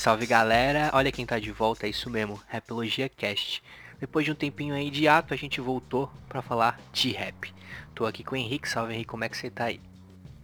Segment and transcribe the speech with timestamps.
[0.00, 3.62] Salve galera, olha quem tá de volta, é isso mesmo, Rapologia Cast.
[4.00, 7.52] Depois de um tempinho aí de ato, a gente voltou para falar de rap.
[7.94, 9.78] Tô aqui com o Henrique, salve Henrique, como é que você tá aí?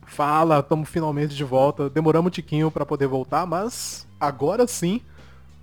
[0.05, 1.89] Fala, estamos finalmente de volta.
[1.89, 5.01] Demoramos um tiquinho para poder voltar, mas agora sim,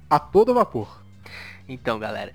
[0.09, 1.03] a todo vapor.
[1.69, 2.33] Então galera,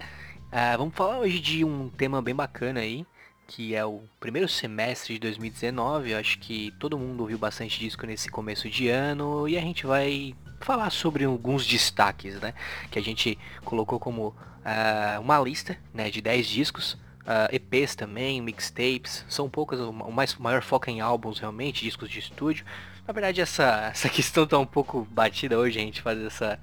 [0.53, 3.05] uh, vamos falar hoje de um tema bem bacana aí,
[3.49, 6.13] que é o primeiro semestre de 2019.
[6.13, 9.85] Eu acho que todo mundo ouviu bastante disco nesse começo de ano e a gente
[9.85, 12.55] vai falar sobre alguns destaques, né?
[12.91, 14.35] Que a gente colocou como
[14.69, 16.93] uh, uma lista né, de 10 discos.
[16.93, 21.85] Uh, ah, EPs também, mixtapes, são poucas, o mais maior foco é em álbuns realmente,
[21.85, 22.65] discos de estúdio.
[23.07, 26.59] Na verdade essa, essa questão tá um pouco batida hoje, a gente faz essa,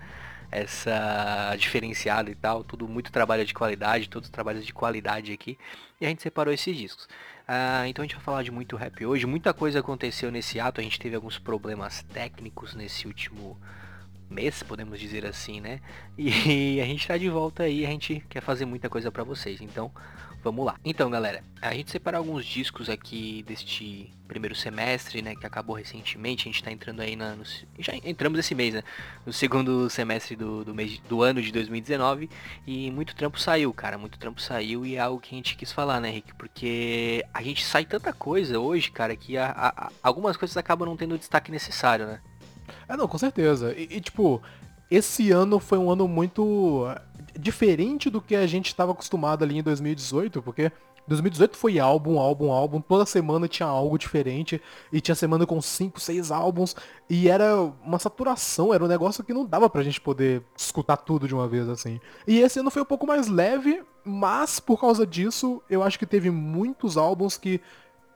[0.52, 5.56] essa diferenciada e tal, tudo muito trabalho de qualidade, todos trabalhos de qualidade aqui,
[6.02, 7.08] e a gente separou esses discos.
[7.48, 10.82] Ah, então a gente vai falar de muito rap hoje, muita coisa aconteceu nesse ato,
[10.82, 13.56] a gente teve alguns problemas técnicos nesse último
[14.30, 15.80] mês, podemos dizer assim, né?
[16.18, 19.62] E a gente tá de volta aí, a gente quer fazer muita coisa para vocês,
[19.62, 19.92] então
[20.46, 20.76] Vamos lá.
[20.86, 26.48] Então, galera, a gente separou alguns discos aqui deste primeiro semestre, né, que acabou recentemente.
[26.48, 27.44] A gente tá entrando aí na, no,
[27.80, 28.84] já entramos esse mês, né,
[29.26, 32.30] no segundo semestre do, do mês do ano de 2019
[32.68, 35.72] e muito trampo saiu, cara, muito trampo saiu e é algo que a gente quis
[35.72, 40.38] falar, né, Rick, porque a gente sai tanta coisa hoje, cara, que a, a, algumas
[40.38, 42.22] coisas acabam não tendo o destaque necessário, né?
[42.88, 43.74] É, não, com certeza.
[43.74, 44.42] E, e tipo,
[44.90, 46.88] esse ano foi um ano muito
[47.38, 50.72] diferente do que a gente estava acostumado ali em 2018, porque
[51.08, 56.00] 2018 foi álbum, álbum, álbum, toda semana tinha algo diferente, e tinha semana com 5,
[56.00, 56.76] 6 álbuns,
[57.10, 61.28] e era uma saturação, era um negócio que não dava pra gente poder escutar tudo
[61.28, 62.00] de uma vez assim.
[62.28, 66.06] E esse ano foi um pouco mais leve, mas por causa disso, eu acho que
[66.06, 67.62] teve muitos álbuns que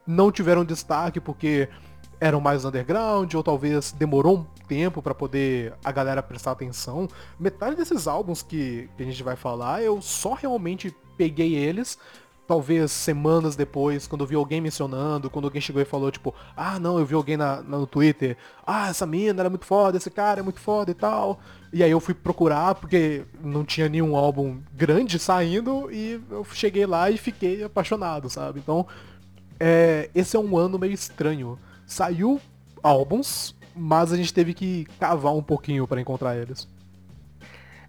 [0.05, 1.69] não tiveram destaque, porque
[2.19, 7.07] eram mais underground, ou talvez demorou um tempo para poder a galera prestar atenção.
[7.39, 11.97] Metade desses álbuns que, que a gente vai falar, eu só realmente peguei eles
[12.49, 16.79] talvez semanas depois, quando eu vi alguém mencionando, quando alguém chegou e falou, tipo, ah,
[16.79, 18.35] não, eu vi alguém na, na, no Twitter,
[18.65, 21.39] ah, essa mina era muito foda, esse cara é muito foda e tal.
[21.71, 26.87] E aí eu fui procurar, porque não tinha nenhum álbum grande saindo, e eu cheguei
[26.87, 28.59] lá e fiquei apaixonado, sabe?
[28.59, 28.87] Então,
[29.59, 31.59] é, esse é um ano meio estranho
[31.89, 32.39] Saiu
[32.83, 36.67] álbuns, mas a gente teve que cavar um pouquinho para encontrar eles.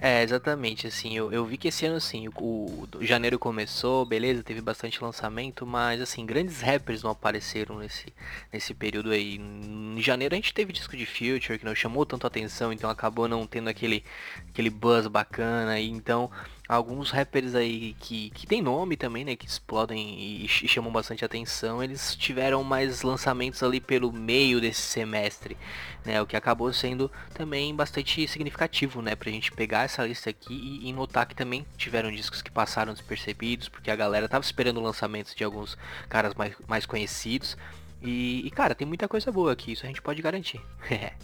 [0.03, 4.43] É, exatamente, assim, eu, eu vi que esse ano, assim, o, o, janeiro começou, beleza,
[4.43, 8.07] teve bastante lançamento, mas, assim, grandes rappers não apareceram nesse,
[8.51, 9.37] nesse período aí.
[9.37, 13.29] Em janeiro a gente teve disco de Future, que não chamou tanto atenção, então acabou
[13.29, 14.03] não tendo aquele,
[14.49, 16.31] aquele buzz bacana, e então
[16.71, 21.25] alguns rappers aí que, que tem nome também, né, que explodem e, e, chamam bastante
[21.25, 25.57] atenção, eles tiveram mais lançamentos ali pelo meio desse semestre,
[26.05, 30.55] né, o que acabou sendo também bastante significativo, né, pra gente pegar essa lista aqui
[30.55, 34.81] e, e notar que também tiveram discos que passaram despercebidos, porque a galera tava esperando
[34.81, 35.77] lançamentos de alguns
[36.09, 37.57] caras mais, mais conhecidos,
[38.01, 40.61] e, e cara, tem muita coisa boa aqui, isso a gente pode garantir.
[40.89, 41.15] é,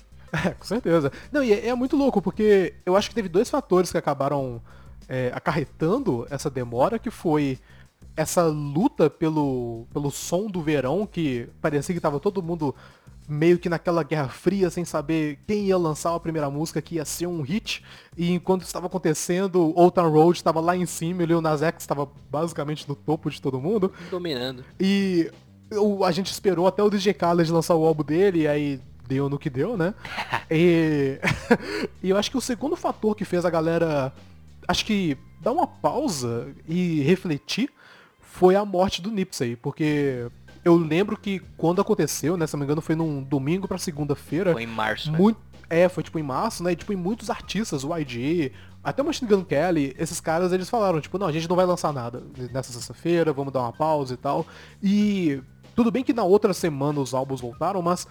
[0.59, 1.13] com certeza.
[1.31, 4.61] Não, e é, é muito louco, porque eu acho que teve dois fatores que acabaram
[5.09, 7.59] é, acarretando essa demora, que foi
[8.17, 12.75] essa luta pelo, pelo som do verão, que parecia que tava todo mundo
[13.29, 17.05] meio que naquela guerra fria, sem saber quem ia lançar a primeira música que ia
[17.05, 17.85] ser um hit.
[18.17, 21.63] E enquanto estava acontecendo, Old Town Road estava lá em cima, e o Lil Nas
[21.63, 23.93] X estava basicamente no topo de todo mundo.
[24.11, 24.65] Dominando.
[24.79, 25.31] E
[25.73, 29.29] o, a gente esperou até o DJ Khaled lançar o álbum dele, e aí deu
[29.29, 29.93] no que deu, né?
[30.51, 31.19] e,
[32.03, 34.13] e eu acho que o segundo fator que fez a galera
[34.67, 37.71] acho que dar uma pausa e refletir
[38.21, 40.29] foi a morte do Nipsey, porque
[40.65, 44.53] eu lembro que quando aconteceu, né, se não me engano, foi num domingo para segunda-feira.
[44.53, 45.19] Foi em março, né?
[45.19, 45.45] muito, né?
[45.69, 46.73] É, foi tipo em março, né?
[46.73, 50.69] E, tipo, em muitos artistas, o YG, até o Machine Gun Kelly, esses caras, eles
[50.69, 52.23] falaram, tipo, não, a gente não vai lançar nada
[52.53, 54.47] nessa sexta-feira, vamos dar uma pausa e tal.
[54.83, 55.41] E
[55.75, 58.07] tudo bem que na outra semana os álbuns voltaram, mas,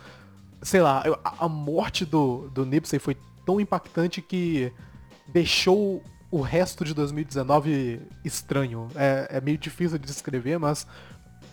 [0.62, 3.16] sei lá, a, a morte do, do Nipsey foi
[3.46, 4.72] tão impactante que
[5.28, 8.88] deixou o resto de 2019 estranho.
[8.95, 10.88] É, é meio difícil de descrever, mas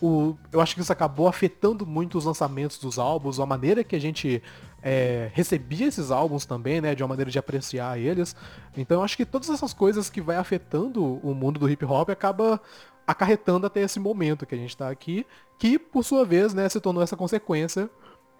[0.00, 3.94] o, eu acho que isso acabou afetando muito os lançamentos dos álbuns, a maneira que
[3.94, 4.42] a gente
[4.82, 6.94] é, recebia esses álbuns também, né?
[6.94, 8.34] De uma maneira de apreciar eles.
[8.76, 12.10] Então eu acho que todas essas coisas que vai afetando o mundo do hip hop
[12.10, 12.60] acaba
[13.06, 15.26] acarretando até esse momento que a gente está aqui,
[15.58, 17.88] que por sua vez, né, se tornou essa consequência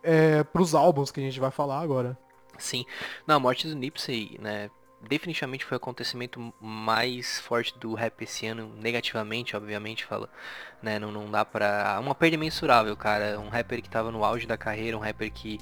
[0.02, 2.18] é, para os álbuns que a gente vai falar agora.
[2.58, 2.84] Sim.
[3.26, 4.70] Na morte do Nipsey, né,
[5.08, 10.28] definitivamente foi o acontecimento mais forte do rap esse ano, negativamente, obviamente, fala,
[10.82, 11.98] né, não, não dá pra...
[12.00, 15.58] Uma perda imensurável, cara, um rapper que tava no auge da carreira, um rapper que,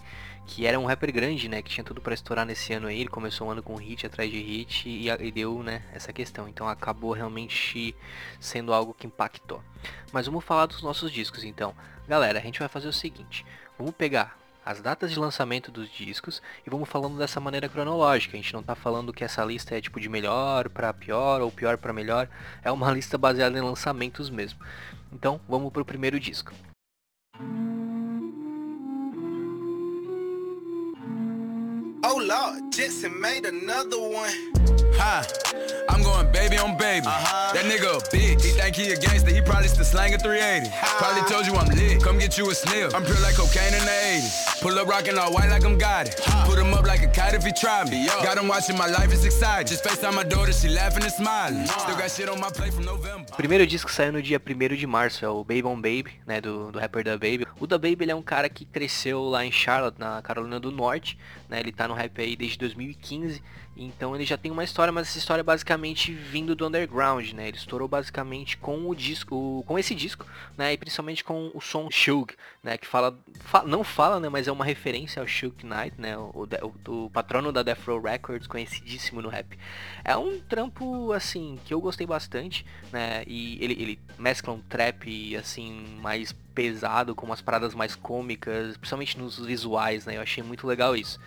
[0.46, 3.08] que era um rapper grande, né, que tinha tudo para estourar nesse ano aí, ele
[3.08, 6.68] começou um ano com hit atrás de hit e, e deu, né, essa questão, então
[6.68, 7.94] acabou realmente
[8.38, 9.62] sendo algo que impactou.
[10.12, 11.74] Mas vamos falar dos nossos discos, então.
[12.06, 13.46] Galera, a gente vai fazer o seguinte,
[13.78, 18.36] vamos pegar as datas de lançamento dos discos e vamos falando dessa maneira cronológica.
[18.36, 21.50] A gente não tá falando que essa lista é tipo de melhor para pior ou
[21.50, 22.28] pior para melhor,
[22.62, 24.58] é uma lista baseada em lançamentos mesmo.
[25.12, 26.52] Então, vamos pro primeiro disco.
[32.02, 34.32] Oh Lord, Jetson made another one.
[34.96, 35.24] Hi,
[35.88, 37.06] I'm going baby on baby.
[37.06, 37.52] Uh-huh.
[37.52, 38.42] That nigga a bitch.
[38.42, 39.30] He think he a gangster.
[39.30, 40.70] He probably still slanging 380.
[40.98, 42.02] Probably told you I'm lit.
[42.02, 42.94] Come get you a sniff.
[42.94, 44.62] I'm pure like cocaine in the 80s.
[44.62, 46.20] Pull up rockin' all white like I'm got it.
[46.46, 48.06] Put him up like a kite if he try me.
[48.06, 49.66] Got him watching my life is exciting.
[49.66, 51.66] Just FaceTime my daughter, she laughing and smiling.
[51.66, 53.26] Still got shit on my plate from November.
[53.32, 56.40] O primeiro disco saiu no dia 1 de março, é o Baby on Baby, né,
[56.40, 57.46] do, do rapper da Baby.
[57.58, 60.70] O da Baby ele é um cara que cresceu lá em Charlotte, na Carolina do
[60.70, 61.16] Norte,
[61.48, 63.42] né, ele tá no rap aí desde 2015
[63.82, 67.48] então ele já tem uma história, mas essa história é basicamente vindo do underground, né?
[67.48, 70.74] Ele estourou basicamente com o disco, com esse disco, né?
[70.74, 72.76] E principalmente com o som Shug, né?
[72.76, 73.18] Que fala,
[73.64, 74.28] não fala, né?
[74.28, 76.16] Mas é uma referência ao Shug Knight, né?
[76.18, 79.58] O, o, o, patrono da Death Row Records, conhecidíssimo no rap.
[80.04, 83.24] É um trampo, assim, que eu gostei bastante, né?
[83.26, 89.18] E ele, ele mescla um trap, assim, mais pesado, com umas paradas mais cômicas, principalmente
[89.18, 90.18] nos visuais, né?
[90.18, 91.18] Eu achei muito legal isso.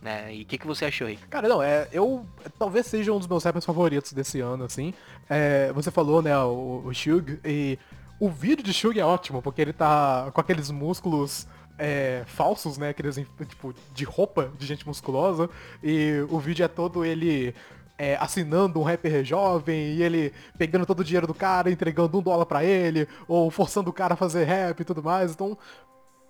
[0.00, 0.34] Né?
[0.34, 1.18] E o que, que você achou aí?
[1.28, 2.26] Cara, não, é, eu
[2.58, 4.94] talvez seja um dos meus rappers favoritos desse ano, assim.
[5.28, 7.78] É, você falou, né, o, o Shug, e
[8.18, 11.46] o vídeo de Shug é ótimo, porque ele tá com aqueles músculos
[11.78, 13.16] é, falsos, né, aqueles,
[13.48, 15.48] tipo, de roupa de gente musculosa,
[15.82, 17.54] e o vídeo é todo ele
[18.00, 22.22] é, assinando um rapper jovem e ele pegando todo o dinheiro do cara, entregando um
[22.22, 25.32] dólar para ele, ou forçando o cara a fazer rap e tudo mais.
[25.32, 25.56] Então,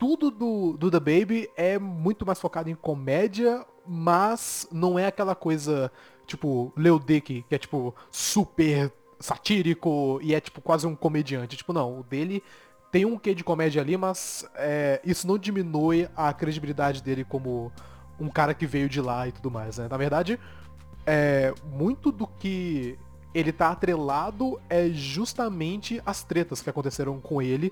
[0.01, 5.35] tudo do, do The Baby é muito mais focado em comédia, mas não é aquela
[5.35, 5.93] coisa,
[6.27, 11.55] tipo, Leo Dick, que é tipo super satírico e é tipo quase um comediante.
[11.55, 12.43] Tipo, não, o dele
[12.91, 17.71] tem um quê de comédia ali, mas é, isso não diminui a credibilidade dele como
[18.19, 19.87] um cara que veio de lá e tudo mais, né?
[19.87, 20.41] Na verdade,
[21.07, 22.99] é, muito do que
[23.35, 27.71] ele tá atrelado é justamente as tretas que aconteceram com ele,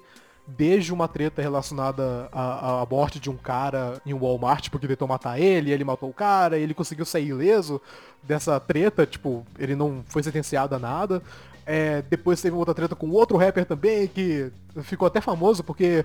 [0.57, 5.07] desde uma treta relacionada à, à morte de um cara em um Walmart porque tentou
[5.07, 7.81] matar ele, ele matou o cara, ele conseguiu sair ileso
[8.23, 11.23] dessa treta, tipo, ele não foi sentenciado a nada.
[11.67, 14.51] É, depois teve outra treta com outro rapper também, que
[14.83, 16.05] ficou até famoso porque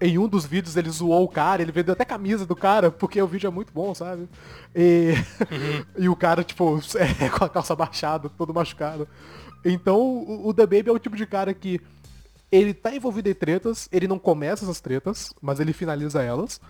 [0.00, 3.22] em um dos vídeos ele zoou o cara, ele vendeu até camisa do cara, porque
[3.22, 4.28] o vídeo é muito bom, sabe?
[4.74, 5.14] E,
[5.50, 5.84] uhum.
[6.04, 9.06] e o cara, tipo, é, com a calça baixada, todo machucado.
[9.64, 11.80] Então, o, o The Baby é o tipo de cara que
[12.54, 16.60] ele tá envolvido em tretas, ele não começa essas tretas, mas ele finaliza elas.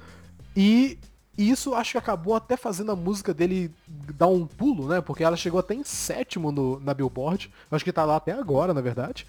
[0.57, 0.99] E
[1.37, 3.71] isso acho que acabou até fazendo a música dele
[4.17, 5.03] dar um pulo, né?
[5.03, 7.53] Porque ela chegou até em sétimo no, na Billboard.
[7.71, 9.27] Acho que tá lá até agora, na verdade.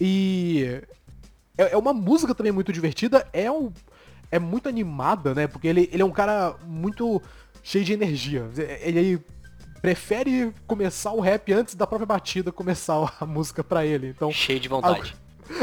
[0.00, 0.82] E
[1.56, 3.72] é, é uma música também muito divertida, é, um,
[4.32, 5.46] é muito animada, né?
[5.46, 7.22] Porque ele, ele é um cara muito
[7.62, 8.50] cheio de energia.
[8.80, 9.22] Ele
[9.80, 14.08] prefere começar o rap antes da própria batida começar a música pra ele.
[14.08, 15.14] Então, cheio de vontade.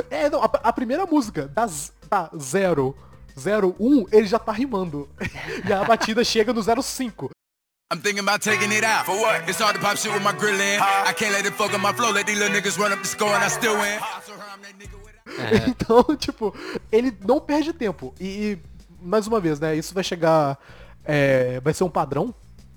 [0.09, 2.95] É, não, a, a, primeira música, das, da zero,
[3.37, 5.09] 01, ele já tá rimando.
[5.67, 7.29] e a batida chega no 05.
[7.91, 9.05] I'm thinking about taking it out.
[9.05, 9.49] For what?
[9.49, 10.79] It's hard to pop shit with my grill in.
[10.79, 12.11] I can't let it fuck up my flow.
[12.13, 13.99] Let these little niggas run up the score and I still win.
[15.37, 15.67] É.
[15.69, 16.55] Então, tipo,
[16.89, 18.13] ele não perde tempo.
[18.19, 18.59] E, e,
[19.01, 20.57] mais uma vez, né, isso vai chegar.
[21.03, 22.33] É, vai ser um padrão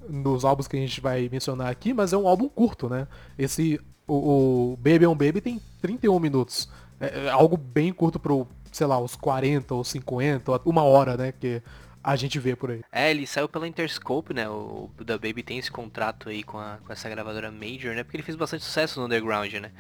[0.09, 3.07] nos álbuns que a gente vai mencionar aqui, mas é um álbum curto, né?
[3.39, 3.81] Esse.
[4.07, 6.69] O, o Baby on Baby tem 31 minutos.
[7.01, 11.33] É, é algo bem curto pro, sei lá, os 40 ou 50, uma hora, né?
[11.33, 11.63] Que
[12.03, 12.83] a gente vê por aí.
[12.93, 14.49] É, ele saiu pela Interscope, né?
[14.49, 18.05] O, o da Baby tem esse contrato aí com, a, com essa gravadora Major, né?
[18.05, 19.73] Porque ele fez bastante sucesso no underground, né?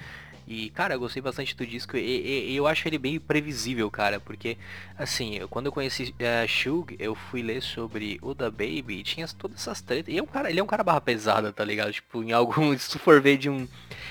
[0.46, 4.20] E, cara, eu gostei bastante do disco e, e, eu acho ele bem previsível, cara,
[4.20, 4.58] porque,
[4.98, 9.02] assim, eu, quando eu conheci uh, Shug, eu fui ler sobre o da Baby e
[9.02, 10.12] tinha todas essas tretas.
[10.12, 11.92] E é um cara, ele é um cara barra pesada, tá ligado?
[11.92, 13.66] Tipo, em algum, se tu for ver de um...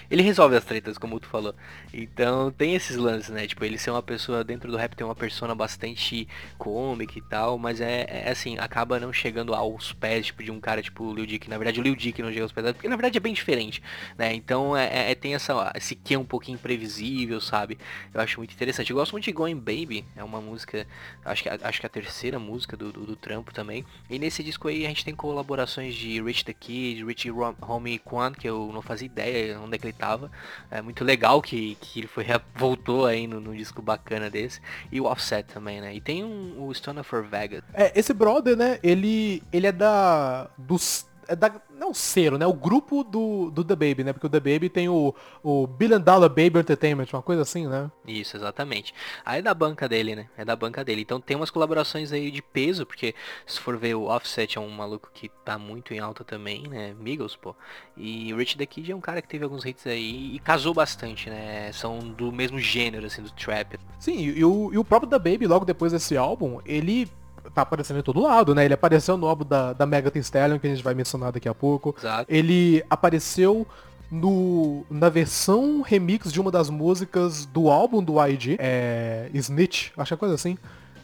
[0.09, 1.55] Ele resolve as tretas, como tu falou.
[1.93, 3.45] Então, tem esses lances, né?
[3.47, 7.57] Tipo, ele ser uma pessoa, dentro do rap tem uma persona bastante cômica e tal,
[7.57, 11.13] mas é, é assim, acaba não chegando aos pés, tipo, de um cara tipo o
[11.13, 11.49] Lil Dick.
[11.49, 13.81] Na verdade, o Lil Dick não chega aos pés, porque na verdade é bem diferente,
[14.17, 14.33] né?
[14.33, 17.77] Então, é, é, é tem essa, esse um pouquinho imprevisível, sabe?
[18.13, 18.91] Eu acho muito interessante.
[18.91, 20.87] Eu gosto muito de Going Baby, é uma música,
[21.23, 23.85] acho que, acho que a terceira música do, do, do trampo também.
[24.09, 27.29] E nesse disco aí a gente tem colaborações de Rich the Kid, Rich
[27.61, 30.31] Homie Kwan, que eu não fazia ideia onde é que ele tava.
[30.71, 32.25] É muito legal que, que ele foi,
[32.55, 34.61] voltou aí no, no disco bacana desse.
[34.91, 35.93] E o Offset também, né?
[35.93, 37.63] E tem um, o Stoner for Vegas.
[37.73, 40.49] É, esse brother, né, ele, ele é da...
[40.57, 42.45] dos é da, não o cero, né?
[42.45, 44.13] O grupo do, do The Baby, né?
[44.13, 45.13] Porque o The Baby tem o,
[45.43, 47.89] o Billion Dollar Baby Entertainment, uma coisa assim, né?
[48.07, 48.93] Isso, exatamente.
[49.25, 50.27] Aí é da banca dele, né?
[50.37, 51.01] É da banca dele.
[51.01, 53.15] Então tem umas colaborações aí de peso, porque
[53.45, 56.93] se for ver o Offset é um maluco que tá muito em alta também, né?
[56.99, 57.55] Migos, pô.
[57.95, 60.73] E o Rich the Kid é um cara que teve alguns hits aí e casou
[60.73, 61.71] bastante, né?
[61.71, 63.79] São do mesmo gênero, assim, do trap.
[63.99, 67.09] Sim, e o, e o próprio The Baby, logo depois desse álbum, ele
[67.53, 68.65] tá aparecendo em todo lado, né?
[68.65, 71.49] Ele apareceu no álbum da, da Megan Thee Stallion, que a gente vai mencionar daqui
[71.49, 71.95] a pouco.
[71.97, 72.25] Exato.
[72.27, 73.67] Ele apareceu
[74.11, 80.09] no, na versão remix de uma das músicas do álbum do YG, é, Snitch, acho
[80.09, 80.57] que é coisa assim.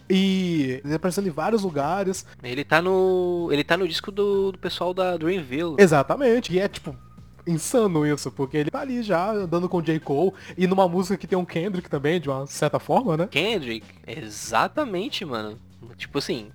[0.10, 2.26] E ele apareceu em vários lugares.
[2.42, 3.50] Ele tá no.
[3.52, 5.76] Ele tá no disco do, do pessoal da Dreamville.
[5.78, 6.52] Exatamente.
[6.52, 6.96] E é tipo,
[7.46, 10.00] insano isso, porque ele tá ali já andando com o J.
[10.00, 13.28] Cole e numa música que tem um Kendrick também, de uma certa forma, né?
[13.30, 15.58] Kendrick, exatamente, mano.
[15.96, 16.52] Tipo assim,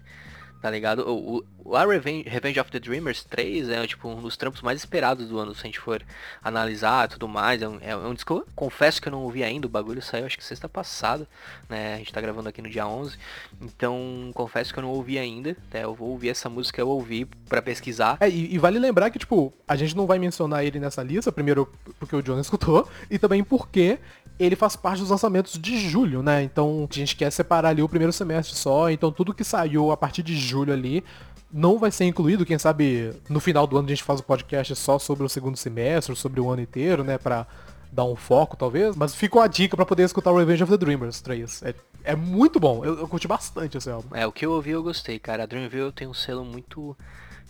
[0.64, 1.00] tá ligado?
[1.06, 4.78] O, o, a Revenge, Revenge of the Dreamers 3 é tipo um dos trampos mais
[4.78, 6.02] esperados do ano, se a gente for
[6.42, 7.60] analisar tudo mais.
[7.60, 10.24] É um, é um disco, eu confesso que eu não ouvi ainda, o bagulho saiu
[10.24, 11.28] acho que sexta passada,
[11.68, 11.96] né?
[11.96, 13.14] A gente tá gravando aqui no dia 11.
[13.60, 15.84] Então, confesso que eu não ouvi ainda, né?
[15.84, 18.16] Eu vou ouvir essa música, eu ouvi para pesquisar.
[18.20, 21.30] É, e, e, vale lembrar que, tipo, a gente não vai mencionar ele nessa lista,
[21.30, 23.98] primeiro porque o John escutou, e também porque
[24.38, 26.42] ele faz parte dos lançamentos de julho, né?
[26.42, 28.90] Então a gente quer separar ali o primeiro semestre só.
[28.90, 31.04] Então tudo que saiu a partir de julho ali
[31.52, 32.44] não vai ser incluído.
[32.44, 35.28] Quem sabe no final do ano a gente faz o um podcast só sobre o
[35.28, 37.16] segundo semestre, sobre o ano inteiro, né?
[37.16, 37.46] Pra
[37.92, 38.96] dar um foco, talvez.
[38.96, 41.62] Mas fica a dica para poder escutar Revenge of the Dreamers 3.
[41.62, 42.84] É, é muito bom.
[42.84, 44.16] Eu, eu curti bastante esse álbum.
[44.16, 45.44] É, o que eu ouvi eu gostei, cara.
[45.44, 46.96] A Dreamville tem um selo muito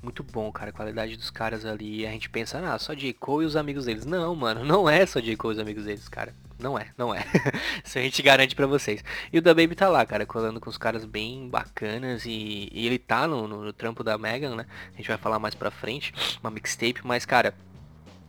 [0.02, 0.68] muito bom, cara.
[0.68, 2.06] A qualidade dos caras ali.
[2.06, 3.14] A gente pensa, ah, só J.
[3.14, 4.04] Cole e os amigos deles.
[4.04, 5.34] Não, mano, não é só J.
[5.34, 6.34] Cole e os amigos deles, cara.
[6.58, 7.24] Não é, não é.
[7.84, 9.02] Isso a gente garante pra vocês.
[9.32, 12.24] E o da Baby tá lá, cara, colando com os caras bem bacanas.
[12.24, 14.66] E, e ele tá no, no, no trampo da Megan, né?
[14.92, 16.14] A gente vai falar mais pra frente.
[16.40, 17.54] Uma mixtape, mas, cara,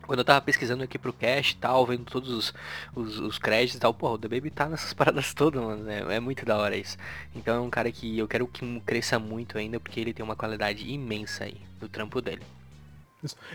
[0.05, 2.53] quando eu tava pesquisando aqui pro cast e tal, vendo todos os,
[2.95, 5.89] os, os créditos e tal, pô, o The Baby tá nessas paradas todas, mano.
[5.89, 6.97] É, é, muito da hora isso.
[7.35, 10.35] Então é um cara que eu quero que cresça muito ainda, porque ele tem uma
[10.35, 12.43] qualidade imensa aí do trampo dele.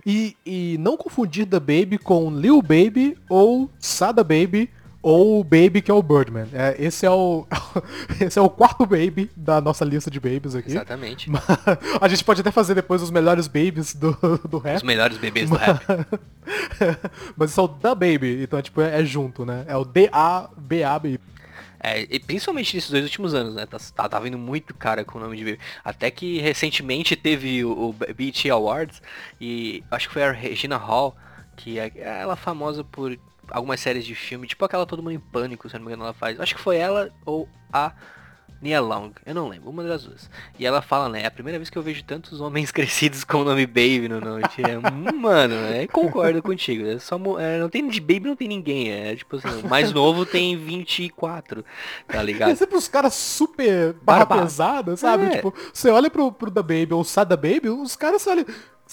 [0.05, 4.71] E, e não confundir The Baby com Lil Baby ou Sada Baby
[5.03, 6.47] ou o Baby que é o Birdman.
[6.53, 7.47] É, esse, é o,
[8.21, 10.71] esse é o quarto Baby da nossa lista de babies aqui.
[10.71, 11.31] Exatamente.
[11.31, 11.43] Mas,
[12.01, 14.13] a gente pode até fazer depois os melhores babies do,
[14.49, 14.77] do rap.
[14.77, 15.81] Os melhores bebês do rap.
[17.37, 19.65] Mas esse é o Da Baby, então tipo, é, é junto, né?
[19.67, 21.21] É o D-A-B-A Baby.
[21.83, 23.65] É, e principalmente nesses dois últimos anos, né?
[23.65, 25.61] Tá, tá, tá vindo muito cara com o nome de Baby.
[25.83, 29.01] Até que recentemente teve o, o Awards
[29.41, 31.17] e acho que foi a Regina Hall,
[31.57, 33.19] que é ela famosa por
[33.51, 36.13] algumas séries de filme, tipo aquela Todo Mundo em Pânico, se não me engano, ela
[36.13, 36.39] faz.
[36.39, 37.93] Acho que foi ela ou a
[38.61, 40.29] Nia Long, eu não lembro, uma das duas.
[40.59, 43.39] E ela fala, né, é a primeira vez que eu vejo tantos homens crescidos com
[43.39, 44.43] o nome Baby no nome.
[44.43, 46.87] É, mano, é, concordo contigo.
[46.87, 48.91] É só, é, não tem de Baby, não tem ninguém.
[48.91, 51.65] É tipo assim, o mais novo tem 24,
[52.07, 52.51] tá ligado?
[52.51, 55.25] É sempre os caras super barra pesada, sabe?
[55.25, 55.31] É.
[55.37, 58.45] Tipo, você olha pro, pro Da Baby ou Sada Baby, os caras olham.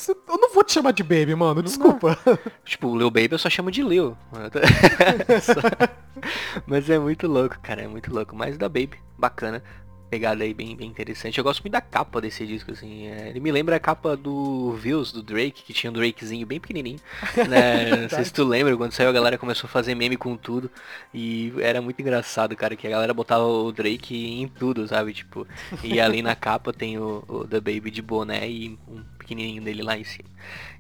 [0.08, 2.18] Eu não vou te chamar de Baby, mano, desculpa.
[2.26, 2.38] Não.
[2.64, 4.16] Tipo, Lil Baby eu só chamo de Lil.
[6.68, 8.36] Mas é muito louco, cara, é muito louco.
[8.36, 9.64] Mas da Baby, bacana
[10.10, 11.38] pegada aí bem, bem interessante.
[11.38, 13.08] Eu gosto muito da capa desse disco, assim.
[13.08, 16.60] É, ele me lembra a capa do Views, do Drake, que tinha um Drakezinho bem
[16.60, 17.00] pequenininho.
[17.48, 17.96] Né?
[17.96, 20.70] Não sei se tu lembra, quando saiu a galera começou a fazer meme com tudo.
[21.14, 25.14] E era muito engraçado, cara, que a galera botava o Drake em tudo, sabe?
[25.14, 25.48] Tipo,
[25.84, 29.84] e ali na capa tem o, o The Baby de boné e um pequenininho dele
[29.84, 30.30] lá em cima.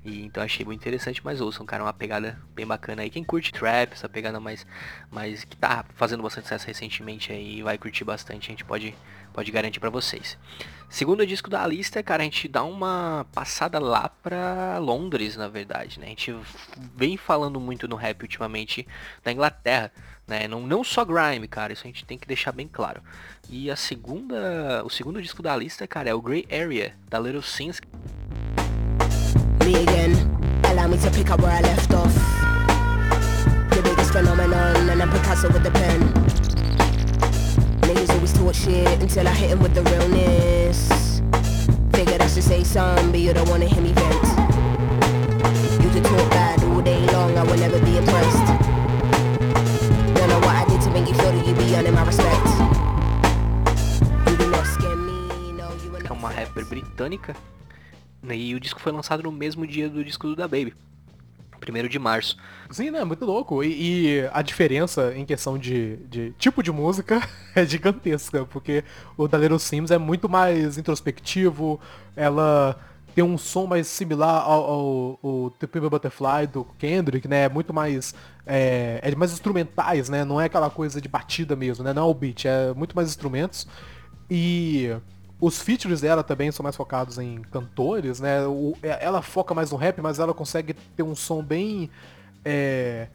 [0.05, 3.10] E, então achei muito interessante, mas ouçam, cara, uma pegada bem bacana aí.
[3.10, 4.65] Quem curte trap, essa pegada mais,
[5.12, 8.96] mais que tá fazendo bastante sucesso recentemente aí, vai curtir bastante, a gente pode,
[9.38, 10.36] pode garantir para vocês.
[10.89, 16.00] Segundo disco da lista, cara, a gente dá uma passada lá pra Londres, na verdade,
[16.00, 16.08] né?
[16.08, 16.36] A gente
[16.96, 18.88] vem falando muito no rap ultimamente
[19.24, 19.91] da Inglaterra,
[20.27, 20.48] né?
[20.48, 23.00] Não, não só grime, cara, isso a gente tem que deixar bem claro.
[23.48, 27.44] E a segunda, o segundo disco da lista, cara, é o Grey Area, da Little
[27.44, 27.79] Sims.
[29.63, 30.13] me again.
[30.63, 32.12] Allow me to pick up where I left off.
[33.70, 36.16] The biggest phenomenon, and with the pen
[37.89, 38.10] always
[38.53, 41.22] shit until I hit him with the realness.
[41.94, 44.24] Figured I should say something, but you don't wanna hear me vent.
[45.82, 48.48] You could talk bad all day long, I will never be impressed.
[50.15, 52.48] Don't know what I did to make you feel that be earning my respect.
[54.27, 56.10] You be not me, no, you é not.
[56.10, 57.36] É uma rapper britânica.
[58.22, 58.36] Né?
[58.38, 60.74] E o disco foi lançado no mesmo dia do disco do Da Baby.
[61.67, 62.38] Primeiro de março.
[62.71, 63.03] Sim, né?
[63.03, 63.62] Muito louco.
[63.62, 67.21] E, e, a diferença em questão de, de tipo de música
[67.53, 68.86] é gigantesca, porque
[69.17, 71.77] o da Little Sims é muito mais introspectivo,
[72.15, 72.79] ela
[73.13, 77.43] tem um som mais similar ao, ao, ao The Butterfly do Kendrick, né?
[77.43, 78.15] É muito mais.
[78.45, 80.24] É, é mais instrumentais, né?
[80.24, 81.91] Não é aquela coisa de batida mesmo, né?
[81.91, 83.67] Não é o beat, é muito mais instrumentos.
[84.31, 84.95] E
[85.39, 88.46] os features dela também são mais focados em cantores, né?
[88.46, 91.89] O, é, ela foca mais no rap, mas ela consegue ter um som bem
[92.50, 93.08] é,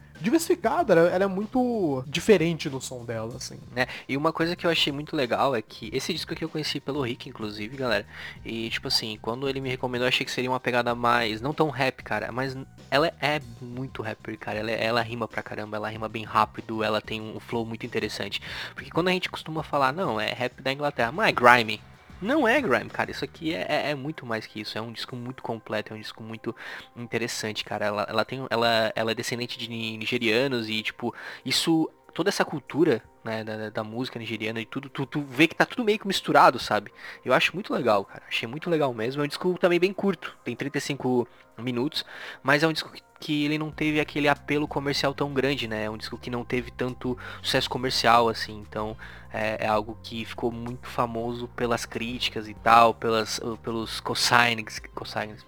[1.11, 3.59] ela é muito diferente no som dela, assim.
[3.75, 3.87] Né?
[4.07, 6.79] E uma coisa que eu achei muito legal é que esse disco aqui eu conheci
[6.79, 8.05] pelo Rick, inclusive, galera.
[8.45, 11.51] E tipo assim, quando ele me recomendou, eu achei que seria uma pegada mais, não
[11.51, 12.55] tão rap, cara, mas
[12.91, 14.59] ela é muito rapper, cara.
[14.59, 18.39] Ela, ela rima pra caramba, ela rima bem rápido, ela tem um flow muito interessante.
[18.75, 21.81] Porque quando a gente costuma falar, não, é rap da Inglaterra, mas é grime,
[22.23, 23.11] não é grime, cara.
[23.11, 24.77] Isso aqui é, é, é, muito mais que isso.
[24.77, 26.55] É um disco muito completo, é um disco muito
[26.95, 27.85] interessante, cara.
[27.85, 31.13] Ela, ela tem, ela, ela é descendente de nigerianos e tipo
[31.45, 35.55] isso, toda essa cultura né, da, da, música nigeriana e tudo, tu, tu vê que
[35.55, 36.91] tá tudo meio que misturado, sabe?
[37.23, 38.23] Eu acho muito legal, cara.
[38.27, 39.21] Achei muito legal mesmo.
[39.21, 41.27] É um disco também bem curto, tem 35
[41.57, 42.05] minutos,
[42.41, 45.85] mas é um disco que que ele não teve aquele apelo comercial tão grande, né?
[45.85, 48.59] É um disco que não teve tanto sucesso comercial, assim.
[48.59, 48.97] Então
[49.31, 55.45] é, é algo que ficou muito famoso pelas críticas e tal, pelas, pelos cosigns, cosigns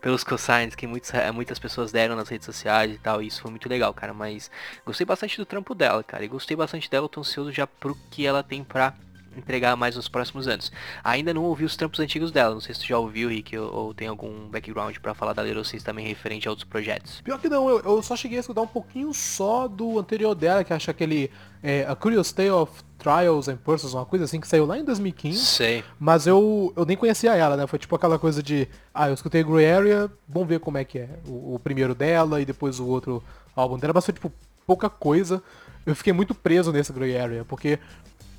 [0.00, 3.20] pelos cosigns que muitos, é, muitas pessoas deram nas redes sociais e tal.
[3.20, 4.14] E isso foi muito legal, cara.
[4.14, 4.48] Mas
[4.86, 6.24] gostei bastante do trampo dela, cara.
[6.24, 8.94] E gostei bastante dela, tô ansioso já pro que ela tem pra
[9.38, 10.70] entregar mais nos próximos anos.
[11.02, 13.72] Ainda não ouvi os trampos antigos dela, não sei se tu já ouviu, Rick, ou,
[13.72, 17.20] ou tem algum background para falar da Little Sims também referente a outros projetos.
[17.22, 20.64] Pior que não, eu, eu, só cheguei a escutar um pouquinho só do anterior dela,
[20.64, 21.30] que acha aquele
[21.62, 24.84] é, A Curious Tale of Trials and Persons, uma coisa assim, que saiu lá em
[24.84, 25.38] 2015.
[25.38, 25.84] Sei.
[25.98, 27.66] Mas eu, eu nem conhecia ela, né?
[27.66, 30.98] Foi tipo aquela coisa de, ah, eu escutei Grey Area, vamos ver como é que
[30.98, 31.08] é.
[31.26, 33.22] O, o primeiro dela e depois o outro
[33.54, 34.32] álbum dela, mas foi tipo
[34.66, 35.42] pouca coisa.
[35.86, 37.78] Eu fiquei muito preso nesse Grey Area, porque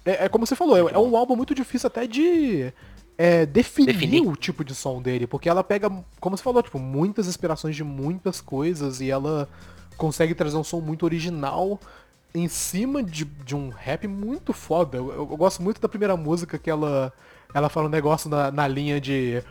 [0.06, 2.72] é, é como você falou, é, é, um álbum muito difícil até de
[3.18, 6.79] é, definir, definir, o tipo de som dele, porque ela pega, como você falou, tipo,
[6.79, 9.48] muitas inspirações de muitas coisas e ela
[9.98, 11.79] consegue trazer um som muito original
[12.33, 14.98] em cima de, de um rap muito foda.
[14.98, 17.12] Eu, eu, eu gosto muito da primeira música que ela,
[17.53, 19.44] ela fala um negócio na, na linha de.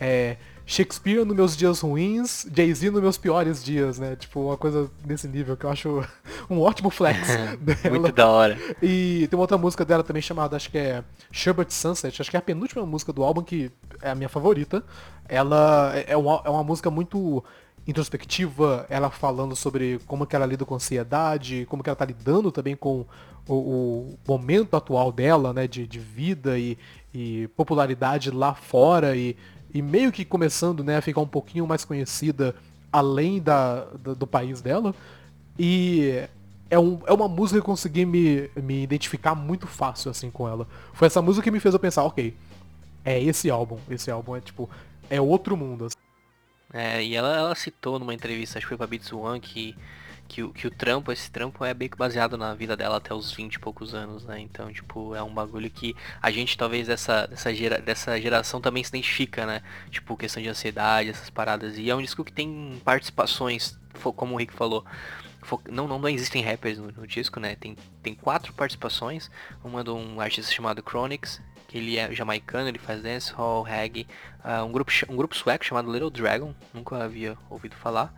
[0.00, 0.36] É,
[0.68, 4.16] Shakespeare nos meus dias ruins, Jay-Z nos meus piores dias, né?
[4.16, 6.04] Tipo, uma coisa desse nível que eu acho
[6.50, 7.28] um ótimo flex
[7.60, 8.00] dela.
[8.00, 8.58] Muito da hora.
[8.82, 12.36] E tem uma outra música dela também chamada, acho que é Sherbert Sunset, acho que
[12.36, 13.70] é a penúltima música do álbum, que
[14.02, 14.82] é a minha favorita.
[15.28, 17.44] Ela é uma, é uma música muito
[17.86, 22.50] introspectiva, ela falando sobre como que ela lida com ansiedade, como que ela tá lidando
[22.50, 23.06] também com
[23.48, 26.76] o, o momento atual dela, né, de, de vida e,
[27.14, 29.36] e popularidade lá fora e
[29.76, 32.54] e meio que começando né, a ficar um pouquinho mais conhecida
[32.90, 34.94] além da, do país dela.
[35.58, 36.26] E
[36.70, 40.48] é, um, é uma música que eu consegui me, me identificar muito fácil assim com
[40.48, 40.66] ela.
[40.94, 42.34] Foi essa música que me fez eu pensar, ok,
[43.04, 43.78] é esse álbum.
[43.90, 44.70] Esse álbum é tipo,
[45.10, 45.84] é outro mundo.
[45.84, 45.96] Assim.
[46.72, 49.76] É, e ela, ela citou numa entrevista, acho que foi pra Beats One, que
[50.28, 53.32] que, o, que o trampo, esse trampo é bem baseado na vida dela até os
[53.32, 54.40] 20 e poucos anos, né?
[54.40, 58.82] Então, tipo, é um bagulho que a gente talvez dessa, dessa, gera, dessa geração também
[58.82, 59.62] se identifica, né?
[59.90, 61.78] Tipo, questão de ansiedade, essas paradas.
[61.78, 63.78] E é um disco que tem participações,
[64.16, 64.84] como o Rick falou.
[65.70, 67.54] Não, não, não existem rappers no, no disco, né?
[67.54, 69.30] Tem, tem quatro participações.
[69.62, 74.06] Uma de um artista chamado Chronix, que ele é jamaicano, ele faz dancehall, reggae.
[74.44, 78.12] Uh, um, grupo, um grupo sueco chamado Little Dragon, nunca havia ouvido falar.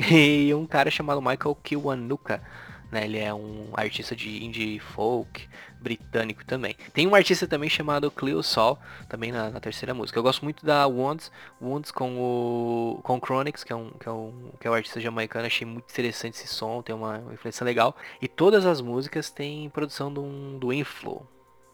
[0.10, 2.42] E um cara chamado Michael Kiwanuka,
[2.90, 3.04] né?
[3.04, 5.48] Ele é um artista de indie folk
[5.80, 6.74] britânico também.
[6.92, 10.18] Tem um artista também chamado Cleo Sol, também na, na, terceira música.
[10.18, 14.12] Eu gosto muito da Wounds, Wounds com o com Chronix, que é um que é
[14.12, 15.46] um que é o artista jamaicano.
[15.46, 17.94] Achei muito interessante esse som, tem uma, uma influência legal.
[18.20, 21.26] E todas as músicas têm produção do, do Inflow,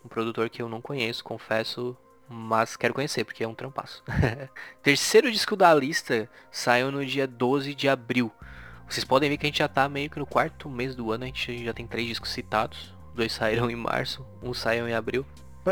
[0.04, 1.96] um produtor que eu não conheço, confesso,
[2.28, 4.02] mas quero conhecer, porque é um trampaço.
[4.82, 8.32] Terceiro disco da lista saiu no dia 12 de abril.
[8.88, 11.24] Vocês podem ver que a gente já tá meio que no quarto mês do ano,
[11.24, 12.94] a gente já tem três discos citados.
[13.14, 15.24] Dois saíram em março, um saiu em abril.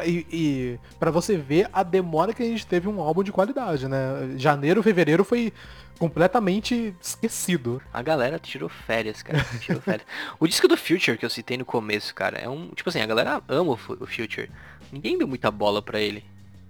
[0.05, 3.87] E, e para você ver a demora que a gente teve um álbum de qualidade,
[3.87, 4.35] né?
[4.37, 5.53] Janeiro, fevereiro foi
[5.99, 7.81] completamente esquecido.
[7.93, 9.45] A galera tirou férias, cara.
[9.61, 10.07] Tirou férias.
[10.41, 12.71] o disco do Future que eu citei no começo, cara, é um.
[12.71, 14.51] Tipo assim, a galera ama o Future.
[14.91, 16.25] Ninguém deu muita bola para ele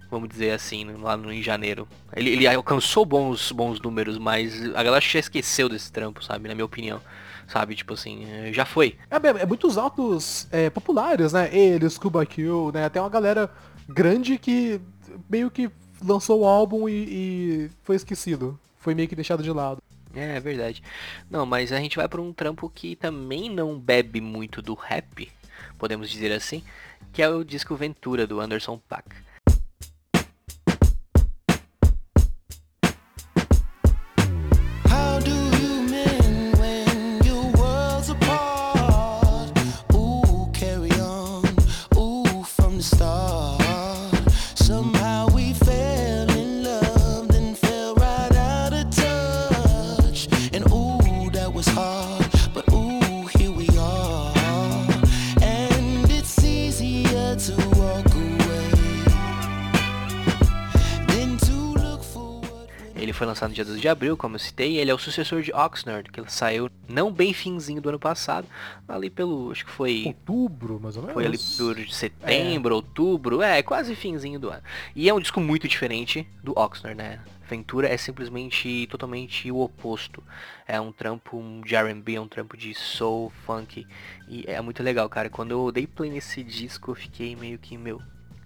[0.09, 1.87] vamos dizer assim, lá no, em janeiro.
[2.15, 6.47] Ele, ele alcançou bons, bons números, mas a galera já esqueceu desse trampo, sabe?
[6.47, 7.01] Na minha opinião.
[7.47, 8.97] Sabe, tipo assim, já foi.
[9.09, 11.55] É, é, é muitos altos é, populares, né?
[11.55, 12.89] Ele, o Scuba Kill, né?
[12.89, 13.51] Tem uma galera
[13.87, 14.81] grande que
[15.29, 15.69] meio que
[16.03, 18.59] lançou o álbum e, e foi esquecido.
[18.79, 19.81] Foi meio que deixado de lado.
[20.15, 20.81] É, é verdade.
[21.29, 25.29] Não, mas a gente vai para um trampo que também não bebe muito do rap,
[25.77, 26.63] podemos dizer assim,
[27.11, 29.24] que é o disco Ventura do Anderson Paak.
[63.15, 65.51] Foi lançado no dia 12 de abril, como eu citei, ele é o sucessor de
[65.53, 68.47] Oxnard, que saiu não bem finzinho do ano passado,
[68.87, 70.03] ali pelo, acho que foi...
[70.07, 71.13] Outubro, mais ou menos?
[71.13, 72.75] Foi ali por setembro, é.
[72.75, 74.61] outubro, é, quase finzinho do ano.
[74.95, 77.19] E é um disco muito diferente do Oxnard, né?
[77.47, 80.23] Ventura é simplesmente totalmente o oposto.
[80.67, 83.85] É um trampo de R&B, é um trampo de soul, funk.
[84.27, 85.29] E é muito legal, cara.
[85.29, 88.01] Quando eu dei play nesse disco, eu fiquei meio que, meu,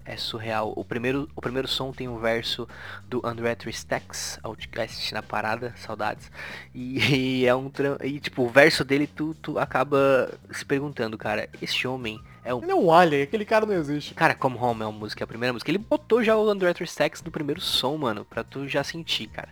[0.10, 0.74] é surreal.
[0.76, 2.68] O primeiro, o primeiro som tem um verso
[3.08, 6.32] do André Tristex, Outcast na parada, saudades.
[6.74, 7.00] E,
[7.44, 7.72] e é um
[8.04, 12.64] e tipo, o verso dele tu, tu acaba se perguntando, cara, esse homem é um
[12.64, 14.16] Ele é um alien, aquele cara não existe.
[14.16, 15.70] Cara, como Home é uma música, é a primeira música.
[15.70, 19.50] Ele botou já o André Tristex no primeiro som, mano, pra tu já sentir, cara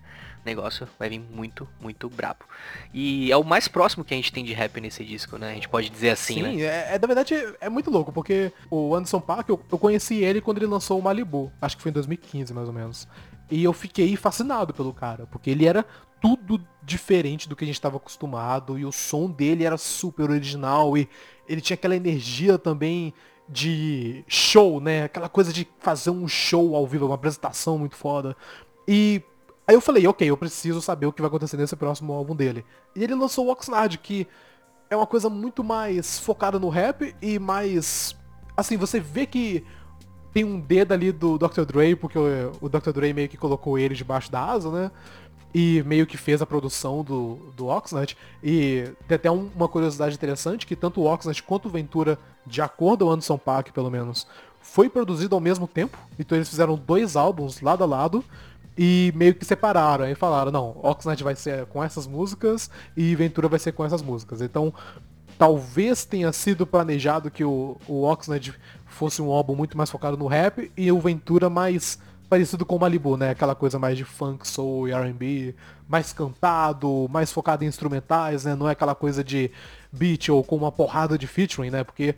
[0.48, 2.46] negócio vai vir muito, muito brabo.
[2.94, 5.52] E é o mais próximo que a gente tem de rap nesse disco, né?
[5.52, 6.62] A gente pode dizer assim, Sim, né?
[6.62, 10.42] é, é, na verdade é muito louco, porque o Anderson Paak, eu, eu conheci ele
[10.42, 13.08] quando ele lançou o Malibu, acho que foi em 2015 mais ou menos.
[13.50, 15.86] E eu fiquei fascinado pelo cara, porque ele era
[16.20, 20.98] tudo diferente do que a gente estava acostumado e o som dele era super original
[20.98, 21.08] e
[21.48, 23.14] ele tinha aquela energia também
[23.48, 25.04] de show, né?
[25.04, 28.36] Aquela coisa de fazer um show ao vivo, uma apresentação muito foda.
[28.88, 29.22] E
[29.68, 32.66] Aí eu falei, ok, eu preciso saber o que vai acontecer nesse próximo álbum dele.
[32.96, 34.26] E ele lançou o Oxnard, que
[34.90, 38.16] é uma coisa muito mais focada no rap e mais.
[38.56, 39.66] Assim, você vê que
[40.34, 41.66] tem um dedo ali do Dr.
[41.66, 42.92] Dre, porque o, Dr.
[42.92, 44.92] Dre meio que colocou ele debaixo da asa, né?
[45.54, 48.16] E meio que fez a produção do, do Oxnard.
[48.42, 52.62] E tem até um, uma curiosidade interessante, que tanto o Oxnard quanto o Ventura, de
[52.62, 54.26] acordo com o Anderson Paak, pelo menos,
[54.62, 55.98] foi produzido ao mesmo tempo.
[56.18, 58.24] Então eles fizeram dois álbuns lado a lado
[58.78, 60.06] e meio que separaram.
[60.06, 64.02] Aí falaram, não, Oxnard vai ser com essas músicas e Ventura vai ser com essas
[64.02, 64.42] músicas.
[64.42, 64.74] Então,
[65.38, 68.54] talvez tenha sido planejado que o, o Oxnard
[68.86, 72.80] fosse um álbum muito mais focado no rap e o Ventura mais parecido com o
[72.80, 73.32] Malibu, né?
[73.32, 75.56] Aquela coisa mais de funk, soul e R&B,
[75.88, 78.54] mais cantado, mais focado em instrumentais, né?
[78.54, 79.50] Não é aquela coisa de
[79.92, 81.84] beat ou com uma porrada de featuring, né?
[81.84, 82.16] Porque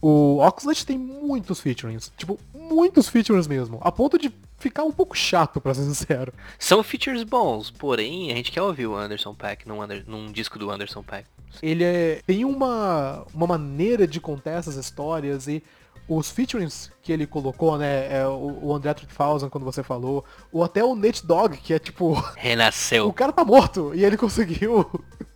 [0.00, 5.16] o Oxnard tem muitos featurings, tipo, muitos featurings mesmo, a ponto de ficar um pouco
[5.16, 6.32] chato, pra ser sincero.
[6.58, 10.70] São features bons, porém a gente quer ouvir o Anderson Pack num, num disco do
[10.70, 11.26] Anderson Pack.
[11.62, 15.62] Ele é, tem uma, uma maneira de contar essas histórias e
[16.08, 20.64] os featurings que ele colocou, né, é o, o André 3000, quando você falou, ou
[20.64, 22.12] até o Nate Dog, que é tipo...
[22.36, 23.06] Renasceu.
[23.06, 24.86] o cara tá morto, e ele conseguiu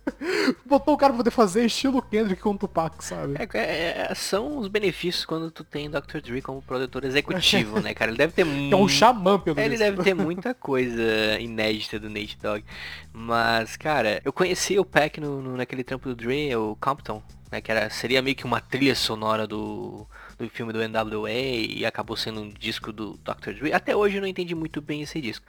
[0.65, 3.35] Botou o cara pra poder fazer estilo Kendrick com o Tupac, sabe?
[3.37, 6.19] É, é, é, são os benefícios quando tu tem Dr.
[6.21, 8.11] Dre como produtor executivo, né, cara?
[8.11, 8.73] Ele deve ter muito.
[8.73, 12.63] É um xamã, pelo Ele deve ter muita coisa inédita do Nate Dogg.
[13.11, 17.61] Mas, cara, eu conheci o Pac no, no, naquele trampo do Dre, o Compton, né?
[17.61, 20.05] Que era, seria meio que uma trilha sonora do
[20.47, 23.53] do filme do NWA e acabou sendo um disco do Dr.
[23.53, 23.73] Dre.
[23.73, 25.45] Até hoje eu não entendi muito bem esse disco.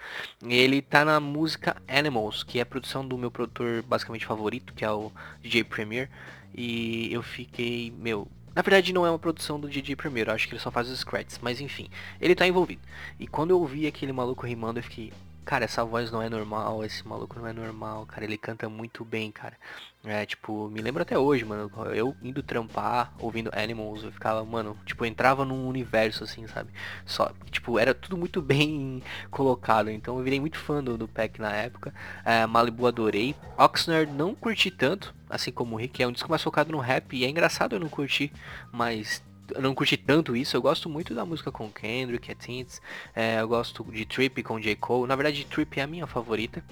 [0.47, 4.85] Ele tá na música Animals, que é a produção do meu produtor basicamente favorito, que
[4.85, 5.11] é o
[5.43, 6.09] DJ Premier.
[6.55, 10.55] E eu fiquei, meu, na verdade não é uma produção do DJ Premier, acho que
[10.55, 11.89] ele só faz os scratches, mas enfim,
[12.21, 12.81] ele tá envolvido.
[13.19, 15.13] E quando eu ouvi aquele maluco rimando, eu fiquei,
[15.45, 18.25] Cara, essa voz não é normal, esse maluco não é normal, cara.
[18.25, 19.57] Ele canta muito bem, cara.
[20.05, 21.71] É, tipo, me lembro até hoje, mano.
[21.95, 26.71] Eu indo trampar, ouvindo Animals, eu ficava, mano, tipo, entrava num universo assim, sabe?
[27.05, 29.91] Só, tipo, era tudo muito bem colocado.
[29.91, 31.93] Então eu virei muito fã do, do Peck na época.
[32.25, 33.35] É, Malibu adorei.
[33.59, 37.15] Oxnard não curti tanto, assim como o Rick, é um disco mais focado no rap.
[37.17, 38.33] E é engraçado eu não curtir,
[38.73, 39.23] mas
[39.61, 40.57] não curti tanto isso.
[40.57, 42.81] Eu gosto muito da música com Kendrick, é Tints.
[43.15, 44.77] É, eu gosto de Trip com J.
[44.77, 45.09] Cole.
[45.09, 46.63] Na verdade, Trip é a minha favorita.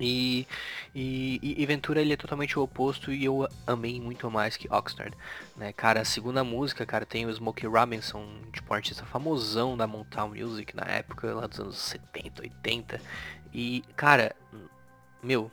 [0.00, 0.46] E,
[0.94, 5.16] e, e, Ventura ele é totalmente o oposto e eu amei muito mais que Oxnard.
[5.56, 5.72] Né?
[5.72, 10.30] Cara, a segunda música, cara, tem o Smokey Robinson, tipo um artista famosão da Motown
[10.30, 13.00] Music na época, lá dos anos 70, 80.
[13.52, 14.34] E, cara,
[15.22, 15.50] meu,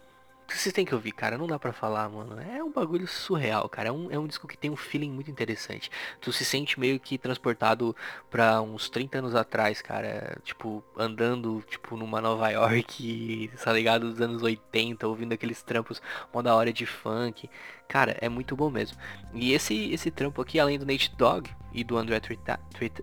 [0.57, 1.37] vocês têm que ouvir, cara.
[1.37, 2.39] Não dá pra falar, mano.
[2.41, 3.89] É um bagulho surreal, cara.
[3.89, 5.91] É um, é um disco que tem um feeling muito interessante.
[6.19, 7.95] Tu se sente meio que transportado
[8.29, 10.37] pra uns 30 anos atrás, cara.
[10.43, 14.09] Tipo, andando, tipo, numa Nova York, tá ligado?
[14.09, 16.01] Dos anos 80, ouvindo aqueles trampos
[16.33, 17.49] mó da hora de funk.
[17.87, 18.97] Cara, é muito bom mesmo.
[19.33, 22.21] E esse, esse trampo aqui, além do Nate Dogg e do André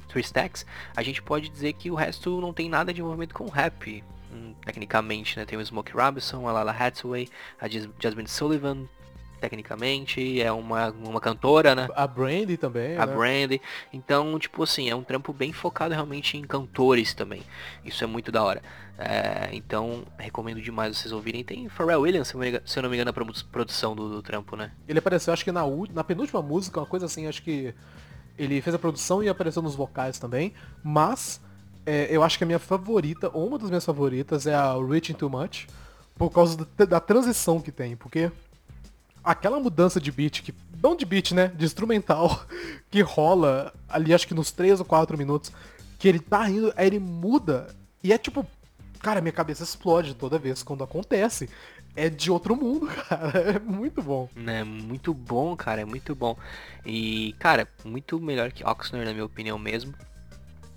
[0.09, 0.65] Tristax,
[0.97, 4.03] a gente pode dizer que o resto não tem nada de envolvimento com rap
[4.65, 5.45] tecnicamente, né?
[5.45, 7.29] Tem o Smokey Robinson, a Lala Hathaway,
[7.61, 8.87] a Jasmine Sullivan,
[9.41, 11.89] tecnicamente, é uma, uma cantora, né?
[11.95, 13.15] A Brandy também, A né?
[13.15, 13.63] Brandy.
[13.93, 17.43] Então, tipo assim, é um trampo bem focado realmente em cantores também.
[17.85, 18.63] Isso é muito da hora.
[18.99, 21.45] É, então, recomendo demais vocês ouvirem.
[21.45, 22.29] Tem Pharrell Williams,
[22.65, 24.73] se eu não me engano, a produção do, do trampo, né?
[24.89, 25.63] Ele apareceu, acho que na,
[25.93, 27.75] na penúltima música, uma coisa assim, acho que
[28.37, 31.41] ele fez a produção e apareceu nos vocais também, mas
[31.89, 35.15] é, eu acho que a minha favorita, ou uma das minhas favoritas, é a Reaching
[35.15, 35.67] Too Much,
[36.17, 38.31] por causa da, da transição que tem, porque
[39.25, 42.45] aquela mudança de beat, que não de beat, né, de instrumental,
[42.91, 45.51] que rola ali acho que nos 3 ou 4 minutos,
[45.99, 47.75] que ele tá indo, aí ele muda,
[48.05, 48.47] e é tipo,
[49.01, 51.49] cara, minha cabeça explode toda vez quando acontece.
[51.97, 53.57] É de outro mundo, cara.
[53.57, 54.29] É muito bom.
[54.47, 55.81] É muito bom, cara.
[55.81, 56.37] É muito bom.
[56.87, 59.93] E, cara, muito melhor que Oxnard, na minha opinião mesmo.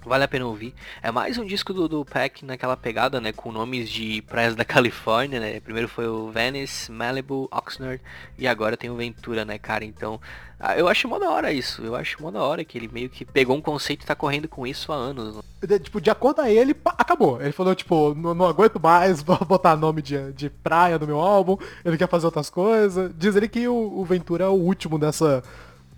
[0.04, 0.74] Vale a pena ouvir.
[1.04, 3.32] É mais um disco do, do Pack naquela pegada, né?
[3.32, 5.60] Com nomes de praias da Califórnia, né?
[5.60, 8.02] Primeiro foi o Venice, Malibu, Oxnard
[8.38, 9.86] e agora tem o Ventura, né, cara?
[9.86, 10.20] Então,
[10.60, 11.84] ah, eu acho mó da hora isso.
[11.84, 14.48] Eu acho mó da hora que ele meio que pegou um conceito e tá correndo
[14.48, 15.40] com isso há anos.
[15.62, 17.40] De, tipo, de acordo a ele, acabou.
[17.40, 21.58] Ele falou, tipo, não, não aguento mais botar nome de, de praia no meu álbum.
[21.86, 23.12] Ele quer fazer outras coisas.
[23.16, 25.44] Diz ele que o, o Ventura é o último dessa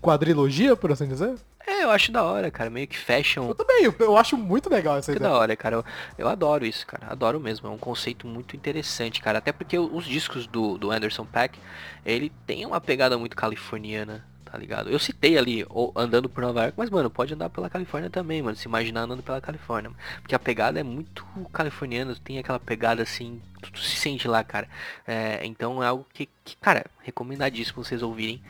[0.04, 1.34] quadrilogia, por assim dizer.
[1.66, 2.68] É, eu acho da hora, cara.
[2.68, 3.48] Meio que fashion.
[3.48, 5.32] Eu também, eu acho muito legal essa que ideia.
[5.32, 5.76] da hora, cara.
[5.76, 5.84] Eu,
[6.18, 7.06] eu, adoro isso, cara.
[7.08, 7.66] Adoro mesmo.
[7.66, 9.38] É um conceito muito interessante, cara.
[9.38, 11.58] Até porque os discos do, do Anderson Pack,
[12.04, 14.90] ele tem uma pegada muito californiana, tá ligado?
[14.90, 15.64] Eu citei ali,
[15.96, 18.56] andando por Nova York, mas, mano, pode andar pela Califórnia também, mano.
[18.56, 19.90] Se imaginar andando pela Califórnia.
[20.20, 24.68] Porque a pegada é muito californiana, tem aquela pegada assim, tu, se sente lá, cara.
[25.06, 28.42] É, então é algo que, que, cara, recomendadíssimo vocês ouvirem.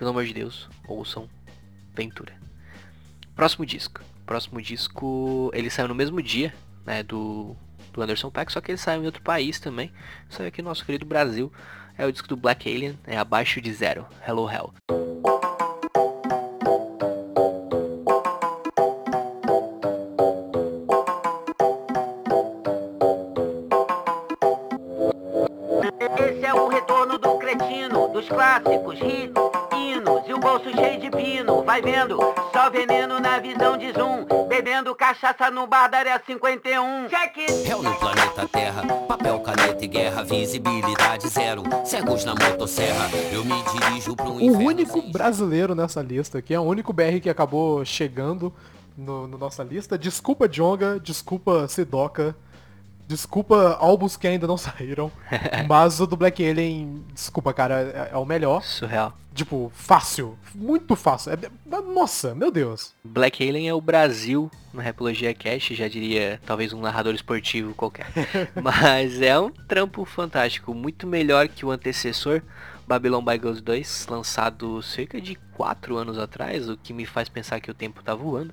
[0.00, 1.28] Pelo amor de Deus, ouçam
[1.94, 2.32] Ventura.
[3.36, 4.00] Próximo disco.
[4.24, 6.54] Próximo disco, ele saiu no mesmo dia,
[6.86, 7.54] né, do,
[7.92, 9.92] do Anderson Paak, só que ele saiu em outro país também.
[10.30, 11.52] Saiu aqui no nosso querido Brasil.
[11.98, 14.72] É o disco do Black Alien, é Abaixo de Zero, Hello Hell.
[26.26, 29.49] Esse é o retorno do cretino, dos clássicos, hits
[31.10, 31.62] bolso cheio de pino.
[31.64, 32.18] Vai vendo,
[32.52, 34.26] só veneno na visão de zoom.
[34.48, 37.08] Bebendo cachaça no bar da área 51.
[37.08, 37.68] Check it.
[37.68, 41.62] Réu no planeta Terra, papel, caneta e guerra, visibilidade zero.
[41.84, 46.60] Cegos na motosserra, eu me dirijo para um O único brasileiro nessa lista aqui, é
[46.60, 48.52] o único BR que acabou chegando
[48.96, 49.98] no, no nossa lista.
[49.98, 52.36] Desculpa, Jonga, desculpa, Sidoca.
[53.10, 55.10] Desculpa álbuns que ainda não saíram.
[55.68, 58.62] mas o do Black Alien, desculpa, cara, é, é, o melhor.
[58.62, 59.12] Surreal.
[59.34, 60.38] Tipo, fácil.
[60.54, 61.32] Muito fácil.
[61.32, 61.38] É,
[61.92, 62.94] nossa, meu Deus.
[63.02, 68.06] Black Alien é o Brasil no Repologia Cast, já diria talvez um narrador esportivo qualquer.
[68.62, 70.72] mas é um trampo fantástico.
[70.72, 72.42] Muito melhor que o antecessor.
[72.90, 77.60] Babylon by Ghost 2, lançado cerca de 4 anos atrás, o que me faz pensar
[77.60, 78.52] que o tempo tá voando.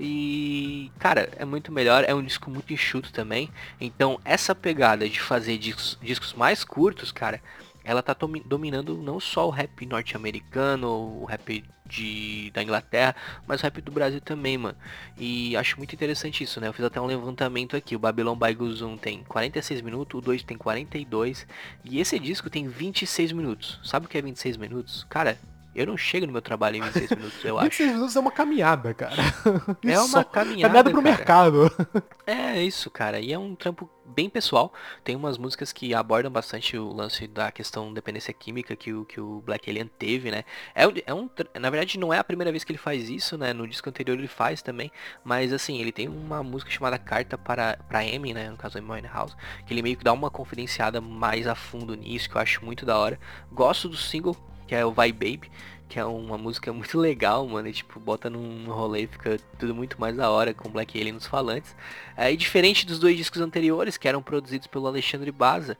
[0.00, 3.48] E, cara, é muito melhor, é um disco muito enxuto também.
[3.80, 7.40] Então, essa pegada de fazer discos, discos mais curtos, cara,
[7.86, 10.88] ela tá dominando não só o rap norte-americano,
[11.22, 13.14] o rap de, da Inglaterra,
[13.46, 14.76] mas o rap do Brasil também, mano.
[15.16, 16.66] E acho muito interessante isso, né?
[16.66, 17.94] Eu fiz até um levantamento aqui.
[17.94, 21.46] O Babylon by 1 tem 46 minutos, o 2 tem 42.
[21.84, 23.78] E esse disco tem 26 minutos.
[23.84, 25.06] Sabe o que é 26 minutos?
[25.08, 25.38] Cara,
[25.76, 27.64] eu não chego no meu trabalho em 26 minutos, eu 26 acho.
[27.64, 29.16] 26 minutos é uma caminhada, cara.
[29.84, 30.62] É uma caminhada.
[30.62, 31.16] Caminhada pro cara.
[31.16, 31.70] mercado.
[32.26, 33.20] É isso, cara.
[33.20, 34.72] E é um trampo bem pessoal.
[35.04, 39.20] Tem umas músicas que abordam bastante o lance da questão dependência química que o, que
[39.20, 40.42] o Black Alien teve, né?
[40.74, 43.52] É, é um, na verdade, não é a primeira vez que ele faz isso, né?
[43.52, 44.90] No disco anterior ele faz também.
[45.22, 48.50] Mas assim, ele tem uma música chamada Carta para, para Amy, né?
[48.50, 49.36] No caso, Amy House.
[49.64, 52.84] Que ele meio que dá uma confidenciada mais a fundo nisso, que eu acho muito
[52.84, 53.20] da hora.
[53.52, 54.36] Gosto do single,
[54.66, 55.50] que é o Vai Baby
[55.88, 59.74] que é uma música muito legal, mano, e, tipo, bota num rolê e fica tudo
[59.74, 61.74] muito mais da hora com Black Alien nos falantes.
[62.16, 65.76] É, e diferente dos dois discos anteriores, que eram produzidos pelo Alexandre Baza,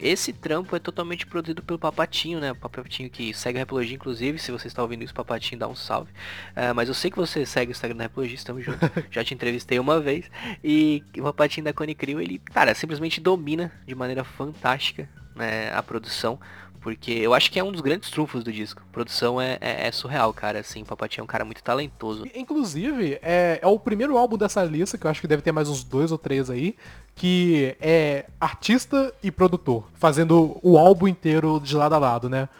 [0.00, 2.50] Esse trampo é totalmente produzido pelo Papatinho, né?
[2.50, 5.76] O Papatinho que segue a Repologia, inclusive, se você está ouvindo isso, Papatinho, dá um
[5.76, 6.10] salve.
[6.10, 8.90] Uh, mas eu sei que você segue o Instagram da Repologia, estamos juntos.
[9.08, 10.28] Já te entrevistei uma vez.
[10.64, 15.82] E o Papatinho da Cone Crew, ele, cara, simplesmente domina de maneira fantástica né, a
[15.82, 16.40] produção.
[16.84, 18.82] Porque eu acho que é um dos grandes trunfos do disco.
[18.86, 20.58] A produção é, é, é surreal, cara.
[20.60, 22.26] Assim, o Papatinho é um cara muito talentoso.
[22.34, 25.66] Inclusive, é, é o primeiro álbum dessa lista, que eu acho que deve ter mais
[25.66, 26.76] uns dois ou três aí,
[27.16, 32.50] que é artista e produtor, fazendo o álbum inteiro de lado a lado, né?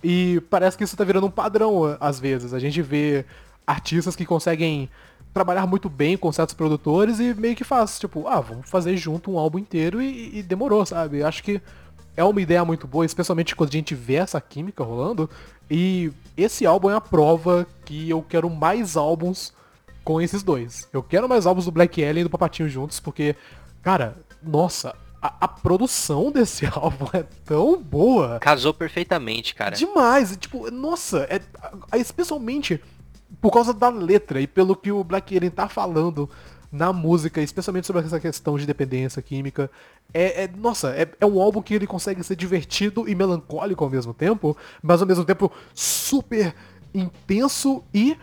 [0.00, 2.54] E parece que isso tá virando um padrão às vezes.
[2.54, 3.24] A gente vê
[3.66, 4.88] artistas que conseguem
[5.34, 9.32] trabalhar muito bem com certos produtores e meio que faz, tipo, ah, vamos fazer junto
[9.32, 11.24] um álbum inteiro e, e demorou, sabe?
[11.24, 11.60] Acho que
[12.16, 15.28] é uma ideia muito boa, especialmente quando a gente vê essa química rolando.
[15.70, 19.52] E esse álbum é a prova que eu quero mais álbuns
[20.02, 20.88] com esses dois.
[20.92, 23.34] Eu quero mais álbuns do Black Alien e do Papatinho juntos, porque,
[23.82, 28.38] cara, nossa, a, a, produção desse álbum é tão boa.
[28.38, 29.76] Casou perfeitamente, cara.
[29.76, 30.36] Demais.
[30.36, 31.40] Tipo, nossa, é,
[31.98, 32.80] especialmente
[33.40, 36.30] por causa da letra e pelo que o Black Alien tá falando
[36.76, 39.70] na música, especialmente sobre essa questão de dependência química.
[40.12, 43.90] É, é nossa, é, é, um álbum que ele consegue ser divertido e melancólico ao
[43.90, 46.54] mesmo tempo, mas ao mesmo tempo super
[46.94, 48.16] intenso e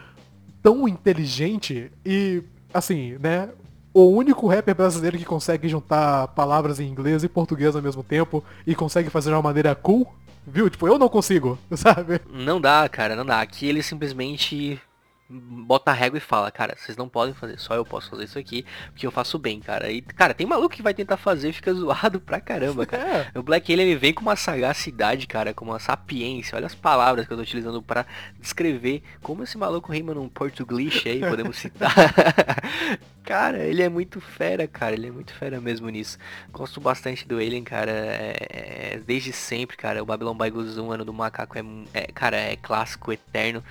[0.62, 3.50] tão inteligente e assim, né?
[3.94, 8.44] O único rapper brasileiro que consegue juntar palavras em inglês e português ao mesmo tempo
[8.66, 10.12] e consegue fazer de uma maneira cool,
[10.48, 10.68] viu?
[10.68, 12.20] Tipo, eu não consigo, sabe?
[12.32, 13.42] Não dá, cara, não dá.
[13.42, 14.82] Aqui ele simplesmente
[15.30, 18.38] bota a régua e fala, cara, vocês não podem fazer, só eu posso fazer isso
[18.38, 19.92] aqui, porque eu faço bem, cara.
[19.92, 23.04] E, cara, tem maluco que vai tentar fazer e fica zoado pra caramba, cara.
[23.14, 23.38] É.
[23.38, 26.56] O Black ele, ele vem com uma sagacidade, cara, com uma sapiência.
[26.56, 28.06] Olha as palavras que eu tô utilizando para
[28.40, 31.94] descrever como esse maluco rima num português aí, podemos citar.
[33.24, 34.96] cara, ele é muito fera, cara.
[34.96, 36.18] Ele é muito fera mesmo nisso.
[36.52, 37.92] Gosto bastante do Alien, cara.
[37.92, 40.02] É, é, desde sempre, cara.
[40.02, 43.64] O Babylon by Zoom, ano do macaco, é, é, cara, é clássico, eterno.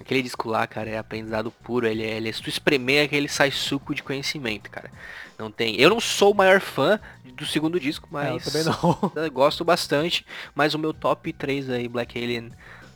[0.00, 1.86] Aquele disco lá, cara, é aprendizado puro.
[1.86, 4.90] Ele, é, ele é se tu espremer ele sai suco de conhecimento, cara.
[5.38, 5.80] Não tem.
[5.80, 7.00] Eu não sou o maior fã
[7.34, 8.28] do segundo disco, mas.
[8.28, 9.28] É, eu também não.
[9.30, 10.26] gosto bastante.
[10.54, 12.50] Mas o meu top 3 aí, Black Alien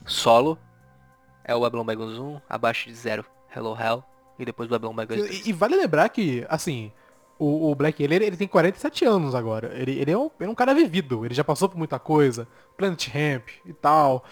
[0.06, 0.58] solo,
[1.44, 4.04] é o Babylon Bagons 1, abaixo de zero, Hello Hell,
[4.38, 5.46] e depois o Babylon 2.
[5.46, 6.92] E, e, vale lembrar que, assim,
[7.38, 9.72] o, o Black Alien ele tem 47 anos agora.
[9.74, 12.46] Ele, ele, é um, ele é um cara vivido, ele já passou por muita coisa.
[12.76, 14.24] Planet Ramp e tal.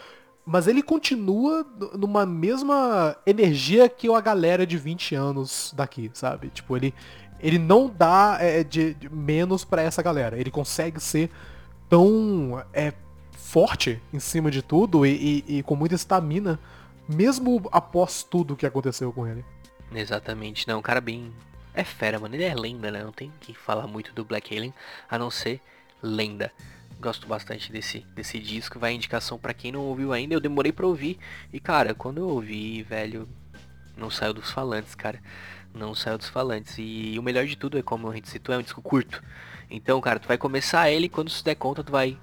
[0.48, 1.66] Mas ele continua
[1.98, 6.50] numa mesma energia que a galera de 20 anos daqui, sabe?
[6.50, 6.94] Tipo, ele,
[7.40, 10.38] ele não dá é, de, de, menos para essa galera.
[10.38, 11.32] Ele consegue ser
[11.88, 12.92] tão é,
[13.32, 16.60] forte em cima de tudo e, e, e com muita estamina,
[17.08, 19.44] mesmo após tudo que aconteceu com ele.
[19.92, 20.68] Exatamente.
[20.68, 21.32] Não, um cara bem...
[21.74, 22.36] É fera, mano.
[22.36, 23.02] Ele é lenda, né?
[23.02, 24.72] Não tem que falar muito do Black Alien,
[25.10, 25.60] a não ser
[26.00, 26.52] lenda.
[26.98, 28.78] Gosto bastante desse, desse disco.
[28.78, 30.34] Vai indicação para quem não ouviu ainda.
[30.34, 31.18] Eu demorei pra ouvir.
[31.52, 33.28] E cara, quando eu ouvi, velho,
[33.96, 35.20] não saiu dos falantes, cara.
[35.74, 36.74] Não saiu dos falantes.
[36.78, 39.22] E o melhor de tudo é como a gente citou, é um disco curto.
[39.70, 42.16] Então, cara, tu vai começar ele quando se der conta tu vai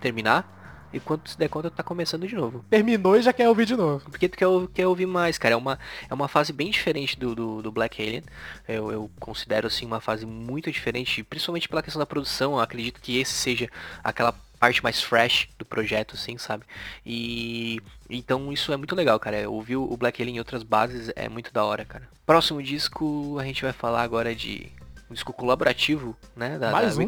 [0.00, 0.57] terminar.
[0.92, 2.64] E quando se der conta, tá começando de novo.
[2.70, 4.08] Terminou e já quer ouvir de novo.
[4.10, 5.54] Porque tu quer, quer ouvir mais, cara.
[5.54, 8.22] É uma, é uma fase bem diferente do, do, do Black Alien.
[8.66, 12.52] Eu, eu, considero, assim, uma fase muito diferente, principalmente pela questão da produção.
[12.52, 13.68] Eu acredito que esse seja
[14.02, 16.64] aquela parte mais fresh do projeto, assim, sabe?
[17.06, 19.48] E então isso é muito legal, cara.
[19.48, 22.08] Ouvir o Black Alien em outras bases é muito da hora, cara.
[22.26, 24.70] Próximo disco a gente vai falar agora de
[25.10, 26.58] um disco colaborativo, né?
[26.58, 27.06] Da, mais da um?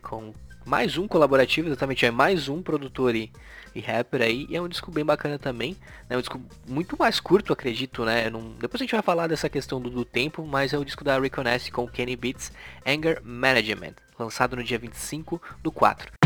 [0.00, 0.32] com
[0.66, 3.30] mais um colaborativo, exatamente, é mais um produtor e,
[3.72, 5.76] e rapper aí, e é um disco bem bacana também,
[6.10, 9.48] né, um disco muito mais curto, acredito, né, não, depois a gente vai falar dessa
[9.48, 12.50] questão do, do tempo, mas é o disco da Reconnect com Kenny Beats,
[12.84, 16.25] Anger Management, lançado no dia 25 do 4.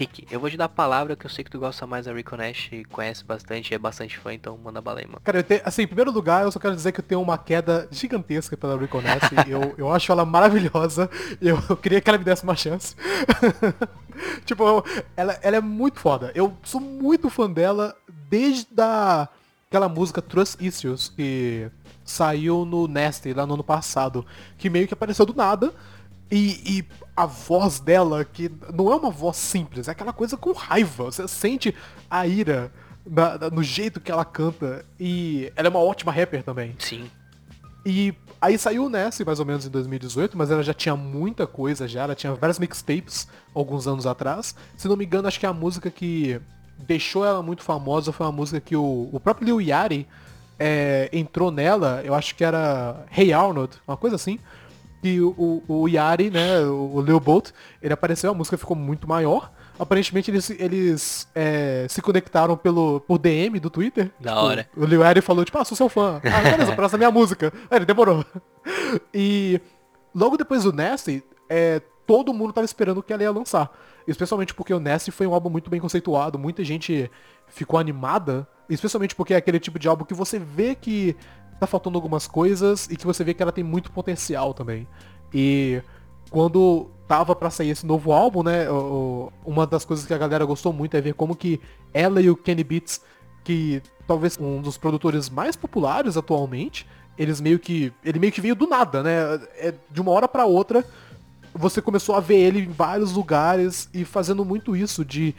[0.00, 2.12] Rick, eu vou te dar a palavra que eu sei que tu gosta mais da
[2.14, 5.20] Rico Nash e conhece bastante, é bastante fã, então manda bala aí, mano.
[5.22, 7.86] Cara, te, assim, em primeiro lugar, eu só quero dizer que eu tenho uma queda
[7.90, 9.30] gigantesca pela Rico Nash.
[9.46, 11.10] eu, eu acho ela maravilhosa.
[11.38, 12.96] Eu, eu queria que ela me desse uma chance.
[14.46, 14.82] tipo,
[15.14, 16.32] ela, ela é muito foda.
[16.34, 19.28] Eu sou muito fã dela desde a,
[19.68, 21.70] aquela música Trust Issues, que
[22.06, 24.24] saiu no Nasty lá no ano passado,
[24.56, 25.74] que meio que apareceu do nada.
[26.30, 26.84] E, e,
[27.22, 31.04] a voz dela, que não é uma voz simples, é aquela coisa com raiva.
[31.04, 31.74] Você sente
[32.10, 32.72] a ira
[33.06, 34.84] na- na- no jeito que ela canta.
[34.98, 36.74] E ela é uma ótima rapper também.
[36.78, 37.10] Sim.
[37.84, 41.46] E aí saiu o Nessie mais ou menos em 2018, mas ela já tinha muita
[41.46, 44.54] coisa já, ela tinha várias mixtapes alguns anos atrás.
[44.76, 46.40] Se não me engano, acho que a música que
[46.78, 50.06] deixou ela muito famosa foi uma música que o, o próprio Lil Yachty
[50.58, 54.38] é, entrou nela, eu acho que era Hey Arnold, uma coisa assim.
[55.02, 57.50] E o, o, o Yari, né, o o Lil Bolt,
[57.82, 59.50] ele apareceu, a música ficou muito maior.
[59.78, 64.10] Aparentemente eles, eles é, se conectaram pelo, por DM do Twitter.
[64.20, 64.68] Da Tipo, hora.
[64.76, 66.20] O Lil Yachty falou, tipo, ah, sou seu fã.
[66.26, 67.50] Ah, beleza, próxima minha música.
[67.70, 68.22] Aí ele demorou.
[69.14, 69.60] E
[70.14, 73.70] logo depois do Nasty, é, todo mundo tava esperando que ela ia lançar.
[74.06, 77.10] Especialmente porque o Nasty foi um álbum muito bem conceituado, muita gente
[77.48, 78.46] ficou animada.
[78.70, 81.16] Especialmente porque é aquele tipo de álbum que você vê que
[81.58, 84.88] tá faltando algumas coisas e que você vê que ela tem muito potencial também.
[85.34, 85.82] E
[86.30, 88.66] quando tava pra sair esse novo álbum, né,
[89.44, 91.60] uma das coisas que a galera gostou muito é ver como que
[91.92, 93.02] ela e o Kenny Beats,
[93.42, 96.86] que talvez um dos produtores mais populares atualmente,
[97.18, 100.46] eles meio que, ele meio que veio do nada, né, é, de uma hora pra
[100.46, 100.84] outra,
[101.52, 105.34] você começou a ver ele em vários lugares e fazendo muito isso de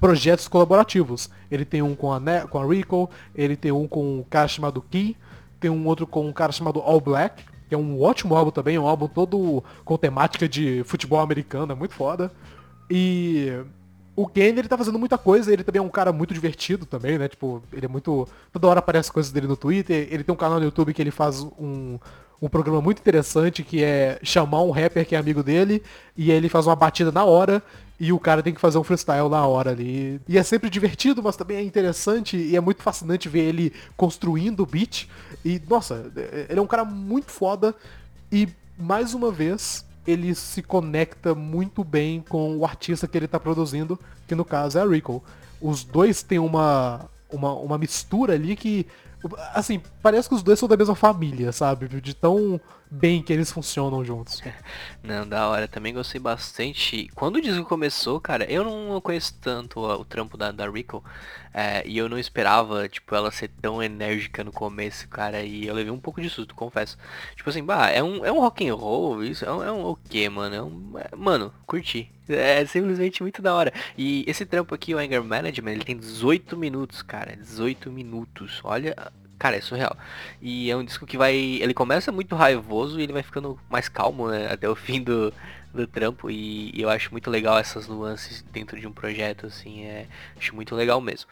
[0.00, 1.30] projetos colaborativos.
[1.50, 4.48] Ele tem um com a, Ne- com a Rico, ele tem um com um cara
[4.48, 5.16] chamado Key,
[5.60, 8.78] tem um outro com um cara chamado All Black, que é um ótimo álbum também,
[8.78, 12.32] um álbum todo com temática de futebol americano, é muito foda.
[12.90, 13.62] E
[14.16, 17.16] o Kenny, ele tá fazendo muita coisa, ele também é um cara muito divertido também,
[17.16, 17.28] né?
[17.28, 18.26] Tipo, ele é muito...
[18.52, 21.12] Toda hora aparece coisas dele no Twitter, ele tem um canal no YouTube que ele
[21.12, 21.98] faz um,
[22.42, 25.82] um programa muito interessante, que é chamar um rapper que é amigo dele,
[26.16, 27.62] e ele faz uma batida na hora,
[28.00, 30.18] e o cara tem que fazer um freestyle na hora ali.
[30.26, 34.60] E é sempre divertido, mas também é interessante, e é muito fascinante ver ele construindo
[34.60, 35.06] o beat.
[35.44, 36.10] E, nossa,
[36.48, 37.74] ele é um cara muito foda,
[38.32, 38.48] e
[38.78, 44.00] mais uma vez, ele se conecta muito bem com o artista que ele tá produzindo,
[44.26, 45.22] que no caso é a Rico.
[45.60, 48.86] Os dois têm uma, uma, uma mistura ali que,
[49.54, 51.88] assim, parece que os dois são da mesma família, sabe?
[52.00, 52.60] De tão
[52.90, 54.42] bem que eles funcionam juntos.
[55.02, 55.68] Não, da hora.
[55.68, 57.08] Também gostei bastante.
[57.14, 61.04] Quando o disco começou, cara, eu não conheço tanto o, trampo da, da Rico.
[61.52, 65.42] É, e eu não esperava, tipo, ela ser tão enérgica no começo, cara.
[65.42, 66.96] E eu levei um pouco de susto, confesso.
[67.34, 69.84] Tipo assim, bah, é um, é um rock and roll, isso é um, é um
[69.86, 70.54] o quê, mano?
[70.54, 72.10] É um, é- mano, curti.
[72.28, 73.72] É simplesmente muito da hora.
[73.98, 77.36] E esse trampo aqui, o Anger Management, ele tem 18 minutos, cara.
[77.36, 78.60] 18 minutos.
[78.62, 78.94] Olha,
[79.40, 79.96] Cara, é surreal.
[80.42, 81.34] E é um disco que vai.
[81.34, 84.52] Ele começa muito raivoso e ele vai ficando mais calmo, né?
[84.52, 85.32] Até o fim do,
[85.72, 86.30] do trampo.
[86.30, 89.84] E, e eu acho muito legal essas nuances dentro de um projeto, assim.
[89.84, 90.06] É,
[90.36, 91.28] acho muito legal mesmo.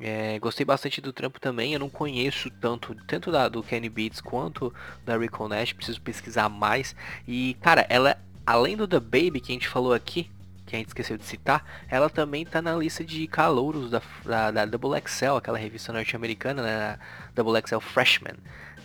[0.00, 1.74] É, gostei bastante do trampo também.
[1.74, 4.72] Eu não conheço tanto, tanto da, do Kenny Beats quanto
[5.04, 5.14] da
[5.48, 5.72] Nash.
[5.72, 6.94] Preciso pesquisar mais.
[7.26, 8.16] E, cara, ela,
[8.46, 10.30] além do The Baby que a gente falou aqui,
[10.70, 14.50] que a gente esqueceu de citar, ela também tá na lista de calouros da, da,
[14.52, 16.98] da Double XL, aquela revista norte-americana, né?
[17.34, 18.36] Double XL Freshman,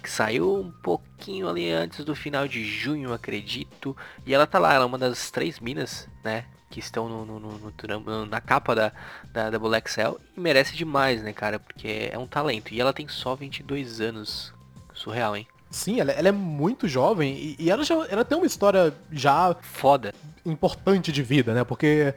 [0.06, 3.98] que saiu um pouquinho ali antes do final de junho, acredito.
[4.24, 6.46] E ela tá lá, ela é uma das três minas, né?
[6.70, 8.92] Que estão no, no, no- na capa da,
[9.34, 11.58] da Double XL e merece demais, né, cara?
[11.58, 12.72] Porque é um talento.
[12.72, 14.54] E ela tem só 22 anos.
[14.94, 15.48] Surreal, hein?
[15.72, 19.56] Sim, ela, ela é muito jovem e, e ela já ela tem uma história já
[19.62, 20.14] Foda.
[20.46, 21.64] importante de vida, né?
[21.64, 22.14] Porque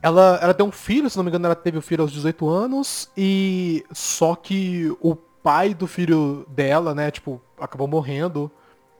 [0.00, 2.48] ela, ela tem um filho, se não me engano, ela teve o filho aos 18
[2.48, 8.50] anos e só que o pai do filho dela, né, tipo, acabou morrendo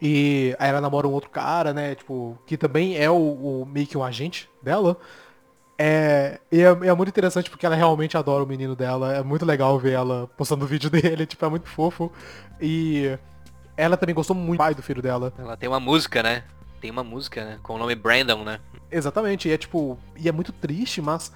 [0.00, 3.14] e aí ela namora um outro cara, né, tipo, que também é o,
[3.62, 4.96] o meio que um agente dela.
[5.78, 9.14] É, e é, é muito interessante porque ela realmente adora o menino dela.
[9.14, 12.10] É muito legal ver ela postando o vídeo dele, tipo, é muito fofo.
[12.60, 13.16] E
[13.76, 15.32] ela também gostou muito do pai do filho dela.
[15.38, 16.44] Ela tem uma música, né?
[16.80, 17.58] Tem uma música, né?
[17.62, 18.60] Com o nome Brandon, né?
[18.90, 21.32] Exatamente, e é tipo, e é muito triste, mas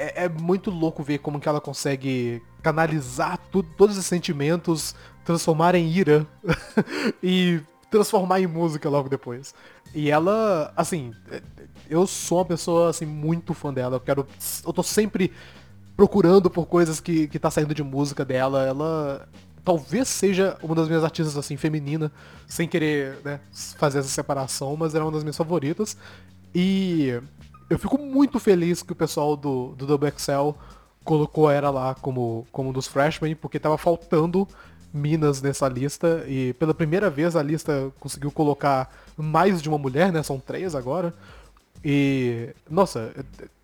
[0.00, 4.94] é, é muito louco ver como que ela consegue canalizar tudo, todos esses sentimentos,
[5.24, 6.26] transformar em ira
[7.22, 9.54] e transformar em música logo depois.
[9.94, 11.42] E ela, assim, é-
[11.88, 14.26] eu sou uma pessoa assim muito fã dela, eu quero
[14.64, 15.32] eu tô sempre
[15.96, 18.64] procurando por coisas que, que tá saindo de música dela.
[18.64, 19.28] Ela
[19.64, 22.10] talvez seja uma das minhas artistas assim feminina,
[22.46, 23.40] sem querer né,
[23.76, 25.96] fazer essa separação, mas era uma das minhas favoritas.
[26.54, 27.20] E
[27.70, 30.50] eu fico muito feliz que o pessoal do, do Double XL
[31.04, 34.46] colocou ela lá como, como um dos freshmen, porque tava faltando
[34.92, 36.24] minas nessa lista.
[36.26, 40.20] E pela primeira vez a lista conseguiu colocar mais de uma mulher, né?
[40.22, 41.14] São três agora.
[41.84, 43.12] E, nossa,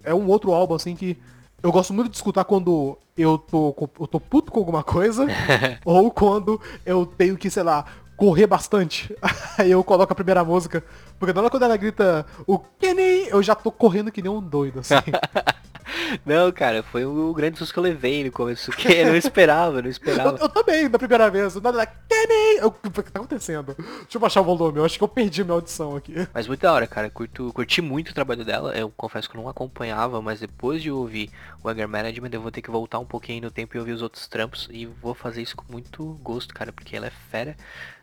[0.05, 1.19] é um outro álbum assim que
[1.61, 5.27] eu gosto muito de escutar quando eu tô, eu tô puto com alguma coisa,
[5.85, 7.85] ou quando eu tenho que, sei lá,
[8.17, 9.15] correr bastante.
[9.59, 10.85] Aí eu coloco a primeira música.
[11.19, 14.41] Porque na hora quando ela grita o Kenny, eu já tô correndo que nem um
[14.41, 14.95] doido, assim.
[16.25, 19.81] Não, cara, foi o grande susto que eu levei no começo, que eu não esperava,
[19.83, 20.31] não esperava.
[20.39, 21.55] Eu, eu também, da primeira vez.
[21.57, 22.59] Nada, Kenny!
[22.61, 23.75] Eu- O que tá acontecendo?
[23.77, 26.15] Deixa eu baixar o volume, eu acho que eu perdi minha audição aqui.
[26.33, 27.11] Mas muito da hora, cara.
[27.11, 28.77] Curto, curti muito o trabalho dela.
[28.77, 31.31] Eu confesso que eu não acompanhava, mas depois de ouvir
[31.63, 34.03] o Anger Management, eu vou ter que voltar um pouquinho no tempo e ouvir os
[34.03, 34.69] outros trampos.
[34.71, 37.57] E vou fazer isso com muito gosto, cara, porque ela é fera.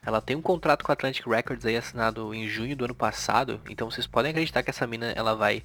[0.06, 3.60] Ela tem um contrato com a Atlantic Records aí assinado em junho do ano passado.
[3.70, 5.64] Então vocês podem acreditar que essa mina ela vai,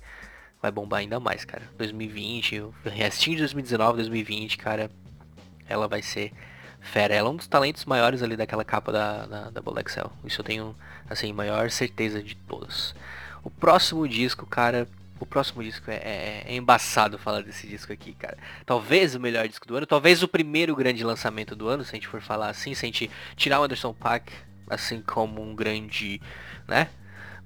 [0.61, 1.63] vai bombar ainda mais, cara.
[1.79, 4.91] 2020, o restinho de 2019, 2020, cara.
[5.69, 6.33] Ela vai ser
[6.81, 7.15] fera.
[7.15, 10.11] Ela é um dos talentos maiores ali daquela capa da, da, da Bola Excel.
[10.25, 10.75] Isso eu tenho,
[11.09, 12.95] assim, maior certeza de todos.
[13.45, 14.89] O próximo disco, cara.
[15.21, 18.39] O próximo disco é, é- é embaçado falar desse disco aqui, cara.
[18.65, 21.95] Talvez o melhor disco do ano, talvez o primeiro grande lançamento do ano, se a
[21.97, 24.33] gente for falar assim, se a gente tirar o Anderson Paak,
[24.71, 26.21] assim como um grande,
[26.69, 26.89] né?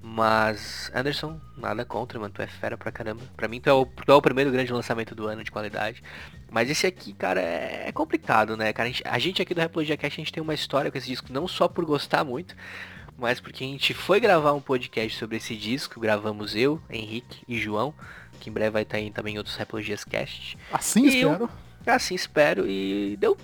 [0.03, 2.35] Mas, Anderson, nada contra, mano.
[2.35, 3.23] Tu é fera pra caramba.
[3.37, 6.03] Pra mim, tu é, o, tu é o primeiro grande lançamento do ano de qualidade.
[6.51, 8.89] Mas esse aqui, cara, é, é complicado, né, cara?
[8.89, 11.07] A gente, a gente aqui do Replogia Cast, a gente tem uma história com esse
[11.07, 12.55] disco, não só por gostar muito,
[13.17, 16.01] mas porque a gente foi gravar um podcast sobre esse disco.
[16.01, 17.95] Gravamos eu, Henrique e João,
[18.41, 20.59] que em breve vai estar aí também em outros Replogias Cast.
[20.73, 21.51] Assim E eu- espero.
[21.87, 23.37] Assim espero e deu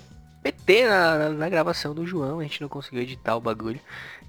[0.43, 3.79] PT na, na- na gravação do João, a gente não conseguiu editar o bagulho.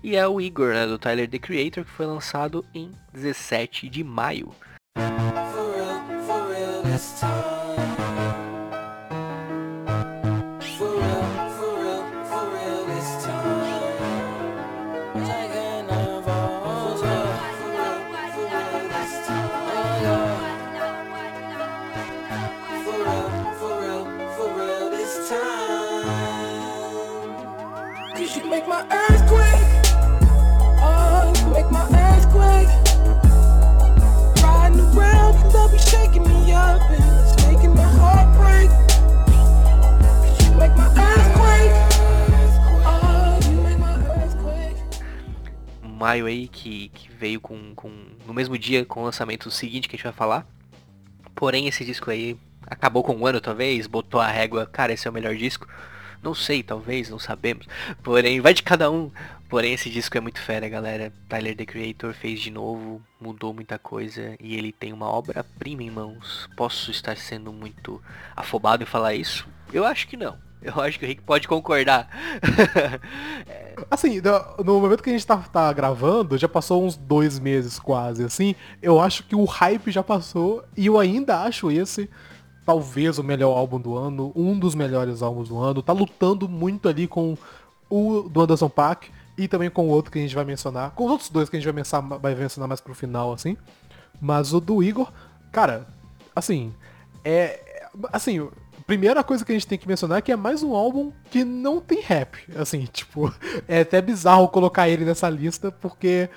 [0.02, 4.02] E é o Igor, né, do Tyler The Creator, que foi lançado em 17 de
[4.02, 4.52] maio.
[4.96, 7.59] For real, for real
[46.10, 47.88] Maio aí que, que veio com, com
[48.26, 50.44] no mesmo dia com o lançamento seguinte que a gente vai falar.
[51.36, 52.36] Porém esse disco aí
[52.66, 55.68] acabou com um ano talvez, botou a régua, cara, esse é o melhor disco.
[56.20, 57.68] Não sei, talvez, não sabemos.
[58.02, 59.10] Porém, vai de cada um.
[59.48, 61.12] Porém, esse disco é muito fera, galera.
[61.28, 65.90] Tyler The Creator fez de novo, mudou muita coisa e ele tem uma obra-prima em
[65.90, 66.48] mãos.
[66.56, 68.02] Posso estar sendo muito
[68.36, 69.48] afobado em falar isso?
[69.72, 70.36] Eu acho que não.
[70.62, 72.08] Eu acho que o Rick pode concordar.
[73.90, 74.20] Assim,
[74.64, 78.54] no- momento que a gente tá, tá gravando, já passou uns dois meses quase, assim.
[78.82, 82.10] Eu acho que o hype já passou e eu ainda acho esse
[82.66, 85.82] talvez o melhor álbum do ano, um dos melhores álbuns do ano.
[85.82, 87.36] Tá lutando muito ali com
[87.88, 90.90] o do Anderson Paak e também com o outro que a gente vai mencionar.
[90.90, 93.56] Com os outros dois que a gente vai mencionar, vai mencionar mais pro final, assim.
[94.20, 95.10] Mas o do Igor,
[95.50, 95.86] cara,
[96.36, 96.72] assim,
[97.24, 97.80] é.
[98.12, 98.46] Assim,
[98.90, 101.44] primeira coisa que a gente tem que mencionar é que é mais um álbum que
[101.44, 102.36] não tem rap.
[102.56, 103.32] Assim, tipo,
[103.68, 106.28] é até bizarro colocar ele nessa lista, porque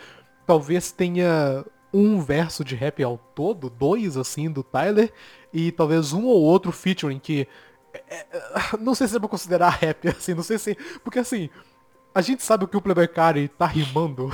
[0.45, 5.12] talvez tenha um verso de rap ao todo, dois assim, do Tyler,
[5.51, 7.47] e talvez um ou outro featuring que.
[7.91, 8.28] é, é,
[8.80, 10.78] não sei se é pra considerar rap, assim, não sei se.
[11.04, 11.49] Porque assim,
[12.14, 14.32] a gente sabe que o Playboy Cardi tá rimando.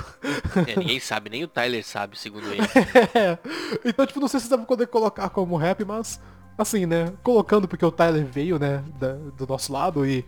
[0.68, 2.68] É, ninguém sabe, nem o Tyler sabe, segundo ele.
[3.16, 3.38] É.
[3.86, 6.20] Então, tipo, não sei se dá pra poder colocar como rap, mas
[6.62, 7.14] assim, né?
[7.24, 10.26] Colocando porque o Tyler veio, né, da- do nosso lado e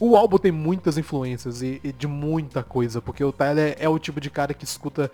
[0.00, 3.98] o álbum tem muitas influências e, e de muita coisa, porque o Tyler é o
[3.98, 5.10] tipo de cara que escuta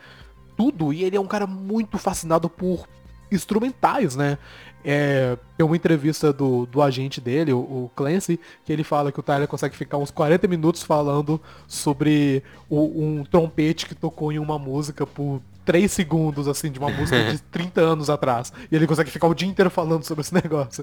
[0.57, 2.87] tudo e ele é um cara muito fascinado por
[3.31, 4.39] instrumentais, né?
[4.85, 9.21] É, tem uma entrevista do, do agente dele, o, o Clancy, que ele fala que
[9.21, 14.39] o Tyler consegue ficar uns 40 minutos falando sobre o- um trompete que tocou em
[14.39, 18.51] uma música por 3 segundos, assim, de uma música de 30 anos atrás.
[18.73, 20.83] E ele consegue ficar o dia inteiro falando sobre esse negócio.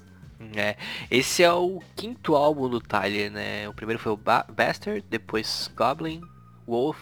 [0.55, 0.77] É,
[1.09, 3.67] esse é o quinto álbum do Tyler, né?
[3.67, 6.21] O primeiro foi o ba Bastard, depois Goblin,
[6.67, 6.99] Wolf,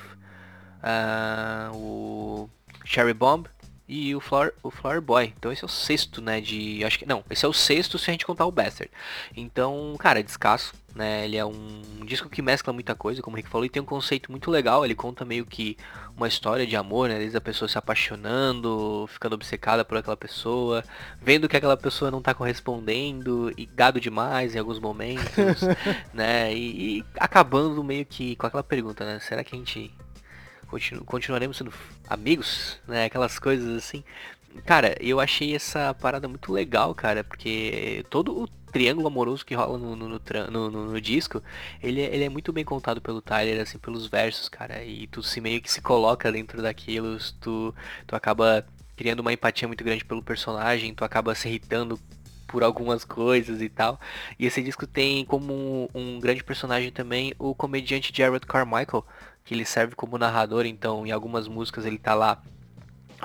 [0.81, 2.49] ah, o
[2.85, 3.47] Cherry Bomb
[3.93, 5.31] e o Flower, o Flower Boy.
[5.37, 6.41] Então esse é o sexto, né?
[6.41, 6.83] De.
[6.83, 7.05] Acho que.
[7.05, 8.91] Não, esse é o sexto se a gente contar o Bastard.
[9.37, 11.25] Então, cara, é descasso, né?
[11.25, 13.85] Ele é um disco que mescla muita coisa, como o Rick falou, e tem um
[13.85, 14.83] conceito muito legal.
[14.83, 15.77] Ele conta meio que
[16.17, 17.19] uma história de amor, né?
[17.19, 20.83] Desde a pessoa se apaixonando, ficando obcecada por aquela pessoa,
[21.21, 25.61] vendo que aquela pessoa não tá correspondendo, e gado demais em alguns momentos,
[26.11, 26.51] né?
[26.51, 29.19] E, e acabando meio que com aquela pergunta, né?
[29.19, 29.93] Será que a gente
[30.67, 31.71] continu- continuaremos sendo
[32.13, 33.05] amigos, né?
[33.05, 34.03] Aquelas coisas assim.
[34.65, 39.77] Cara, eu achei essa parada muito legal, cara, porque todo o triângulo amoroso que rola
[39.77, 40.07] no, no,
[40.51, 41.41] no no disco,
[41.81, 45.23] ele, é- ele é muito bem contado pelo Tyler, assim, pelos versos, cara, e tu
[45.23, 47.73] se meio que se coloca dentro daquilo, tu,
[48.07, 51.99] tu acaba criando uma empatia muito grande pelo personagem, tu acaba se irritando
[52.47, 53.99] por algumas coisas e tal.
[54.37, 59.03] E esse disco tem como um, um grande personagem também o comediante Jared Carmichael,
[59.43, 62.41] que ele serve como narrador, então em algumas músicas ele tá lá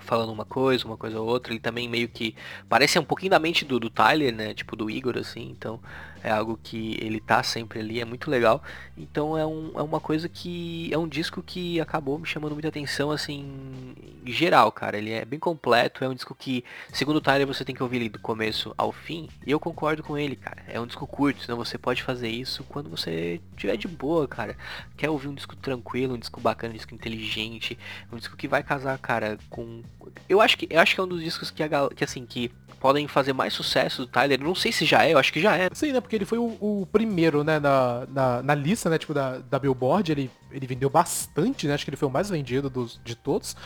[0.03, 1.53] falando uma coisa, uma coisa ou outra.
[1.53, 2.35] Ele também meio que
[2.69, 4.55] parece um pouquinho da mente do, do Tyler, né?
[4.55, 5.49] Tipo do Igor, assim.
[5.51, 5.81] Então
[6.23, 8.62] é algo que ele tá sempre ali, é muito legal.
[8.97, 10.93] Então é, um, é uma coisa que.
[10.93, 13.95] É um disco que acabou me chamando muita atenção, assim,
[14.25, 14.99] em geral, cara.
[14.99, 17.97] Ele é bem completo, é um disco que, segundo o Tyler, você tem que ouvir
[17.97, 19.29] ele do começo ao fim.
[19.47, 20.62] E eu concordo com ele, cara.
[20.66, 24.57] É um disco curto, então você pode fazer isso quando você tiver de boa, cara.
[24.97, 27.79] Quer ouvir um disco tranquilo, um disco bacana, um disco inteligente,
[28.12, 29.83] um disco que vai casar, cara, com.
[30.29, 32.51] Eu acho que, eu acho que é um dos discos que, a, que assim, que
[32.79, 34.41] podem fazer mais sucesso do Tyler.
[34.41, 35.68] Não sei se já é, eu acho que já é.
[35.72, 36.01] Sim, né?
[36.01, 39.59] Porque ele foi o, o primeiro, né, na, na, na lista, né, tipo, da, da
[39.59, 40.12] Billboard.
[40.12, 41.74] Ele, ele vendeu bastante, né?
[41.74, 43.57] Acho que ele foi o mais vendido dos, de todos.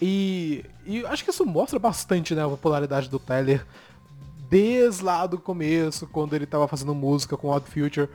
[0.00, 3.64] E, e acho que isso mostra bastante, né, a popularidade do Tyler
[4.48, 8.08] desde lá do começo, quando ele tava fazendo música com Odd Future.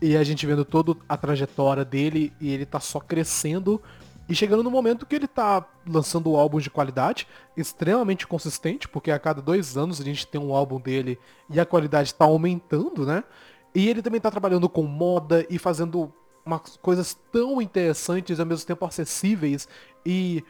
[0.00, 3.82] E a gente vendo toda a trajetória dele e ele tá só crescendo.
[4.30, 7.26] E chegando no momento que ele tá lançando álbuns de qualidade,
[7.56, 11.18] extremamente consistente, porque a cada dois anos a gente tem um álbum dele
[11.50, 13.24] e a qualidade tá aumentando, né?
[13.74, 16.12] E ele também tá trabalhando com moda e fazendo
[16.46, 19.66] umas coisas tão interessantes e ao mesmo tempo acessíveis.
[20.06, 20.44] E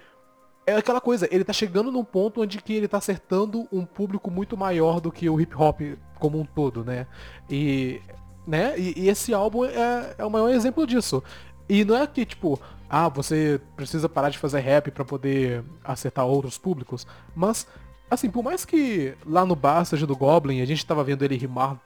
[0.67, 4.31] é aquela coisa, ele tá chegando num ponto onde que ele tá acertando um público
[4.31, 5.81] muito maior do que o hip hop
[6.19, 7.07] como um todo, né?
[7.49, 8.03] E,
[8.47, 8.79] né?
[8.79, 11.25] e, e esse álbum é, é o maior exemplo disso.
[11.67, 12.61] E não é que, tipo,
[12.91, 17.67] ah, você precisa parar de fazer rap pra poder acertar outros públicos, mas,
[18.11, 21.79] assim, por mais que lá no seja do Goblin, a gente tava vendo ele rimar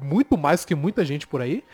[0.00, 1.64] muito mais que muita gente por aí,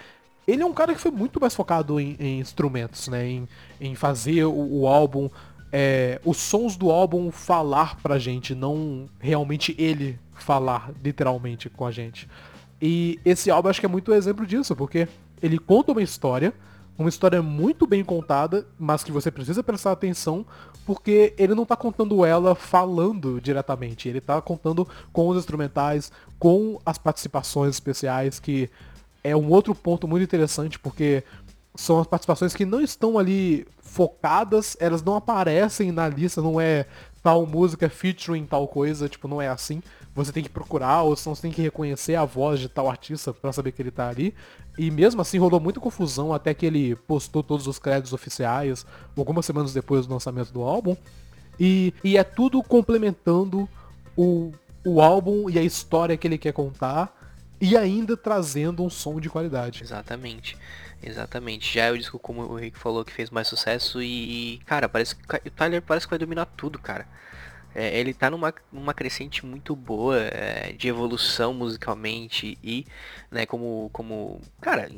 [0.47, 3.29] ele é um cara que foi muito mais focado em, em instrumentos, né?
[3.29, 5.29] Em, em fazer o, o álbum,
[5.71, 11.91] é, os sons do álbum falar pra gente, não realmente ele falar literalmente com a
[11.91, 12.27] gente.
[12.81, 15.07] E esse álbum acho que é muito exemplo disso, porque
[15.43, 16.55] ele conta uma história,
[16.99, 20.45] uma história muito bem contada, mas que você precisa prestar atenção,
[20.85, 26.81] porque ele não tá contando ela falando diretamente, ele tá contando com os instrumentais, com
[26.85, 28.69] as participações especiais, que
[29.23, 31.23] é um outro ponto muito interessante, porque
[31.77, 36.87] são as participações que não estão ali focadas, elas não aparecem na lista, não é
[37.23, 39.81] tal música featuring tal coisa, tipo, não é assim.
[40.25, 43.33] Você tem que procurar, ou senão você tem que reconhecer a voz de tal artista
[43.33, 44.35] pra saber que ele tá ali.
[44.77, 48.85] E mesmo assim rolou muita confusão até que ele postou todos os créditos oficiais,
[49.17, 50.97] algumas semanas depois do lançamento do álbum.
[51.59, 53.69] E, e é tudo complementando
[54.17, 54.53] o,
[54.85, 57.17] o álbum e a história que ele quer contar.
[57.61, 59.83] E ainda trazendo um som de qualidade.
[59.83, 60.57] Exatamente.
[61.03, 61.73] Exatamente.
[61.73, 64.89] Já é o disco, como o Rick falou, que fez mais sucesso e, e, cara,
[64.89, 67.07] parece que o Tyler parece que vai dominar tudo, cara.
[67.75, 72.87] É, ele tá numa, numa crescente muito boa é, de evolução musicalmente e,
[73.31, 74.91] né, como, como, cara,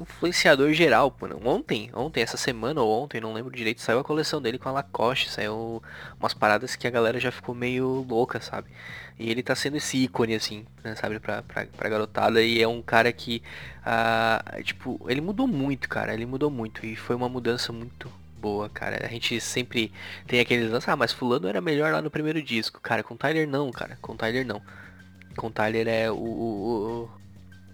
[0.00, 1.16] influenciador geral.
[1.44, 4.72] Ontem, ontem, essa semana ou ontem, não lembro direito, saiu a coleção dele com a
[4.72, 5.82] Lacoste, saiu
[6.18, 8.68] umas paradas que a galera já ficou meio louca, sabe?
[9.18, 12.42] E ele tá sendo esse ícone, assim, né, sabe, pra, pra, pra garotada.
[12.42, 13.42] E é um cara que,
[13.84, 16.12] ah, tipo, ele mudou muito, cara.
[16.12, 16.84] Ele mudou muito.
[16.84, 18.10] E foi uma mudança muito
[18.44, 19.06] boa, cara.
[19.06, 19.90] A gente sempre
[20.26, 22.80] tem aqueles lances, ah, mas fulano era melhor lá no primeiro disco.
[22.80, 23.96] Cara, com Tyler não, cara.
[24.02, 24.60] Com Tyler não.
[25.36, 26.16] Com Tyler é o...
[26.16, 27.10] o- o-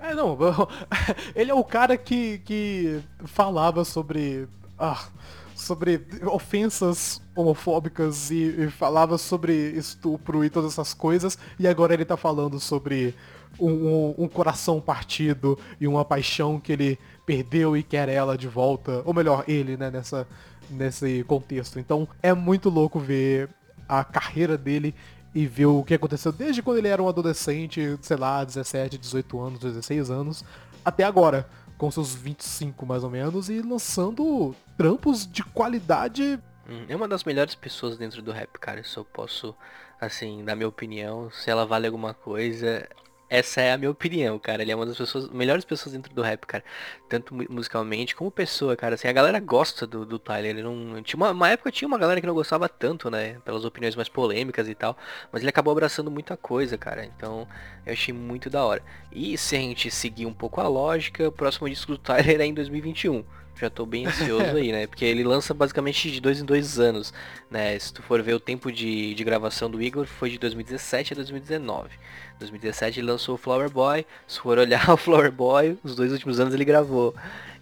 [0.00, 0.36] É, não,
[1.34, 4.48] ele é o cara que, que falava sobre.
[4.78, 5.08] Ah,
[5.54, 12.04] sobre ofensas homofóbicas e, e falava sobre estupro e todas essas coisas, e agora ele
[12.06, 13.14] tá falando sobre
[13.58, 18.48] um, um- um coração partido e uma paixão que ele perdeu e quer ela de
[18.48, 20.26] volta, ou melhor, ele, né, nessa,
[20.70, 21.78] nesse contexto.
[21.78, 23.48] Então é muito louco ver
[23.88, 24.94] a carreira dele
[25.34, 29.40] e ver o que aconteceu desde quando ele era um adolescente, sei lá, 17, 18
[29.40, 30.44] anos, 16 anos,
[30.84, 31.48] até agora,
[31.78, 36.38] com seus 25 mais ou menos, e lançando trampos de qualidade.
[36.68, 38.80] Hum, É uma das melhores pessoas dentro do rap, cara.
[38.80, 39.54] Eu só posso,
[40.00, 41.30] assim, dar minha opinião.
[41.30, 42.88] Se ela vale alguma coisa,
[43.30, 44.62] essa é a minha opinião, cara.
[44.62, 46.64] Ele é uma das pessoas, melhores pessoas dentro do rap, cara.
[47.08, 48.96] Tanto mu- musicalmente como pessoa, cara.
[48.96, 50.50] Assim, a galera gosta do, do Tyler.
[50.50, 51.02] Ele não.
[51.02, 53.38] Tinha uma, uma época tinha uma galera que não gostava tanto, né?
[53.44, 54.96] Pelas opiniões mais polêmicas e tal.
[55.32, 57.04] Mas ele acabou abraçando muita coisa, cara.
[57.04, 57.46] Então,
[57.86, 58.82] eu achei muito da hora.
[59.10, 62.46] E se a gente seguir um pouco a lógica, o próximo disco do Tyler é
[62.46, 63.24] em 2021.
[63.60, 64.86] Já tô bem ansioso aí, né?
[64.86, 67.12] Porque ele lança basicamente de dois em dois anos,
[67.50, 67.78] né?
[67.78, 71.16] Se tu for ver o tempo de, de gravação do Igor, foi de 2017 a
[71.16, 71.90] 2019.
[72.38, 74.06] 2017 ele lançou o Flower Boy.
[74.26, 77.14] Se for olhar o Flower Boy, os dois últimos anos ele gravou.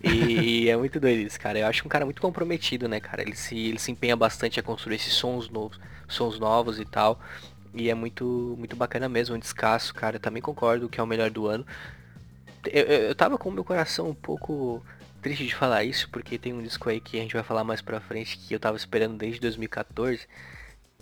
[0.03, 1.59] E é muito doido isso, cara.
[1.59, 3.23] Eu acho um cara muito comprometido, né, cara?
[3.23, 7.21] Ele se, ele se empenha bastante a construir esses sons novos, sons novos e tal.
[7.75, 10.17] E é muito, muito bacana mesmo, um descasso, cara.
[10.17, 11.67] Eu também concordo que é o melhor do ano.
[12.65, 14.83] Eu, eu, eu tava com o meu coração um pouco
[15.23, 17.81] triste de falar isso, porque tem um disco aí que a gente vai falar mais
[17.81, 20.27] pra frente que eu tava esperando desde 2014,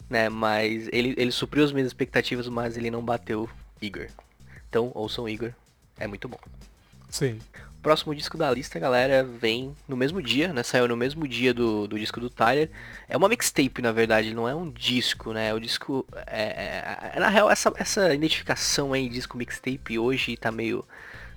[0.09, 0.29] né?
[0.29, 3.49] Mas ele, ele supriu as minhas expectativas, mas ele não bateu
[3.81, 4.09] Igor.
[4.69, 5.53] Então, ouçam Igor,
[5.99, 6.39] é muito bom.
[7.09, 7.39] Sim.
[7.83, 10.65] Próximo disco da lista, galera, vem no mesmo dia, né?
[10.65, 12.69] Saiu no mesmo dia do, do disco do Tyler.
[13.09, 15.55] É uma mixtape, na verdade, não é um disco, né?
[15.55, 16.05] O disco.
[16.27, 20.85] É, é- na real, essa, essa identificação aí, disco mixtape, hoje tá meio.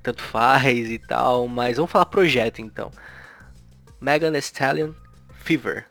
[0.02, 2.92] Tanto faz e tal, mas vamos falar projeto então.
[4.00, 4.94] Megan Thee Stallion
[5.44, 5.86] Fever.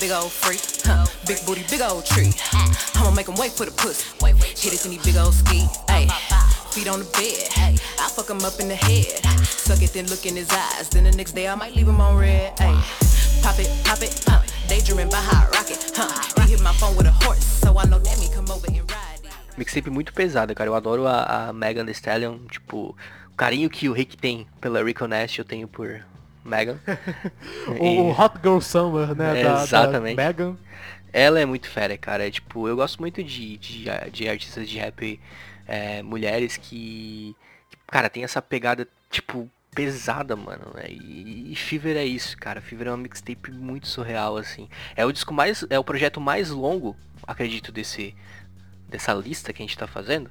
[0.00, 1.06] Big old freak, huh?
[1.26, 2.32] Big booty, big old tree.
[2.94, 4.02] I'ma make him wait for the pussy.
[4.56, 5.66] Hit it in these big old ski.
[5.88, 6.08] Ay,
[6.72, 7.48] feet on the bed.
[7.98, 9.20] I fuck him up in the head.
[9.44, 10.88] Suck it, then look in his eyes.
[10.90, 12.52] Then the next day I might leave him on red.
[12.60, 12.74] Ay,
[13.42, 14.42] pop it, pop it, huh?
[14.68, 16.08] Daydreaming by hot rocket, huh?
[16.46, 18.78] He hit my phone with a horse, so I know that me come over and
[18.90, 19.30] ride it.
[19.58, 20.68] Mixtape muito pesada, cara.
[20.70, 22.96] Eu adoro a, a Megan Thee Stallion, tipo,
[23.32, 26.00] o carinho que o Rick tem pela Rico Nash, eu tenho por
[26.44, 26.78] Megan.
[27.78, 29.42] O, o Hot Girl Summer, né?
[29.42, 30.16] da- Exatamente.
[30.16, 30.56] Da Megan.
[31.12, 32.26] Ela é muito fera, cara.
[32.26, 35.20] É, tipo, eu gosto muito de, de, de artistas de rap
[35.70, 37.34] é, mulheres que,
[37.70, 40.72] que, cara, tem essa pegada, tipo, pesada, mano.
[40.74, 40.86] né?
[40.88, 42.60] E, e Fever é isso, cara.
[42.60, 44.68] Fever é uma mixtape muito surreal, assim.
[44.96, 45.64] É o disco mais.
[45.70, 46.96] É o projeto mais longo,
[47.26, 48.14] acredito, desse.
[48.88, 50.28] Dessa lista que a gente tá fazendo.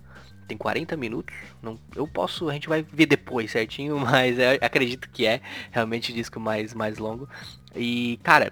[0.47, 1.33] Tem 40 minutos.
[1.61, 2.49] Não, eu posso.
[2.49, 6.73] A gente vai ver depois certinho, mas é- acredito que é realmente o disco mais,
[6.73, 7.29] mais longo.
[7.75, 8.51] E, cara,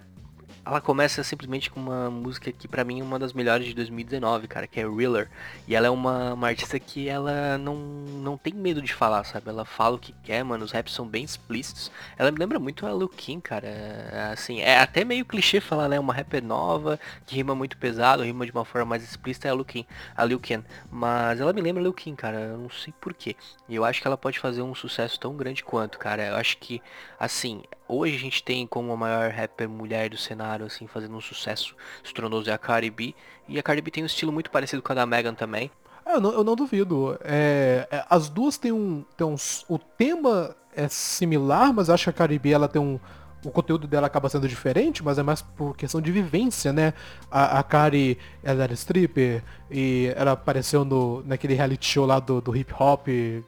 [0.68, 4.46] ela começa simplesmente com uma música que pra mim é uma das melhores de 2019,
[4.46, 5.30] cara, que é Reeler.
[5.66, 9.48] E ela é uma, uma artista que ela não, não tem medo de falar, sabe?
[9.48, 11.90] Ela fala o que quer, mano, os raps são bem explícitos.
[12.18, 13.66] Ela me lembra muito a Lil Kim, cara.
[13.66, 15.98] É, Assim, é até meio clichê falar, né?
[15.98, 19.54] Uma rapper nova, que rima muito pesado, rima de uma forma mais explícita é a
[19.54, 20.62] Lil Kim, a Lil Kim.
[20.90, 23.34] Mas ela me lembra a Lil Kim, cara, eu não sei porquê.
[23.66, 26.26] E eu acho que ela pode fazer um sucesso tão grande quanto, cara.
[26.26, 26.82] Eu acho que,
[27.18, 31.20] assim, hoje a gente tem como a maior rapper mulher do cenário, assim, fazendo um
[31.20, 31.74] sucesso
[32.04, 33.14] estrondoso é a Cardi B.
[33.48, 35.70] E a Cardi B tem um estilo muito parecido com a da Megan também.
[36.08, 37.18] É, eu, não, eu não duvido.
[37.22, 39.36] É, é, as duas têm um, têm um.
[39.68, 42.98] O tema é similar, mas acho que a Caribe ela tem um.
[43.44, 46.92] O conteúdo dela acaba sendo diferente, mas é mais por questão de vivência, né?
[47.30, 52.40] A, a Kari, ela era stripper e ela apareceu no, naquele reality show lá do,
[52.40, 53.06] do hip hop.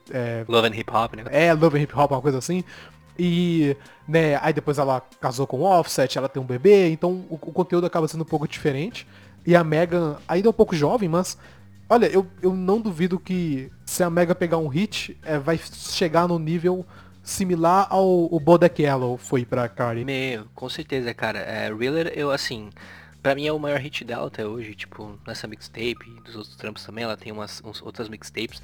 [0.09, 1.23] É, Love and Hip Hop, né?
[1.29, 2.63] é, Love and Hip Hop, uma coisa assim.
[3.23, 7.35] E, né, aí depois ela casou com o Offset, ela tem um bebê, então o,
[7.35, 9.07] o conteúdo acaba sendo um pouco diferente.
[9.45, 11.37] E a Megan ainda é um pouco jovem, mas
[11.87, 16.27] olha, eu, eu não duvido que se a Megan pegar um hit, é, vai chegar
[16.27, 16.83] no nível
[17.21, 20.03] similar ao o Bodak Yellow foi pra Cardi.
[20.03, 21.37] Meu, com certeza, cara.
[21.37, 22.71] É, Reeler, eu assim,
[23.21, 26.83] pra mim é o maior hit dela até hoje, tipo, nessa mixtape, dos outros trampos
[26.85, 28.61] também, ela tem umas uns- outras mixtapes,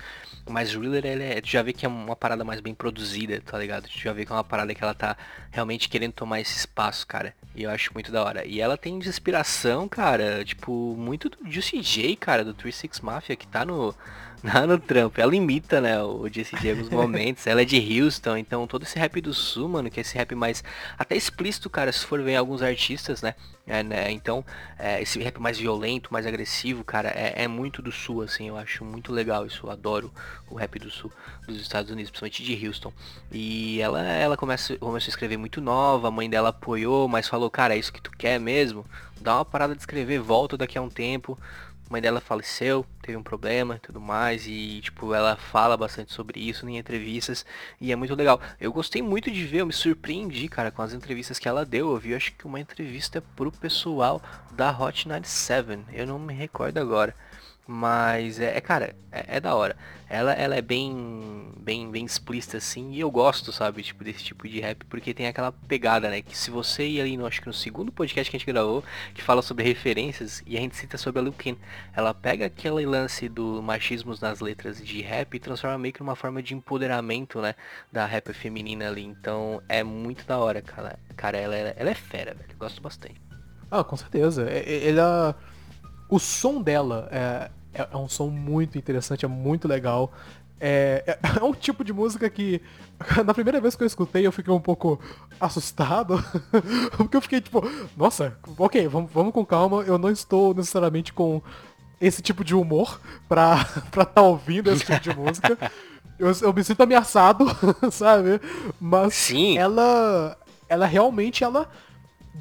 [0.49, 3.57] mas Reeler, ele é, tu já vê que é uma parada mais bem produzida, tá
[3.57, 3.87] ligado?
[3.87, 5.15] Tu já vê que é uma parada que ela tá
[5.51, 8.45] realmente querendo tomar esse espaço, cara, e eu acho muito da hora.
[8.45, 13.47] E ela tem inspiração, cara, tipo, muito do Juicy J, cara, do 36 Mafia, que
[13.47, 13.93] tá no,
[14.43, 15.19] Lá no trampo.
[15.19, 17.47] Ela imita, né, o Jesse J alguns momentos.
[17.47, 20.35] Ela é de Houston, então todo esse rap do sul, mano, que é esse rap
[20.35, 20.63] mais
[20.97, 23.35] até explícito, cara, se for ver alguns artistas, né?
[23.65, 24.11] É, né?
[24.11, 24.45] Então,
[24.79, 28.57] é, esse rap mais violento, mais agressivo, cara, é, é muito do sul, assim, eu
[28.57, 29.65] acho muito legal isso.
[29.65, 30.11] Eu adoro
[30.49, 31.11] o rap do sul
[31.45, 32.93] dos Estados Unidos, principalmente de Houston.
[33.31, 37.49] E ela, ela começa, começou a escrever muito nova, a mãe dela apoiou, mas falou,
[37.49, 38.85] cara, é isso que tu quer mesmo?
[39.19, 41.37] Dá uma parada de escrever, volta daqui a um tempo.
[41.87, 46.11] A mãe dela faleceu, teve um problema e tudo mais, e tipo, ela fala bastante
[46.11, 47.45] sobre isso em entrevistas,
[47.79, 48.41] e é muito legal.
[48.59, 51.91] Eu gostei muito de ver, eu me surpreendi, cara, com as entrevistas que ela deu.
[51.91, 54.21] Eu vi, acho que uma entrevista pro pessoal
[54.51, 57.15] da Hot 97, eu não me recordo agora.
[57.67, 59.75] Mas é, é, cara, é, é da hora.
[60.09, 64.47] Ela, ela é bem, bem, bem explícita assim, e eu gosto, sabe, tipo desse tipo
[64.47, 67.47] de rap, porque tem aquela pegada, né, que se você ir ali, no, acho que
[67.47, 68.81] no segundo podcast que a gente gravou,
[69.13, 71.57] que fala sobre referências, e a gente cita sobre a Lil Kim,
[71.93, 76.15] ela pega aquele lance do machismo nas letras de rap e transforma meio que numa
[76.15, 77.53] forma de empoderamento, né,
[77.91, 79.03] da rapper feminina ali.
[79.03, 80.97] Então é muito da hora, cara.
[81.17, 82.57] Cara, ela, é- ela é fera, velho.
[82.57, 83.19] Gosto bastante.
[83.69, 84.49] Ah, com certeza.
[84.49, 85.35] É- é- Ela...
[86.09, 90.11] O som dela é, é, é um som muito interessante, é muito legal.
[90.59, 92.61] É, é- é um tipo de música que,
[93.25, 94.99] na primeira vez que eu escutei, eu fiquei um pouco
[95.39, 96.23] assustado.
[96.97, 97.63] porque eu fiquei tipo,
[97.95, 99.83] nossa, ok, vamos, vamos com calma.
[99.83, 101.41] Eu não estou necessariamente com
[101.99, 105.57] esse tipo de humor pra estar tá ouvindo esse tipo de música.
[106.19, 107.45] Eu, eu me sinto ameaçado,
[107.91, 108.41] sabe?
[108.79, 109.57] Mas Sim.
[109.57, 110.37] ela
[110.69, 111.69] ela realmente ela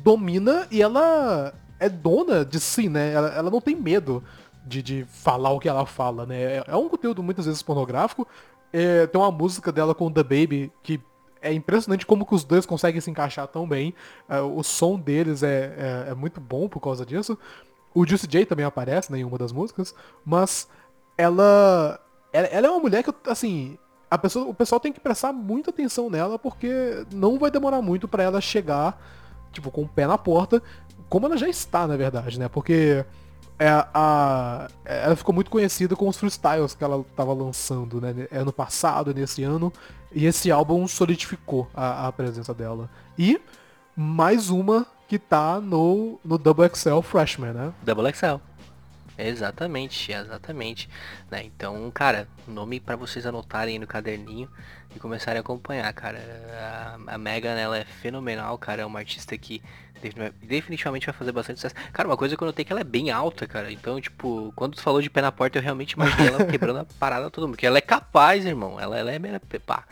[0.02, 3.12] domina e ela é dona de si, né?
[3.12, 4.22] Ela, ela não tem medo
[4.66, 6.42] de, de falar o que ela fala, né?
[6.42, 8.26] É, é um conteúdo muitas vezes pornográfico.
[8.72, 11.00] É, tem uma música dela com The Baby que
[11.40, 13.94] é impressionante como que os dois conseguem se encaixar tão bem.
[14.28, 17.38] É, o som deles é, é, é muito bom por causa disso.
[17.94, 19.94] O Juicy J também aparece né, em uma das músicas,
[20.24, 20.68] mas
[21.16, 21.98] ela,
[22.32, 23.78] ela, ela é uma mulher que, assim,
[24.10, 28.06] a pessoa, o pessoal tem que prestar muita atenção nela porque não vai demorar muito
[28.06, 29.00] pra ela chegar,
[29.50, 30.62] tipo, com o pé na porta,
[31.08, 32.48] como ela já está, na verdade, né?
[32.48, 33.04] Porque
[33.58, 38.28] é, a, ela ficou muito conhecida com os freestyles que ela estava lançando, né?
[38.30, 39.72] Ano passado, nesse ano.
[40.12, 42.88] E esse álbum solidificou a, a presença dela.
[43.18, 43.40] E
[43.96, 47.72] mais uma que tá no, no Double XL Freshman, né?
[47.82, 48.36] Double XL.
[49.18, 50.90] Exatamente, exatamente.
[51.30, 51.44] Né?
[51.44, 54.48] Então, cara, nome pra vocês anotarem no caderninho
[54.96, 56.18] e começarem a acompanhar, cara.
[57.08, 58.82] A, a Megan, ela é fenomenal, cara.
[58.82, 59.62] É uma artista que
[60.00, 61.74] defini- definitivamente vai fazer bastante sucesso.
[61.92, 63.70] Cara, uma coisa que eu notei é que ela é bem alta, cara.
[63.70, 66.86] Então, tipo, quando tu falou de pé na porta, eu realmente imaginei ela quebrando a
[66.98, 67.52] parada todo mundo.
[67.54, 68.80] Porque ela é capaz, irmão.
[68.80, 69.18] Ela, ela é...
[69.64, 69.84] Pá.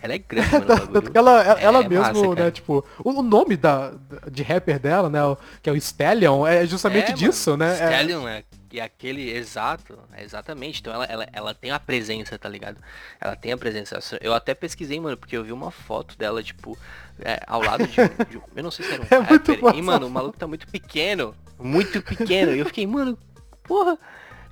[0.00, 0.86] Ela é grande, mano.
[0.88, 3.92] Tanto que ela, ela, ela É mesmo, massa, né, tipo, o, nome da,
[4.30, 5.18] de rapper dela, né,
[5.60, 7.70] que é o Stallion, é justamente É, disso, mano, né?
[7.72, 8.44] É- Stallion é,
[8.74, 10.80] é aquele exato, é exatamente.
[10.80, 12.76] Então ela, ela, ela tem a presença, tá ligado?
[13.20, 13.98] Ela tem a presença.
[14.20, 16.76] Eu até pesquisei, mano, porque eu vi uma foto dela, tipo,
[17.20, 17.96] é, ao lado de,
[18.28, 19.60] de um- Eu não sei se era um É rapper.
[19.74, 21.34] E, mano, o maluco tá muito pequeno.
[21.58, 22.52] Muito pequeno.
[22.54, 23.16] E eu fiquei, mano,
[23.62, 23.96] porra.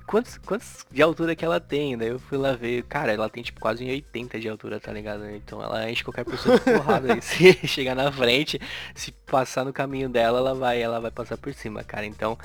[0.05, 1.97] Quantos, quantos de altura que ela tem?
[1.97, 5.29] Daí eu fui lá ver, cara, ela tem tipo quase 80 de altura, tá ligado?
[5.31, 7.19] Então ela enche qualquer pessoa de porrada aí.
[7.21, 8.57] Se chegar na frente,
[8.95, 12.05] se passar no caminho dela, ela vai, ela vai passar por cima, cara.
[12.05, 12.37] Então,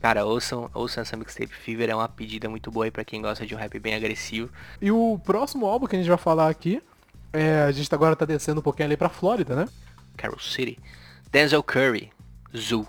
[0.00, 3.46] cara, ouçam, ouçam essa mixtape Fever, é uma pedida muito boa aí pra quem gosta
[3.46, 4.50] de um rap bem agressivo.
[4.80, 6.82] E o próximo álbum que a gente vai falar aqui,
[7.32, 9.68] é, a gente agora tá descendo um pouquinho ali pra Flórida, né?
[10.16, 10.78] Carol City.
[11.30, 12.10] Denzel Curry,
[12.56, 12.86] Zoo.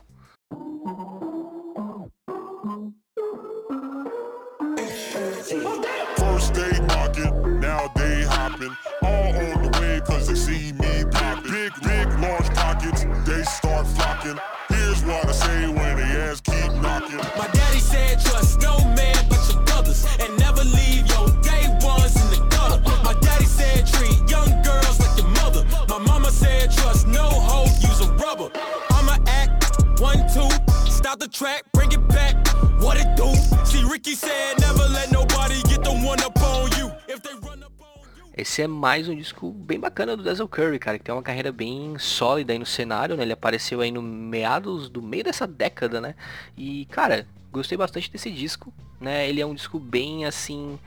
[38.42, 41.52] Esse é mais um disco bem bacana do Denzel Curry, cara, que tem uma carreira
[41.52, 43.22] bem sólida aí no cenário, né?
[43.22, 46.16] Ele apareceu aí no meados do meio dessa década, né?
[46.58, 49.30] E, cara, gostei bastante desse disco, né?
[49.30, 50.80] Ele é um disco bem assim.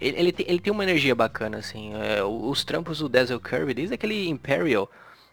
[0.00, 1.92] Ele, ele, tem, ele tem uma energia bacana, assim.
[1.96, 4.90] é, os trampos do Denzel Curry, desde aquele Imperial,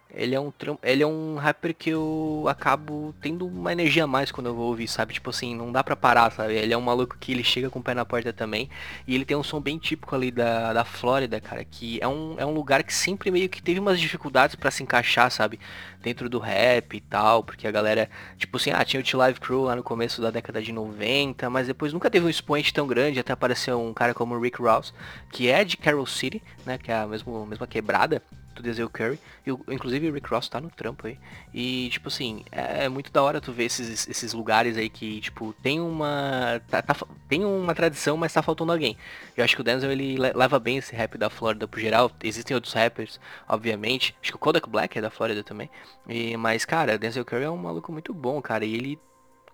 [0.10, 0.51] ele é um
[0.84, 4.68] ele é um rapper que eu acabo tendo uma energia a mais quando eu vou
[4.68, 5.14] ouvir, sabe?
[5.14, 6.53] Tipo assim, não dá pra parar, sabe?
[6.53, 8.70] Ele é um maluco que ele chega com o pé na porta também.
[9.05, 12.36] E ele tem um som bem típico ali da, da Flórida, cara, que é um,
[12.38, 15.60] é um lugar que sempre meio que teve umas dificuldades pra se encaixar, sabe?
[16.01, 19.64] Dentro do rap e tal, porque a galera, tipo assim, ah, tinha o T-Live Crew
[19.64, 23.20] lá no começo da década de 90, mas depois nunca teve um expoente tão grande,
[23.20, 24.93] até apareceu um cara como o Rick Ross,
[25.32, 26.78] que é de Carol City, né?
[26.78, 28.22] Que é a mesmo, mesma quebrada
[28.58, 29.20] do Denzel Curry.
[29.45, 31.18] E, inclusive o Rick Ross tá no trampo aí.
[31.53, 35.22] E, tipo assim, é, é muito da hora tu ver esses, esses lugares aí que,
[35.22, 36.62] tipo, tem uma.
[36.70, 36.95] tá- tá
[37.30, 38.97] tem uma tradição, mas tá faltando alguém.
[39.36, 42.12] Eu acho que o Denzel ele le- leva bem esse rap da Flórida pro geral.
[42.24, 44.16] Existem outros rappers, obviamente.
[44.22, 45.70] Acho que o Kodak Black é da Flórida também.
[46.08, 48.66] E, mas, cara, o Denzel Curry é um maluco muito bom, cara.
[48.66, 48.99] E ele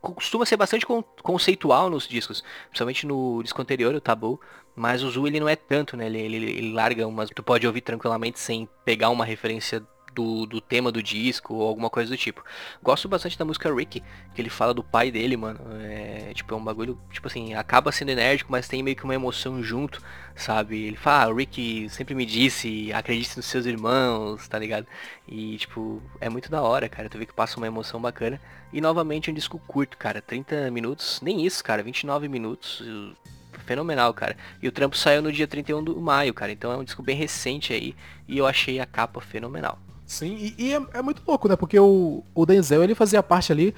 [0.02, 4.40] costuma ser bastante con- conceitual nos discos, principalmente no disco anterior, o Tabu,
[4.76, 6.06] mas o Zu ele não é tanto, né?
[6.08, 7.30] Ele, ele, ele larga umas.
[7.30, 11.90] Tu pode ouvir tranquilamente sem pegar uma referência do, do tema do disco ou alguma
[11.90, 12.44] coisa do tipo.
[12.82, 14.02] Gosto bastante da música Ricky,
[14.34, 15.60] que ele fala do pai dele, mano.
[15.82, 19.16] É, tipo, é um bagulho, tipo assim, acaba sendo enérgico, mas tem meio que uma
[19.16, 20.02] emoção junto,
[20.36, 20.84] sabe?
[20.84, 24.88] Ele fala, ah, o Ricky sempre me disse, acredite nos seus irmãos, tá ligado?
[25.28, 27.10] E, tipo, é muito da hora, cara.
[27.10, 28.40] Tu vê que passa uma emoção bacana.
[28.72, 30.22] E novamente um disco curto, cara.
[30.22, 31.84] 30 minutos, nem isso, cara.
[31.84, 32.82] 29 minutos.
[32.82, 33.14] uh,
[33.62, 34.36] Fenomenal, cara.
[34.62, 36.52] E o trampo saiu no dia 31 de maio, cara.
[36.52, 37.96] Então é um disco bem recente aí.
[38.28, 39.80] E eu achei a capa fenomenal.
[40.06, 41.56] Sim, e, e é, é muito louco, né?
[41.56, 43.74] Porque o, o Denzel, ele fazia parte ali...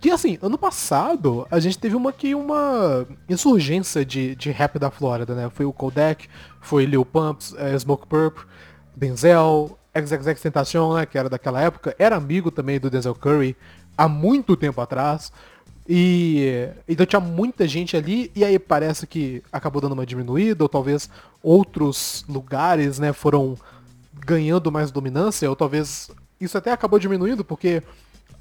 [0.00, 4.90] Que, assim, ano passado, a gente teve uma que uma insurgência de, de rap da
[4.90, 5.50] Flórida, né?
[5.52, 6.26] Foi o Kodak,
[6.58, 8.38] foi Lil Pumps, eh, Smoke Purp,
[8.96, 11.04] Denzel, XXX Tentacion, né?
[11.04, 11.94] Que era daquela época.
[11.98, 13.54] Era amigo também do Denzel Curry
[13.96, 15.30] há muito tempo atrás.
[15.92, 20.68] E então tinha muita gente ali e aí parece que acabou dando uma diminuída ou
[20.68, 21.10] talvez
[21.42, 23.56] outros lugares, né, foram
[24.14, 26.08] ganhando mais dominância ou talvez
[26.40, 27.82] isso até acabou diminuindo porque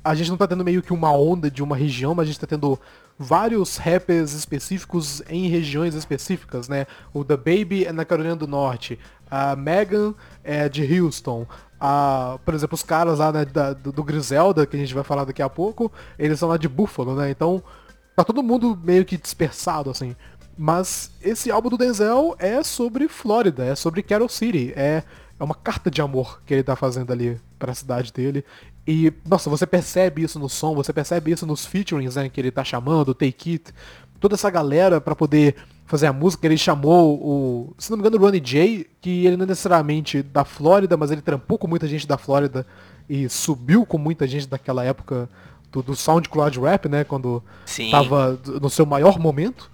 [0.03, 2.39] a gente não tá tendo meio que uma onda de uma região, mas a gente
[2.39, 2.79] tá tendo
[3.17, 6.87] vários rappers específicos em regiões específicas, né?
[7.13, 8.97] O The Baby é na Carolina do Norte,
[9.29, 11.45] a Megan é de Houston,
[11.79, 15.25] a, por exemplo, os caras lá né, da- do, Griselda, que a gente vai falar
[15.25, 17.29] daqui a pouco, eles são lá de Buffalo, né?
[17.29, 17.61] Então
[18.15, 20.15] tá todo mundo meio que dispersado, assim.
[20.57, 25.03] Mas esse álbum do Denzel é sobre Flórida, é sobre Carol City, é,
[25.39, 28.43] é uma carta de amor que ele tá fazendo ali pra cidade dele.
[28.91, 32.49] E, nossa, você percebe isso no som, você percebe isso nos featurings, né, que ele
[32.49, 33.65] tá chamando, o Take It,
[34.19, 38.17] toda essa galera pra poder fazer a música, ele chamou o, se não me engano,
[38.17, 41.87] o Ronnie J, que ele não é necessariamente da Flórida, mas ele trampou com muita
[41.87, 42.65] gente da Flórida
[43.07, 45.29] e subiu com muita gente daquela época
[45.71, 47.91] do, do SoundCloud Rap, né, quando Sim.
[47.91, 49.69] tava no seu maior momento.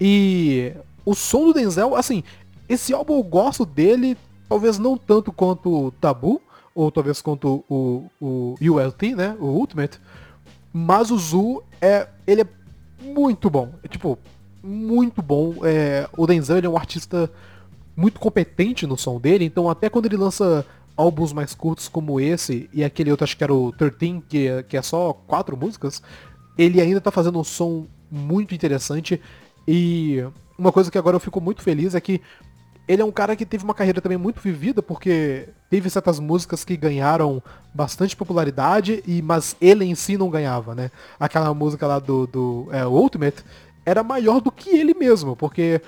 [0.00, 0.72] E
[1.04, 2.24] o som do Denzel, assim,
[2.68, 4.18] esse álbum eu gosto dele,
[4.48, 6.42] talvez não tanto quanto o Tabu,
[6.74, 10.00] ou talvez quanto o, o ULT, né, o Ultimate,
[10.72, 12.46] mas o Zu, é, ele é
[13.02, 14.18] muito bom, é, tipo,
[14.62, 15.56] muito bom.
[15.64, 17.30] É, o Denzel é um artista
[17.96, 20.64] muito competente no som dele, então até quando ele lança
[20.96, 24.62] álbuns mais curtos como esse, e aquele outro acho que era o 13, que é,
[24.62, 26.02] que é só quatro músicas,
[26.56, 29.20] ele ainda tá fazendo um som muito interessante.
[29.66, 30.24] E
[30.58, 32.20] uma coisa que agora eu fico muito feliz é que
[32.86, 36.64] ele é um cara que teve uma carreira também muito vivida, porque teve certas músicas
[36.64, 40.90] que ganharam bastante popularidade, e mas ele em si não ganhava, né?
[41.18, 43.44] Aquela música lá do, do é, Ultimate
[43.86, 45.80] era maior do que ele mesmo, porque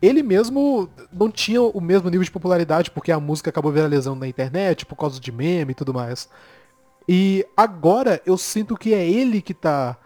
[0.00, 4.28] ele mesmo não tinha o mesmo nível de popularidade, porque a música acabou viralizando na
[4.28, 6.28] internet, por causa de meme e tudo mais.
[7.08, 9.96] E agora eu sinto que é ele que tá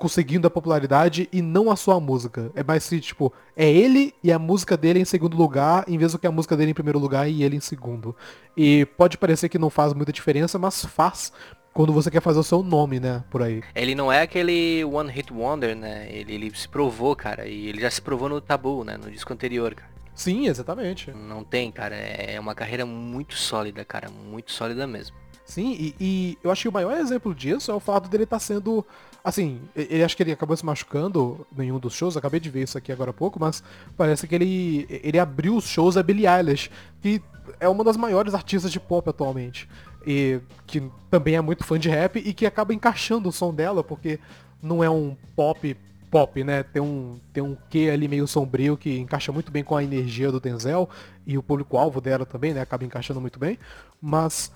[0.00, 2.50] conseguindo a popularidade e não a sua música.
[2.54, 6.12] É mais que, tipo, é ele e a música dele em segundo lugar, em vez
[6.12, 8.16] do que a música dele em primeiro lugar e ele em segundo.
[8.56, 11.30] E pode parecer que não faz muita diferença, mas faz
[11.74, 13.62] quando você quer fazer o seu nome, né, por aí.
[13.74, 16.08] Ele não é aquele One Hit Wonder, né?
[16.10, 17.46] Ele, ele se provou, cara.
[17.46, 18.96] E ele já se provou no Tabu, né?
[18.96, 19.90] No disco anterior, cara.
[20.14, 21.10] Sim, exatamente.
[21.12, 21.94] Não tem, cara.
[21.94, 24.08] É uma carreira muito sólida, cara.
[24.10, 25.14] Muito sólida mesmo.
[25.44, 28.38] Sim, e, e eu acho que o maior exemplo disso é o fato dele estar
[28.38, 28.86] sendo.
[29.22, 32.62] Assim, ele acho que ele acabou se machucando em um dos shows, acabei de ver
[32.62, 33.62] isso aqui agora há pouco, mas
[33.96, 36.70] parece que ele, ele abriu os shows a Billie Eilish,
[37.02, 37.22] que
[37.58, 39.68] é uma das maiores artistas de pop atualmente.
[40.06, 43.84] E que também é muito fã de rap e que acaba encaixando o som dela,
[43.84, 44.18] porque
[44.62, 45.76] não é um pop
[46.10, 46.62] pop, né?
[46.62, 50.32] Tem um, tem um quê ali meio sombrio que encaixa muito bem com a energia
[50.32, 50.88] do Denzel
[51.26, 52.60] e o público-alvo dela também, né?
[52.60, 53.58] Acaba encaixando muito bem.
[54.02, 54.50] Mas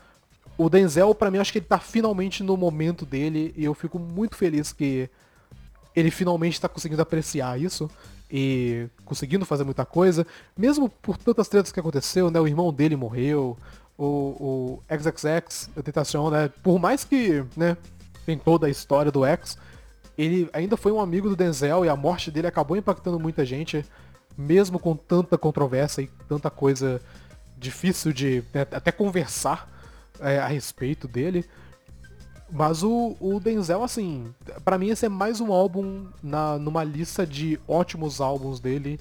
[0.57, 3.99] o Denzel, pra mim, acho que ele tá finalmente no momento dele e eu fico
[3.99, 5.09] muito feliz que
[5.95, 7.91] ele finalmente tá conseguindo apreciar isso
[8.31, 10.27] e conseguindo fazer muita coisa,
[10.57, 12.41] mesmo por tantas tretas que aconteceu, né?
[12.41, 13.57] O irmão dele morreu,
[13.97, 16.51] o, o XXX, a Tentação, né?
[16.63, 17.77] Por mais que, né,
[18.27, 19.57] tem toda a história do X,
[20.17, 23.85] ele ainda foi um amigo do Denzel e a morte dele acabou impactando muita gente,
[24.37, 27.01] mesmo com tanta controvérsia e tanta coisa
[27.57, 29.74] difícil de né, até conversar
[30.21, 31.45] é, a respeito dele.
[32.51, 34.33] Mas o, o Denzel, assim,
[34.65, 39.01] pra mim esse é mais um álbum na, numa lista de ótimos álbuns dele.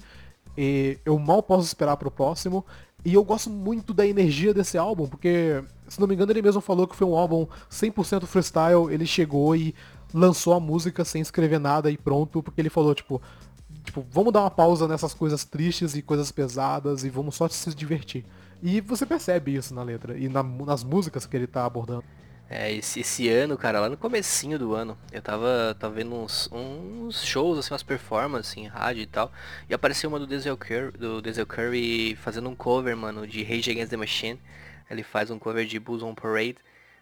[0.56, 2.64] E eu mal posso esperar pro próximo.
[3.04, 6.60] E eu gosto muito da energia desse álbum, porque, se não me engano, ele mesmo
[6.62, 8.90] falou que foi um álbum 100% freestyle.
[8.90, 9.74] Ele chegou e
[10.12, 13.20] lançou a música sem escrever nada e pronto, porque ele falou, tipo,
[13.84, 17.74] tipo, vamos dar uma pausa nessas coisas tristes e coisas pesadas e vamos só se
[17.74, 18.24] divertir.
[18.64, 22.04] E você percebe isso na letra e na- nas músicas que ele tá abordando.
[22.48, 26.48] É, esse, esse ano, cara, lá no comecinho do ano, eu tava, tava vendo uns,
[26.52, 29.32] uns shows, assim, umas performances em rádio e tal,
[29.68, 33.70] e apareceu uma do Denzel Curry, do Denzel Curry fazendo um cover, mano, de Rage
[33.70, 34.40] Against the Machine.
[34.90, 36.56] Ele faz um cover de Bulls on Parade.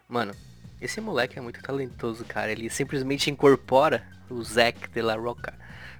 [0.08, 0.32] Mano,
[0.80, 2.52] esse moleque é muito talentoso, cara.
[2.52, 5.54] Ele simplesmente incorpora o Zac de la Roca,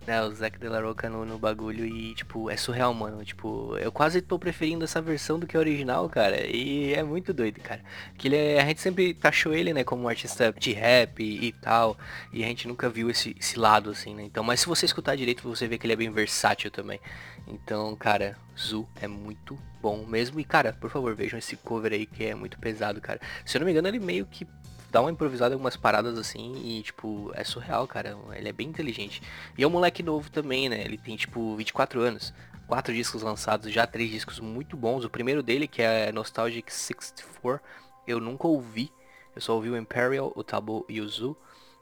[0.07, 0.22] né?
[0.22, 3.24] O Zac de la Roca no, no bagulho e, tipo, é surreal, mano.
[3.24, 6.46] Tipo, eu quase tô preferindo essa versão do que a original, cara.
[6.46, 7.80] E é muito doido, cara.
[8.16, 11.46] Que ele é, a gente sempre taxou ele, né, como um artista de rap e,
[11.46, 11.96] e tal.
[12.32, 14.22] E a gente nunca viu esse, esse lado, assim, né?
[14.22, 17.00] Então, mas se você escutar direito, você vê que ele é bem versátil também.
[17.46, 20.38] Então, cara, Zu é muito bom mesmo.
[20.38, 23.20] E, cara, por favor, vejam esse cover aí que é muito pesado, cara.
[23.44, 24.46] Se eu não me engano, ele meio que
[24.93, 28.16] dá uma improvisada em algumas paradas assim e, tipo, é surreal, cara.
[28.34, 29.22] Ele é bem inteligente.
[29.57, 30.82] E é um moleque novo também, né?
[30.84, 32.34] Ele tem, tipo, 24 anos.
[32.68, 35.05] Quatro discos lançados, já três discos muito bons.
[35.05, 37.59] O primeiro dele, que é Nostalgic 64,
[38.07, 38.93] eu nunca ouvi.
[39.34, 41.34] Eu só ouvi o Imperial, o Tabu e o Zu.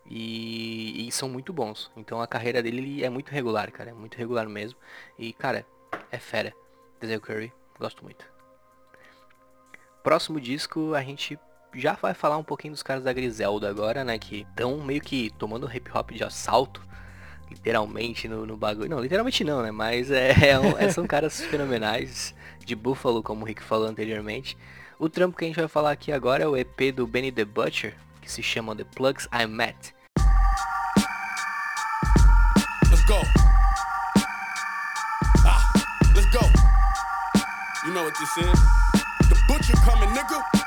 [0.07, 1.91] E, e são muito bons.
[1.97, 3.91] Então a carreira dele é muito regular, cara.
[3.91, 4.79] É muito regular mesmo.
[5.19, 5.67] E, cara,
[6.13, 6.55] é fera.
[7.01, 8.25] Denzel Curry, gosto muito.
[10.05, 11.37] Próximo disco, a gente
[11.75, 14.19] já vai falar um pouquinho dos caras da Griselda agora, né?
[14.19, 16.83] Que estão meio que tomando hip hop de assalto.
[17.51, 18.89] Literalmente no, no bagulho.
[18.89, 19.71] Não, literalmente não, né?
[19.71, 22.35] Mas é, é um- é- são caras fenomenais.
[22.65, 24.57] De Buffalo, como o Rick falou anteriormente.
[24.99, 27.45] O trampo que a gente vai falar aqui agora é o EP do Benny the
[27.45, 29.95] Butcher, que se chama The Plugs I Met.
[32.91, 33.21] Let's go.
[35.47, 35.73] Ah,
[36.15, 36.47] let's go.
[37.87, 38.61] You know what this is?
[39.29, 40.60] The butcher coming, nigga.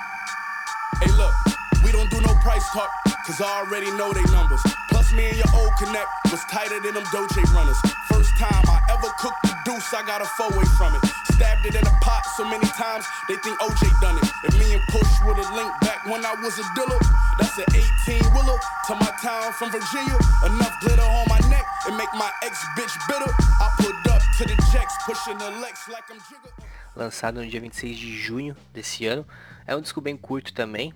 [1.93, 2.89] Don't do no price talk,
[3.25, 4.59] cause I already know they numbers.
[4.89, 7.77] Plus, me and your old connect was tighter than them Doje runners.
[8.09, 11.01] First time I ever cooked the deuce, I got a four way from it.
[11.31, 14.25] Stabbed it in a pot so many times, they think OJ done it.
[14.43, 16.97] If me and Push would've linked back when I was a dealer,
[17.37, 17.69] that's an
[18.09, 20.17] 18 wheeler to my town from Virginia.
[20.49, 23.29] Enough glitter on my neck and make my ex bitch bitter.
[23.61, 26.49] I pulled up to the jacks, pushing the Lex like I'm Jigga.
[26.95, 29.25] lançado no dia 26 de junho desse ano.
[29.65, 30.93] É um disco bem curto também.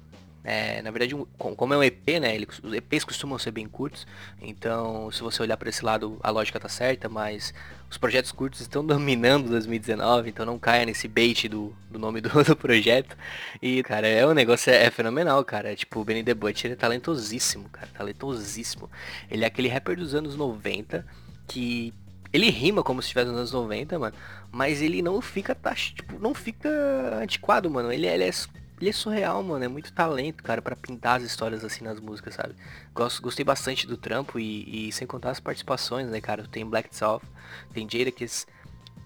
[0.50, 2.34] É, na verdade, com- como é um EP, né?
[2.34, 4.08] ele- os EPs costumam ser bem curtos.
[4.42, 7.54] Então, se você olhar para esse lado, a lógica tá certa, mas
[7.92, 12.30] os projetos curtos estão dominando 2019, então não caia nesse bait do, do nome do,
[12.46, 13.18] do projeto.
[13.62, 15.76] E, cara, é um negócio é, é fenomenal, cara.
[15.76, 17.88] Tipo, o Benny The Butcher é talentosíssimo, cara.
[17.94, 18.90] Talentosíssimo.
[19.30, 21.06] Ele é aquele rapper dos anos 90
[21.46, 21.94] que
[22.32, 24.16] ele rima como se estivesse nos anos 90, mano.
[24.50, 26.70] Mas ele não fica, tax- tipo, não fica
[27.22, 27.92] antiquado, mano.
[27.92, 28.32] Ele, ele, é,
[28.80, 29.64] ele é surreal, mano.
[29.64, 32.56] É muito talento, cara, pra pintar as histórias assim nas músicas, sabe?
[32.94, 36.48] Gosto, gostei bastante do trampo e, e sem contar as participações, né, cara?
[36.50, 37.22] Tem Black South,
[37.74, 38.46] tem Jadakiss.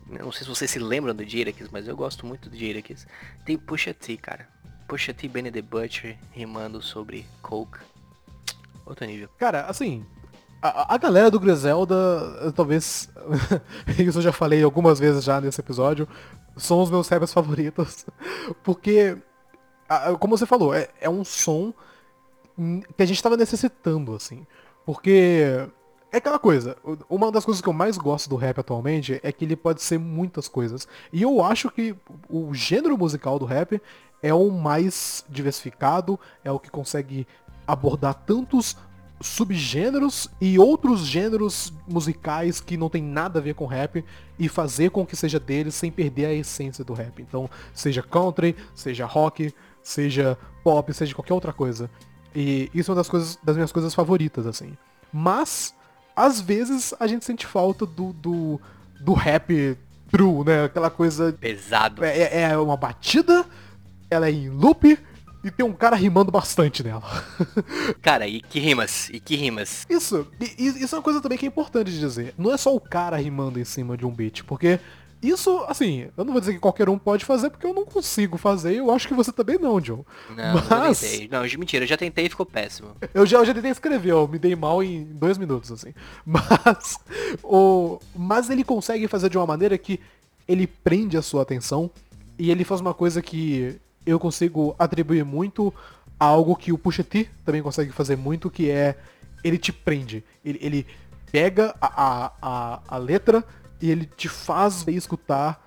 [0.07, 3.07] Não sei se vocês se lembram do Jadakiss, mas eu gosto muito do Jadakiss.
[3.45, 4.47] Tem Pusha T, cara.
[4.87, 7.79] Pusha T, Benny the Butcher, rimando sobre Coke.
[8.85, 9.29] Outro nível.
[9.37, 10.05] Cara, assim,
[10.61, 11.95] a, a galera do Griselda,
[12.41, 13.09] eh, talvez,
[13.97, 16.07] isso eu já falei algumas vezes já nesse episódio,
[16.55, 18.05] são os meus rappers favoritos.
[18.63, 19.17] Porque,
[20.19, 21.73] como você falou, é, é um som
[22.95, 24.45] que a gente tava necessitando, assim.
[24.85, 25.67] Porque
[26.11, 26.75] é aquela coisa,
[27.09, 29.97] uma das coisas que eu mais gosto do rap atualmente é que ele pode ser
[29.97, 30.87] muitas coisas.
[31.11, 31.95] E eu acho que
[32.29, 33.81] o gênero musical do rap
[34.21, 37.25] é o mais diversificado, é o que consegue
[37.65, 38.75] abordar tantos
[39.21, 44.03] subgêneros e outros gêneros musicais que não tem nada a ver com rap
[44.37, 47.21] e fazer com que seja deles sem perder a essência do rap.
[47.21, 49.53] Então, seja country, seja rock,
[49.83, 51.89] seja pop, seja qualquer outra coisa.
[52.35, 54.77] E isso é uma das coisas das minhas coisas favoritas, assim.
[55.11, 55.73] Mas,
[56.15, 58.61] às vezes, a gente sente falta do, do,
[58.99, 59.77] do rap
[60.09, 60.65] true, né?
[60.65, 62.03] Aquela coisa Pesado.
[62.05, 63.45] é, é- é uma batida,
[64.09, 64.97] ela é em loop
[65.43, 67.01] e tem um cara rimando bastante nela.
[68.01, 69.85] Cara, e que rimas, e que rimas.
[69.89, 72.33] Isso, e- e- isso é uma coisa também que é importante de dizer.
[72.37, 74.79] Não é só o cara rimando em cima de um beat, porque
[75.21, 78.37] isso, assim, eu não vou dizer que qualquer um pode fazer, porque eu não consigo
[78.37, 80.03] fazer, eu acho que você também não, John.
[80.35, 81.27] Não, eu Mas tentei.
[81.27, 82.95] Não, mentira, eu já tentei e ficou péssimo.
[83.13, 85.93] eu já, eu já tentei escrever, eu me dei mal em dois minutos, assim.
[86.25, 86.97] Mas,
[87.43, 89.99] o, mas ele consegue fazer de uma maneira que
[90.47, 91.89] ele prende a sua atenção
[92.37, 95.73] e ele faz uma coisa que eu consigo atribuir muito
[96.19, 98.97] a algo que o Pusha T também consegue fazer muito, que é
[99.43, 100.23] ele te prende.
[100.43, 100.87] Ele, ele
[101.31, 103.43] pega a, a, a, a letra
[103.81, 105.65] e ele te faz escutar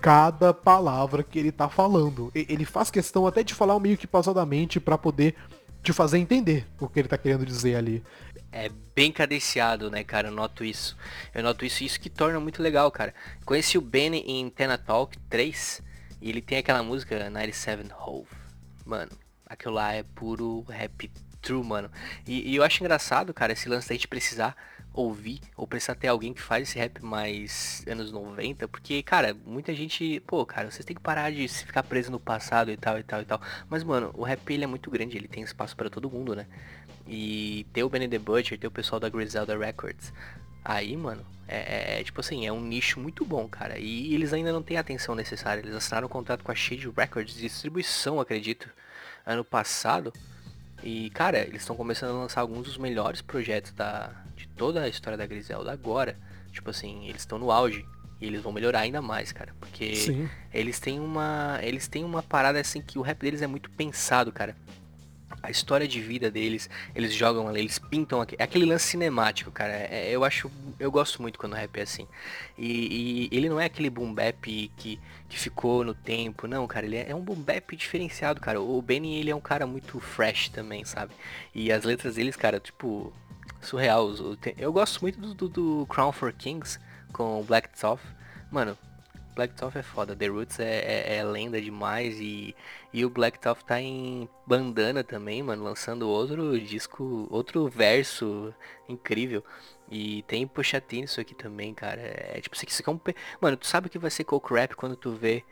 [0.00, 2.30] cada palavra que ele tá falando.
[2.34, 5.34] Ele faz questão até de falar meio que pausadamente pra poder
[5.82, 8.02] te fazer entender o que ele tá querendo dizer ali.
[8.52, 10.28] É bem cadenciado, né, cara?
[10.28, 10.96] Eu noto isso.
[11.34, 13.14] Eu noto isso isso que torna muito legal, cara.
[13.44, 15.82] Conheci o Benny em Tena Talk 3
[16.20, 18.28] e ele tem aquela música 97 Hove.
[18.84, 19.12] Mano,
[19.46, 21.10] aquilo lá é puro rap
[21.40, 21.90] true, mano.
[22.26, 24.56] E, e eu acho engraçado, cara, esse lance da gente precisar
[24.94, 29.74] ouvir ou precisar ter alguém que faz esse rap mais anos 90, porque, cara, muita
[29.74, 32.98] gente, pô, cara, vocês têm que parar de se ficar preso no passado e tal
[32.98, 33.42] e tal e tal.
[33.68, 36.46] Mas, mano, o rap ele é muito grande, ele tem espaço pra todo mundo, né?
[37.06, 40.12] E ter o Benny the Butcher, ter o pessoal da Griselda Records.
[40.64, 43.78] Aí, mano, é, é, tipo assim, é um nicho muito bom, cara.
[43.78, 45.60] E eles ainda não têm a atenção necessária.
[45.60, 48.70] Eles assinaram um contrato com a Shade Records de distribuição, acredito,
[49.26, 50.12] ano passado.
[50.82, 54.23] E, cara, eles estão começando a lançar alguns dos melhores projetos da,
[54.56, 56.18] toda a história da Griselda agora.
[56.52, 57.84] Tipo assim, eles estão no auge.
[58.20, 59.54] E eles vão melhorar ainda mais, cara.
[59.58, 60.28] Porque Sim.
[60.52, 61.58] eles têm uma.
[61.62, 64.56] Eles têm uma parada assim que o rap deles é muito pensado, cara.
[65.42, 68.34] A história de vida deles, eles jogam ali, eles pintam aqui.
[68.38, 69.72] É aquele lance cinemático, cara.
[69.72, 70.50] É- eu acho.
[70.78, 72.06] Eu gosto muito quando o rap é assim.
[72.56, 74.98] E, e ele não é aquele boom bap que,
[75.28, 76.86] que ficou no tempo, não, cara.
[76.86, 78.60] Ele é, é um boom bap diferenciado, cara.
[78.60, 81.12] O Benny, ele é um cara muito fresh também, sabe?
[81.54, 83.12] E as letras deles, cara, tipo,
[83.64, 84.10] surreal.
[84.56, 86.78] Eu gosto muito do, do, do Crown for Kings
[87.12, 88.02] com o Black Toff.
[88.50, 88.76] Mano,
[89.34, 90.14] Black Toff é foda.
[90.14, 92.54] The Roots é, é- é lenda demais e,
[92.92, 98.54] e o Black Toff tá em bandana também, mano, lançando outro disco, outro verso
[98.88, 99.44] incrível.
[99.90, 102.00] E tem Pusha T nisso aqui também, cara.
[102.00, 102.98] É tipo, isso aqui é um...
[102.98, 105.44] pe- Mano, tu sabe o que vai ser coke rap quando tu vê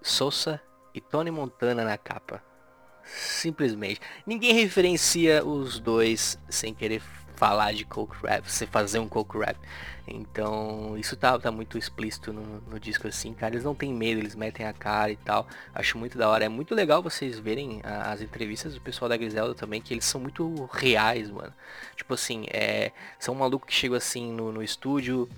[0.00, 0.60] Sousa
[0.94, 2.42] e Tony Montana na capa.
[3.04, 4.00] Simplesmente.
[4.26, 7.02] Ninguém referencia os dois sem querer
[7.36, 9.56] falar de coke rap, você fazer um coke rap.
[10.06, 13.54] Então, isso tá, tá muito explícito no, no disco assim, cara.
[13.54, 15.46] Eles não têm medo, eles metem a cara e tal.
[15.74, 16.44] Acho muito da hora.
[16.44, 20.20] É muito legal vocês verem as entrevistas do pessoal da Griselda também, que eles são
[20.20, 21.52] muito reais, mano.
[21.96, 25.28] Tipo assim, é, são um maluco que chegou assim no, no estúdio,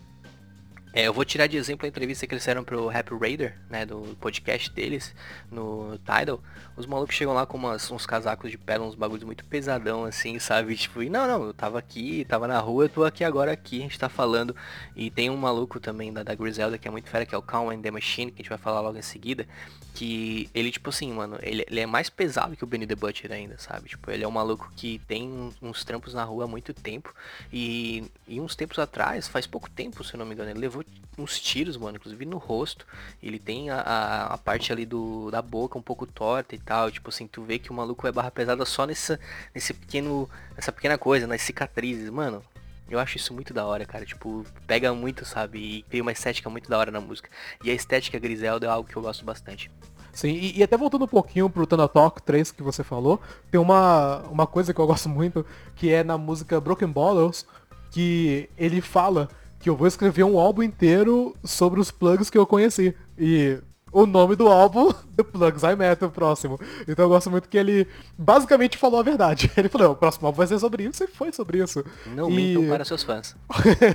[0.96, 3.84] é, eu vou tirar de exemplo a entrevista que eles fizeram pro Happy Raider, né,
[3.84, 5.14] do podcast deles,
[5.52, 6.40] no Tidal.
[6.76, 10.38] Os malucos chegam lá com umas- uns casacos de pele, uns bagulhos muito pesadão, assim,
[10.38, 10.76] sabe?
[10.76, 13.78] Tipo, e não, não, eu tava aqui, tava na rua, eu tô aqui agora aqui,
[13.78, 14.54] a gente tá falando.
[14.94, 17.42] E tem um maluco também da, da Griselda, que é muito fera, que é o
[17.42, 19.46] Calm and the Machine, que a gente vai falar logo em seguida.
[19.94, 23.32] Que ele, tipo assim, mano, ele, ele é mais pesado que o Benny the Butcher
[23.32, 23.88] ainda, sabe?
[23.88, 27.14] Tipo, ele é um maluco que tem uns trampos na rua há muito tempo.
[27.50, 30.84] E, e uns tempos atrás, faz pouco tempo, se eu não me engano, ele levou
[31.16, 32.86] uns tiros, mano, inclusive no rosto.
[33.22, 36.90] Ele tem a, a, a parte ali do, da boca um pouco torta e tal.
[36.90, 39.18] Tipo assim, tu vê que o maluco é barra pesada só nessa,
[39.54, 40.28] nesse pequeno.
[40.54, 42.42] Nessa pequena coisa, nas cicatrizes, mano.
[42.88, 44.04] Eu acho isso muito da hora, cara.
[44.04, 45.58] Tipo, pega muito, sabe?
[45.58, 47.30] E cria uma estética muito da hora na música.
[47.64, 49.70] E a estética Griselda é algo que eu gosto bastante.
[50.12, 53.20] Sim, e, e até voltando um pouquinho pro Tana Talk 3 que você falou,
[53.50, 55.44] tem uma, uma coisa que eu gosto muito,
[55.74, 57.44] que é na música Broken Bottles,
[57.90, 59.28] que ele fala
[59.58, 62.96] que eu vou escrever um álbum inteiro sobre os plugs que eu conheci.
[63.18, 63.58] E
[63.96, 66.60] o nome do álbum, The Plugs I Met, o próximo.
[66.86, 69.50] Então eu gosto muito que ele basicamente falou a verdade.
[69.56, 71.82] Ele falou, o próximo álbum vai ser sobre isso e foi sobre isso.
[72.14, 72.34] Não e...
[72.34, 73.34] mintam para seus fãs.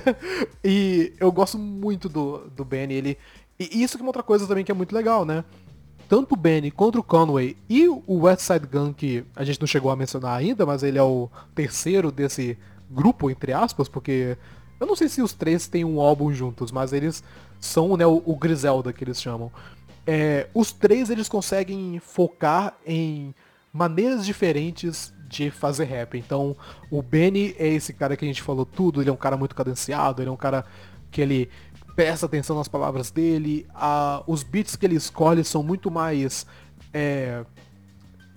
[0.64, 3.18] e eu gosto muito do, do Benny, ele.
[3.60, 5.44] E isso que é uma outra coisa também que é muito legal, né?
[6.08, 9.68] Tanto o Benny quanto o Conway e o West Side Gun, que a gente não
[9.68, 12.58] chegou a mencionar ainda, mas ele é o terceiro desse
[12.90, 14.36] grupo, entre aspas, porque
[14.80, 17.22] eu não sei se os três têm um álbum juntos, mas eles
[17.60, 19.50] são né, o, o Griselda que eles chamam.
[20.06, 23.34] É, os três eles conseguem focar em
[23.72, 26.18] maneiras diferentes de fazer rap.
[26.18, 26.54] Então,
[26.90, 29.54] o Benny é esse cara que a gente falou tudo, ele é um cara muito
[29.54, 30.64] cadenciado, ele é um cara
[31.10, 31.48] que ele
[31.94, 36.46] presta atenção nas palavras dele, a, os beats que ele escolhe são muito mais
[36.92, 37.44] é,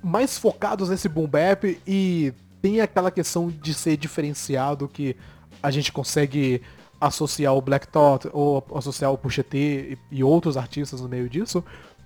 [0.03, 5.15] mais focados nesse boom bap e tem aquela questão de ser diferenciado que
[5.63, 6.61] a gente consegue
[7.07, 9.57] associar o Black Thought ou associar o Pusha T
[10.11, 11.63] e, e outros artistas no meio disso.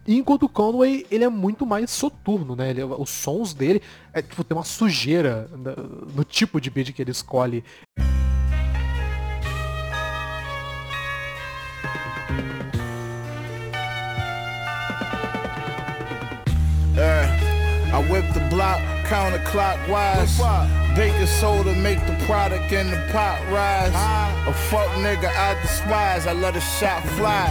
[0.07, 2.69] Enquanto o Conway, ele é muito mais soturno, né?
[2.71, 3.81] Ele- os sons dele,
[4.13, 5.75] é, tipo, tem uma sujeira na-
[6.15, 7.63] no tipo de beat que ele escolhe.
[19.09, 20.39] Counterclockwise.
[21.39, 23.93] Soda make the product the pot rise.
[24.47, 26.27] A fuck nigga I despise.
[26.27, 27.47] I let a shot fly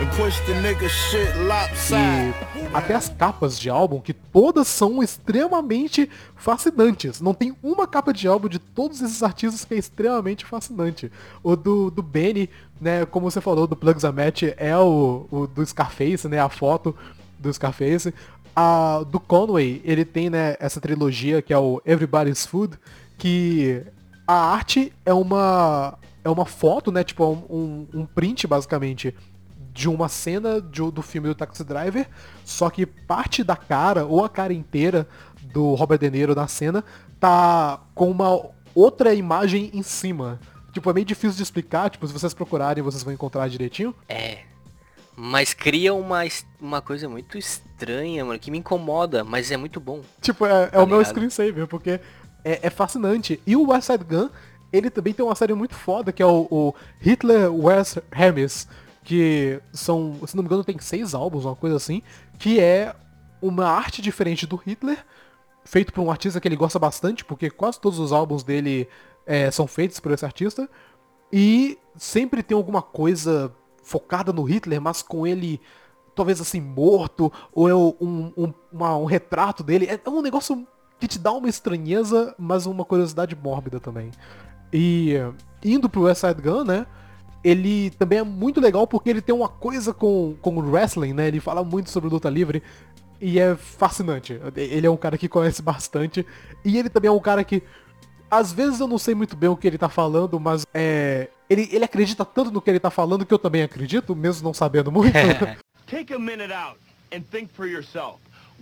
[0.00, 2.34] and push the nigga shit lopside.
[2.54, 7.20] E até as capas de álbum, que todas são extremamente fascinantes.
[7.20, 11.10] Não tem uma capa de álbum de todos esses artistas que é extremamente fascinante.
[11.42, 12.50] O do, do Benny,
[12.80, 16.48] né, como você falou, do Plugs a Match, é o, o do Scarface, né, a
[16.48, 16.94] foto
[17.38, 18.12] do Scarface.
[18.54, 22.78] A, do Conway, ele tem, né, essa trilogia que é o Everybody's Food,
[23.16, 23.82] que
[24.26, 29.12] a arte é uma é uma foto, né, tipo um, um print basicamente
[29.72, 32.06] de uma cena de- do filme do Taxi Driver,
[32.44, 35.08] só que parte da cara, ou a cara inteira
[35.52, 36.84] do Robert De Niro na cena,
[37.18, 40.38] tá com uma outra imagem em cima.
[40.72, 43.94] Tipo, é meio difícil de explicar, tipo, se vocês procurarem, vocês vão encontrar direitinho.
[44.08, 44.38] É.
[45.14, 46.20] Mas cria uma,
[46.60, 50.00] uma coisa muito estranha, mano, que me incomoda, mas é muito bom.
[50.20, 52.00] Tipo, é, é Tá o meu screensaver, porque
[52.44, 53.40] é, é fascinante.
[53.46, 54.30] E o West Side Gun,
[54.72, 58.66] ele também tem uma série muito foda, que é o, o Hitler West Hermes,
[59.04, 62.02] que são, se não me engano, tem seis álbuns, uma coisa assim,
[62.38, 62.94] que é
[63.40, 65.04] uma arte diferente do Hitler,
[65.64, 68.88] feito por um artista que ele gosta bastante, porque quase todos os álbuns dele
[69.26, 70.68] é, são feitos por esse artista.
[71.32, 73.52] E sempre tem alguma coisa
[73.82, 75.60] focada no Hitler, mas com ele
[76.14, 79.86] talvez assim morto, ou é um, um, uma- um retrato dele.
[79.86, 80.66] É, é um negócio
[81.00, 84.10] que te dá uma estranheza, mas uma curiosidade mórbida também.
[84.72, 85.14] E
[85.64, 86.86] indo pro West Side Gun, né?
[87.44, 91.26] Ele também é muito legal porque ele tem uma coisa com, com o wrestling, né?
[91.28, 92.62] Ele fala muito sobre luta livre
[93.20, 94.40] e é fascinante.
[94.54, 96.24] Ele é um cara que conhece bastante
[96.64, 97.62] e ele também é um cara que
[98.32, 101.28] às vezes eu não sei muito bem o que ele tá falando, mas é.
[101.50, 104.54] Ele, ele acredita tanto no que ele tá falando que eu também acredito, mesmo não
[104.54, 105.12] sabendo muito.
[105.86, 106.78] Take a minute out
[107.14, 108.18] and think for yourself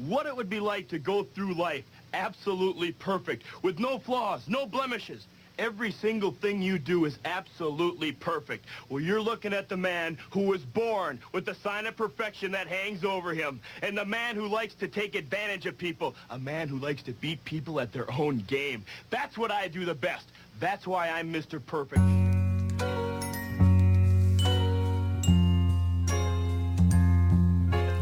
[0.08, 4.66] what it would be like to go through life absolutely perfect, with no flaws, no
[4.66, 5.26] blemishes.
[5.58, 8.66] Every single thing you do is absolutely perfect.
[8.88, 12.66] Well, you're looking at the man who was born with the sign of perfection that
[12.66, 16.68] hangs over him, and the man who likes to take advantage of people, a man
[16.68, 18.84] who likes to beat people at their own game.
[19.10, 20.26] That's what I do the best.
[20.60, 21.64] That's why I'm Mr.
[21.64, 22.00] Perfect.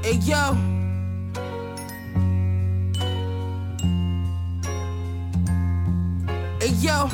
[0.05, 0.57] Hey yo.
[6.83, 7.09] Yo,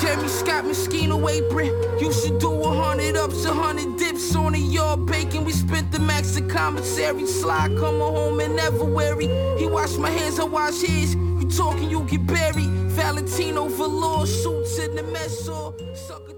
[0.00, 1.70] Jeremy Scott Mosquito apron.
[1.98, 5.44] You should do a hundred ups, a hundred dips on a yard bacon.
[5.44, 7.26] We spent the max of commissary.
[7.26, 9.28] Sly coming home and never weary.
[9.58, 11.14] He washed my hands, I wash his.
[11.14, 12.70] You talking, you get buried.
[12.96, 15.74] Valentino velour suits in the mess hall.
[15.94, 16.36] Sucker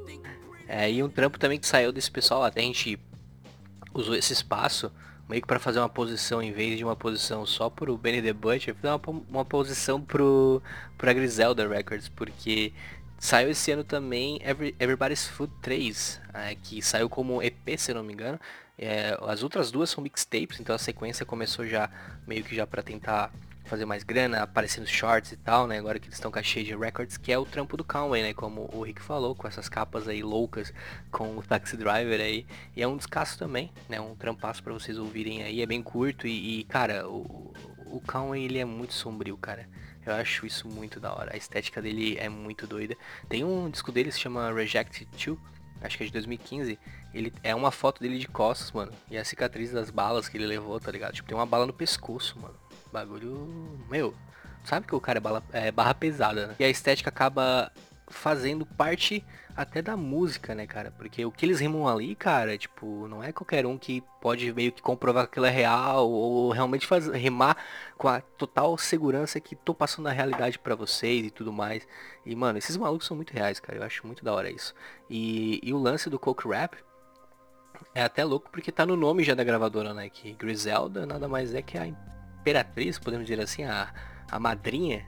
[0.68, 3.00] É, e um trampo também que saiu desse pessoal, até a gente
[3.94, 4.92] usou esse espaço
[5.28, 8.32] meio que pra fazer uma posição em vez de uma posição só pro Benny the
[8.32, 10.62] Butcher, fazer uma, uma posição pro,
[10.96, 12.72] pra Griselda Records, porque
[13.18, 18.02] saiu esse ano também Every- Everybody's Food 3, é, que saiu como EP, se não
[18.02, 18.38] me engano.
[18.78, 21.90] É, as outras duas são mixtapes, então a sequência começou já
[22.26, 23.30] meio que já pra tentar
[23.68, 25.78] fazer mais grana, aparecendo shorts e tal, né?
[25.78, 28.34] Agora que eles estão com Shade Records, que é o trampo do Conway, né?
[28.34, 30.72] Como o Rick falou, com essas capas aí loucas,
[31.10, 32.46] com o Taxi Driver aí.
[32.74, 34.00] E é um descasso também, né?
[34.00, 37.52] Um trampaço pra vocês ouvirem aí, é bem curto e, e, cara, o,
[37.86, 39.68] o Conway ele é muito sombrio, cara.
[40.04, 41.34] Eu acho isso muito da hora.
[41.34, 42.96] A estética dele é muito doida.
[43.28, 45.38] Tem um disco dele que se chama Rejected 2,
[45.82, 46.78] acho que é de 2015.
[47.12, 48.92] Ele é uma foto dele de costas, mano.
[49.10, 51.12] E a cicatriz das balas que ele levou, tá ligado?
[51.14, 52.54] Tipo, tem uma bala no pescoço, mano.
[52.92, 53.78] Bagulho.
[53.88, 54.14] Meu.
[54.64, 56.56] Sabe que o cara é, bala- é barra pesada, né?
[56.58, 57.72] E a estética acaba
[58.08, 59.24] fazendo parte
[59.56, 60.90] até da música, né, cara?
[60.90, 64.70] Porque o que eles rimam ali, cara, tipo, não é qualquer um que pode meio
[64.70, 67.56] que comprovar que aquilo é real ou realmente faz, rimar
[67.96, 71.86] com a total segurança que tô passando a realidade pra vocês e tudo mais.
[72.24, 73.78] E, mano, esses malucos são muito reais, cara.
[73.78, 74.74] Eu acho muito da hora isso.
[75.08, 76.76] E, e o lance do Coke Rap
[77.94, 80.08] é até louco porque tá no nome já da gravadora, né?
[80.08, 81.86] Que Griselda nada mais é que a
[82.40, 83.92] imperatriz, podemos dizer assim, a,
[84.30, 85.04] a madrinha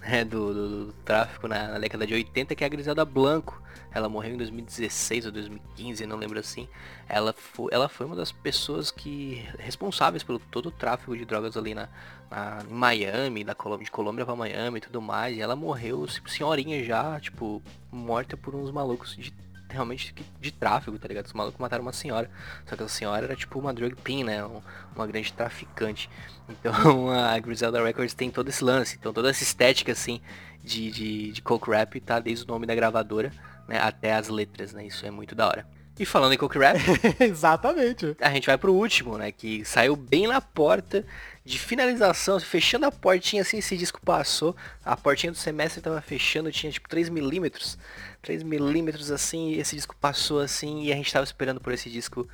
[0.00, 3.60] né, do, do- do tráfico na, na década de 80, que é a Griselda Blanco.
[3.92, 6.68] Ela morreu em 2016 ou 2015, não lembro assim.
[7.08, 11.56] Ela foi, ela foi uma das pessoas que responsáveis pelo todo o tráfico de drogas
[11.56, 11.88] ali na,
[12.30, 15.36] na- em Miami, da Colômbia, de Colômbia pra Miami e tudo mais.
[15.36, 19.32] E ela morreu, senhorinha já, tipo, morta por uns malucos de
[19.70, 21.26] realmente de, tráfico, tá ligado?
[21.26, 22.30] Os malucos mataram uma senhora.
[22.66, 24.44] Só que a senhora era tipo uma drug pin, né?
[24.44, 24.60] Um-
[24.94, 26.08] uma grande traficante.
[26.50, 30.20] Então a Griselda Records tem todo esse lance, então toda essa estética assim
[30.64, 33.32] de, de, de coke rap tá desde o nome da gravadora,
[33.68, 33.78] né?
[33.78, 34.84] Até as letras, né?
[34.84, 35.64] Isso é muito da hora.
[35.96, 36.76] E falando em coke rap,
[37.20, 38.16] Exatamente.
[38.20, 39.30] a gente vai pro último, né?
[39.30, 41.04] Que saiu bem na porta
[41.44, 44.54] de finalização, fechando a portinha assim, esse disco passou.
[44.84, 47.78] A portinha do semestre tava fechando, tinha tipo 3 milímetros.
[48.22, 52.28] 3 milímetros assim, esse disco passou assim, e a gente tava esperando por esse disco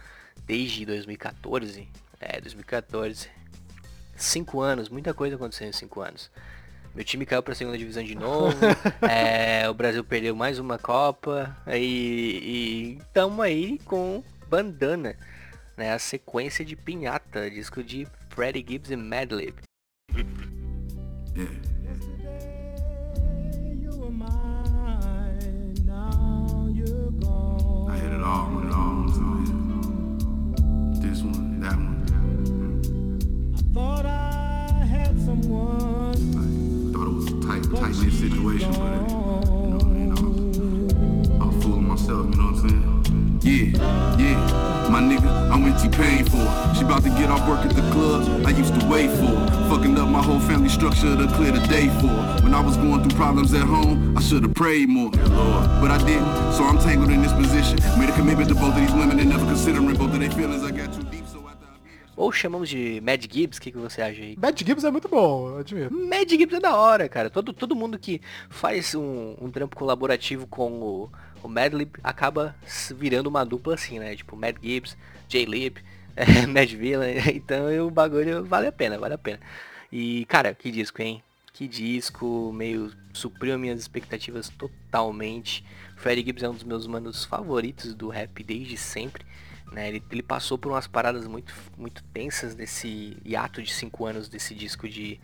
[0.44, 1.88] desde 2014.
[2.20, 3.28] É, 2014.
[4.16, 6.30] Cinco anos, muita coisa aconteceu em cinco anos.
[6.94, 8.56] Meu time caiu pra segunda divisão de novo.
[9.06, 11.54] é, o Brasil perdeu mais uma Copa.
[11.68, 15.14] E, e tamo aí com Bandana.
[15.76, 19.54] Né, a sequência de Pinhata, disco de Freddie Gibbs e Madlib.
[19.88, 21.38] I
[27.96, 29.08] hit it all, hit it all.
[29.08, 29.56] So, yeah.
[31.00, 32.04] This one, that one.
[33.56, 36.92] I thought I had someone.
[36.92, 39.00] thought it was a tight, tight knit situation, but
[39.48, 42.26] you know, you know, I was fooling myself.
[42.26, 42.95] You know what I'm saying?
[43.46, 44.88] Yeah, yeah.
[44.90, 45.78] My nigga, I went.
[45.78, 48.44] She about to get off work at the club.
[48.44, 49.34] I used to wait for.
[49.70, 52.42] Fucking up my whole family structure to clear the day for.
[52.42, 55.12] When I was going through problems at home, I should have prayed more.
[55.12, 57.78] But I didn't, so I'm tangled in this position.
[58.00, 60.64] Made a commitment to both of these women and never considering both of their feelings.
[60.64, 63.70] I got too deep, so after I beat Ou chamamos de Mad Gibbs, o que,
[63.70, 64.34] que você acha aí?
[64.34, 65.94] Bad Gibbs é muito bom, eu admito.
[65.94, 67.30] Mad Gibbs é da hora, cara.
[67.30, 68.20] Todo, todo mundo que
[68.50, 71.10] faz um, um trampo colaborativo com o,
[71.46, 72.54] o Madlib acaba
[72.96, 74.16] virando uma dupla assim, né?
[74.16, 74.96] Tipo, Mad Gibbs,
[75.28, 75.78] J-Lib,
[76.16, 77.14] é, Mad Villain.
[77.34, 79.40] Então o bagulho vale a pena, vale a pena.
[79.90, 81.22] E, cara, que disco, hein?
[81.52, 85.64] Que disco, meio supriu minhas expectativas totalmente.
[85.96, 89.24] Freddie Gibbs é um dos meus manos favoritos do rap desde sempre.
[89.72, 89.88] Né?
[89.88, 94.54] Ele, ele passou por umas paradas muito, muito tensas nesse hiato de 5 anos desse
[94.54, 95.18] disco de,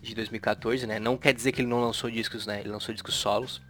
[0.00, 0.98] de 2014, né?
[0.98, 2.60] Não quer dizer que ele não lançou discos, né?
[2.60, 3.60] Ele lançou discos solos.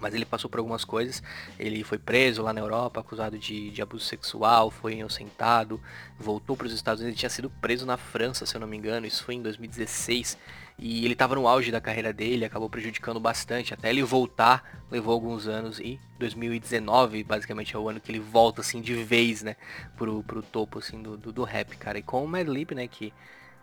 [0.00, 1.22] Mas ele passou por algumas coisas.
[1.58, 5.80] Ele foi preso lá na Europa, acusado de, de abuso sexual, foi inocentado,
[6.18, 7.14] voltou para os Estados Unidos.
[7.14, 9.06] Ele tinha sido preso na França, se eu não me engano.
[9.06, 10.36] Isso foi em 2016.
[10.78, 13.72] E ele estava no auge da carreira dele, acabou prejudicando bastante.
[13.72, 15.80] Até ele voltar, levou alguns anos.
[15.80, 19.56] E 2019, basicamente, é o ano que ele volta, assim, de vez, né?
[19.96, 21.98] Pro, pro topo, assim, do, do, do rap, cara.
[21.98, 22.86] E com o Madlib, né?
[22.86, 23.12] Que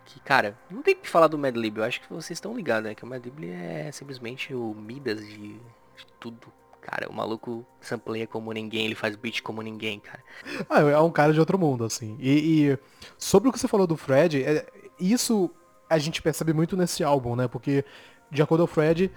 [0.04, 2.94] que, cara, não tem que falar do Madlib, eu acho que vocês estão ligados, né?
[2.94, 5.58] Que o Madlib é simplesmente o Midas de,
[5.96, 6.52] de tudo.
[6.80, 10.22] Cara, o maluco sampleia como ninguém, ele faz beat como ninguém, cara.
[10.68, 12.16] Ah, é um cara de outro mundo, assim.
[12.20, 12.78] E, e
[13.16, 14.66] sobre o que você falou do Fred, é-
[15.00, 15.50] isso
[15.88, 17.48] a gente percebe muito nesse álbum, né?
[17.48, 17.84] Porque,
[18.30, 19.10] de acordo com o Fred,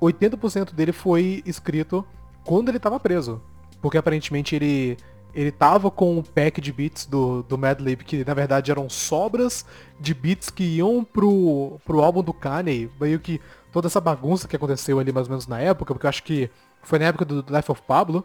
[0.00, 2.06] 80% dele foi escrito
[2.44, 3.40] quando ele tava preso.
[3.80, 4.96] Porque aparentemente ele
[5.34, 9.66] ele tava com um pack de beats do, do Madlib, que na verdade eram sobras
[9.98, 13.40] de beats que iam pro, pro álbum do Kanye, meio que
[13.74, 16.48] toda essa bagunça que aconteceu ali mais ou menos na época, porque eu acho que
[16.80, 18.24] foi na época do Life of Pablo,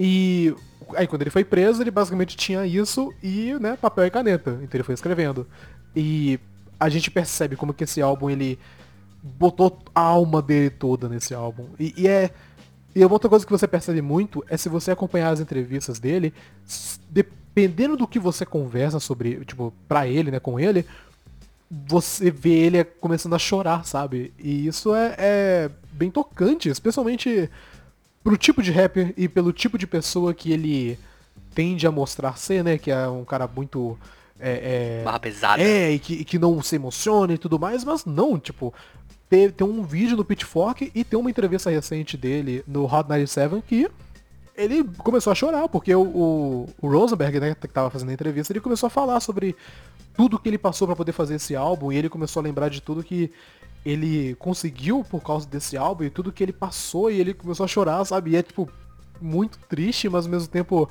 [0.00, 0.54] e
[0.94, 4.52] aí quando ele foi preso, ele basicamente tinha isso e, né, papel e caneta.
[4.62, 5.46] Então ele foi escrevendo.
[5.94, 6.40] E
[6.78, 8.58] a gente percebe como que esse álbum ele
[9.22, 11.66] botou a alma dele toda nesse álbum.
[11.78, 12.30] E, e é.
[12.96, 16.32] E outra coisa que você percebe muito é se você acompanhar as entrevistas dele,
[17.10, 20.86] dependendo do que você conversa sobre, tipo, pra ele, né, com ele,
[21.70, 24.32] você vê ele começando a chorar, sabe?
[24.38, 27.48] E isso é, é bem tocante, especialmente
[28.24, 30.98] pro tipo de rapper e pelo tipo de pessoa que ele
[31.54, 32.76] tende a mostrar ser, né?
[32.76, 33.96] Que é um cara muito.
[34.38, 35.62] É, é, Barra pesada.
[35.62, 38.74] É, e que, e que não se emociona e tudo mais, mas não, tipo.
[39.28, 43.62] Tem, tem um vídeo no Pitchfork e tem uma entrevista recente dele no Hot 97
[43.64, 43.88] que
[44.60, 48.52] ele começou a chorar, porque o, o, o Rosenberg, né, que tava fazendo a entrevista,
[48.52, 49.56] ele começou a falar sobre
[50.14, 52.82] tudo que ele passou pra poder fazer esse álbum, e ele começou a lembrar de
[52.82, 53.32] tudo que
[53.84, 57.68] ele conseguiu por causa desse álbum, e tudo que ele passou, e ele começou a
[57.68, 58.32] chorar, sabe?
[58.32, 58.68] E é, tipo,
[59.20, 60.88] muito triste, mas ao mesmo tempo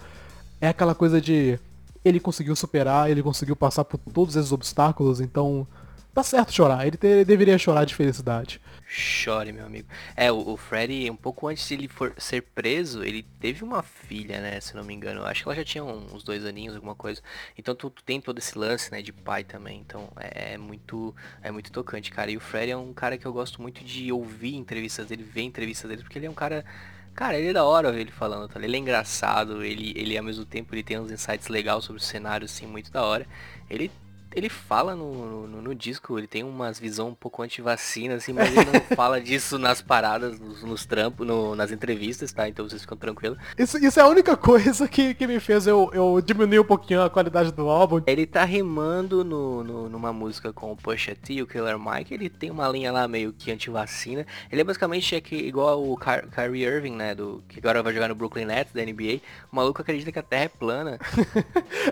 [0.60, 1.60] é aquela coisa de
[2.04, 5.68] ele conseguiu superar, ele conseguiu passar por todos esses obstáculos, então
[6.14, 8.62] tá certo chorar, ele, te- ele deveria chorar de felicidade.
[8.92, 9.88] Chore, meu amigo.
[10.16, 13.84] É, o, o Freddy, um pouco antes de ele for ser preso, ele teve uma
[13.84, 14.60] filha, né?
[14.60, 15.24] Se não me engano.
[15.26, 17.22] Acho que ela já tinha uns dois aninhos, alguma coisa.
[17.56, 19.02] Então tu, tu tem todo esse lance, né?
[19.04, 19.80] De pai também.
[19.80, 22.32] Então é, é muito é muito tocante, cara.
[22.32, 25.42] E o Freddy é um cara que eu gosto muito de ouvir entrevistas dele, ver
[25.44, 26.66] entrevistas dele, porque ele é um cara.
[27.14, 28.60] Cara, ele é da hora ver ele falando, tá?
[28.64, 32.06] Ele é engraçado, ele, ele ao mesmo tempo ele tem uns insights legais sobre o
[32.06, 33.28] cenário, assim, muito da hora.
[33.70, 33.92] Ele
[34.34, 38.48] ele fala no, no, no disco, ele tem umas visão um pouco anti-vacina, assim, mas
[38.56, 42.48] ele não fala disso nas paradas, nos, nos trampos, no- nas entrevistas, tá?
[42.48, 43.38] Então vocês ficam tranquilos.
[43.58, 47.02] Isso, isso é a única coisa que, que me fez eu, eu diminuir um pouquinho
[47.02, 48.02] a qualidade do álbum.
[48.08, 52.14] Ele tá rimando no, no- numa música com o Pusha T e o Killer Mike,
[52.14, 54.26] ele tem uma linha lá meio que anti-vacina.
[54.52, 57.94] Ele é basicamente é que, igual o Ky- Kyrie Irving, né, do, que agora vai
[57.94, 59.22] jogar no Brooklyn Nets, da NBA.
[59.52, 61.00] O maluco acredita que a Terra é plana.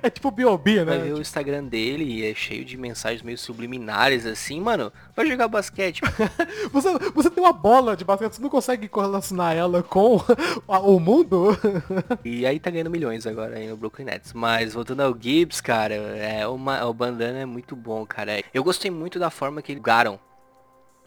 [0.01, 1.03] É tipo B.O.B., Vai né?
[1.05, 5.47] ver o Instagram dele e é cheio de mensagens meio subliminares, assim, mano, vai jogar
[5.47, 6.01] basquete.
[6.71, 10.21] Você, você tem uma bola de basquete, você não consegue correlacionar ela com
[10.67, 11.57] o mundo?
[12.23, 14.33] E aí tá ganhando milhões agora aí no Brooklyn Nets.
[14.33, 18.43] Mas voltando ao Gibbs, cara, é uma, o bandana é muito bom, cara.
[18.53, 20.19] Eu gostei muito da forma que eles garam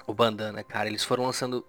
[0.06, 0.88] o bandana, cara.
[0.88, 1.64] Eles foram lançando,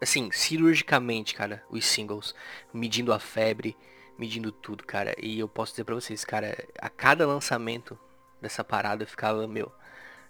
[0.00, 2.34] assim, cirurgicamente, cara, os singles.
[2.72, 3.76] Medindo a febre,
[4.18, 5.14] medindo tudo, cara.
[5.20, 7.98] E eu posso dizer pra vocês, cara, a cada lançamento
[8.42, 9.72] dessa parada eu ficava, meu,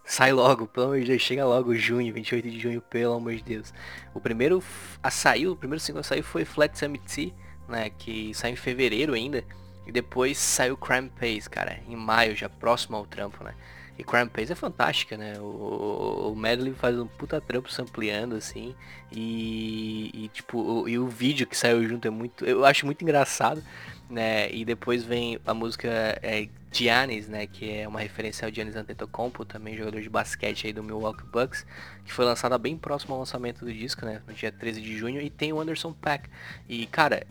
[0.04, 3.42] Sai logo, pelo amor de Deus, chega logo junho, 28 de junho, pelo amor de
[3.42, 3.72] Deus.
[4.12, 4.62] O primeiro
[5.00, 7.32] a saiu, o primeiro single a sair foi Flat Summit
[7.68, 9.44] né, que saiu em fevereiro ainda,
[9.86, 13.54] e depois saiu Crime Pace, cara, em maio, já próximo ao trampo, né.
[13.98, 18.74] E Crime Pace é fantástica, né, o, o, Medley faz um puta trampo sampleando, assim,
[19.10, 23.02] e, e tipo, o, e o vídeo que saiu junto é muito, eu acho muito
[23.02, 23.62] engraçado,
[24.08, 25.88] né, e depois vem a música
[26.22, 30.72] é, Giannis, né, que é uma referência ao Giannis Antetokounmpo, também jogador de basquete aí
[30.72, 31.66] do Milwaukee Bucks,
[32.04, 35.20] que foi lançada bem próximo ao lançamento do disco, né, no dia 13 de junho,
[35.20, 36.30] e tem o Anderson Paak.
[36.66, 37.26] E, cara,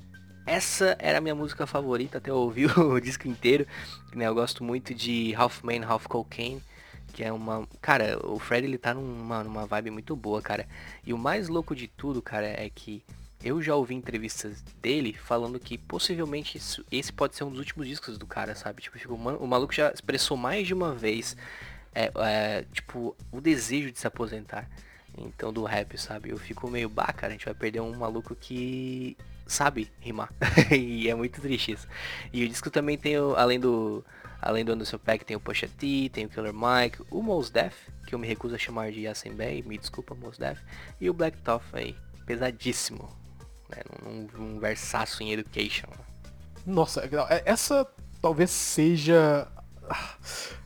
[0.45, 3.65] essa era a minha música favorita até eu ouvir o disco inteiro,
[4.13, 6.61] né, eu gosto muito de Half Man, Half Cocaine,
[7.11, 7.67] que é uma...
[7.81, 10.65] Cara, o Fred, ele tá numa, numa vibe muito boa, cara.
[11.05, 13.03] E o mais louco de tudo, cara, é que
[13.43, 17.87] eu já ouvi entrevistas dele falando que possivelmente isso- esse pode ser um dos últimos
[17.87, 18.81] discos do cara, sabe?
[18.81, 21.35] Tipo, mano, o maluco já expressou mais de uma vez,
[21.93, 24.69] é, é, tipo, o desejo de se aposentar.
[25.17, 26.29] Então, do rap, sabe?
[26.29, 30.31] Eu fico meio, bah, cara, a gente vai perder um maluco que sabe rimar.
[30.71, 31.87] e é muito triste isso.
[32.31, 34.03] E o disco também tem, o, além do
[34.41, 37.75] além do Anderson Paak, tem o Pusha T, tem o Killer Mike, o Mos Def,
[38.07, 40.59] que eu me recuso a chamar de Yasin Bey, me desculpa Mos Def,
[40.99, 41.95] e o Black Toff aí,
[42.25, 43.20] pesadíssimo
[43.71, 43.81] né?
[44.05, 45.87] Num, num versaço em Education.
[46.65, 47.87] Nossa, é- essa
[48.21, 49.47] talvez seja.
[49.89, 50.09] ah,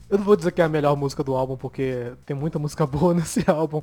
[0.08, 2.84] Eu não vou dizer que é a melhor música do álbum, porque tem muita música
[2.86, 3.82] boa nesse álbum.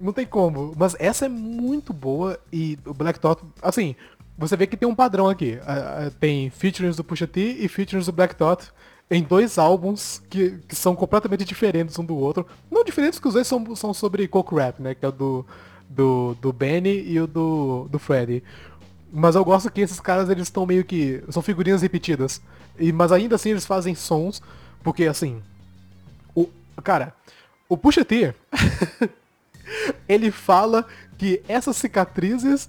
[0.00, 0.74] Não tem como.
[0.76, 3.94] Mas essa é muito boa e o Black Thought, assim,
[4.36, 5.58] você vê que tem um padrão aqui.
[5.66, 8.70] Ah, Tem featurings do Pusha T e featurings do Black Thought
[9.10, 12.46] em dois álbuns que, que são completamente diferentes um do outro.
[12.70, 14.94] Não diferentes que os dois são, são sobre coke rap, né?
[14.94, 15.46] Que é o do,
[15.90, 18.42] do, do Benny e o do, do Freddy.
[19.12, 21.22] Mas eu gosto que esses caras, eles estão meio que...
[21.28, 22.40] São figurinhas repetidas.
[22.78, 24.40] E, mas ainda assim eles fazem sons,
[24.82, 25.42] porque assim...
[26.34, 26.48] O,
[26.82, 27.12] cara,
[27.68, 28.32] o Pusha T...
[30.08, 30.86] ele fala
[31.18, 32.68] que essas cicatrizes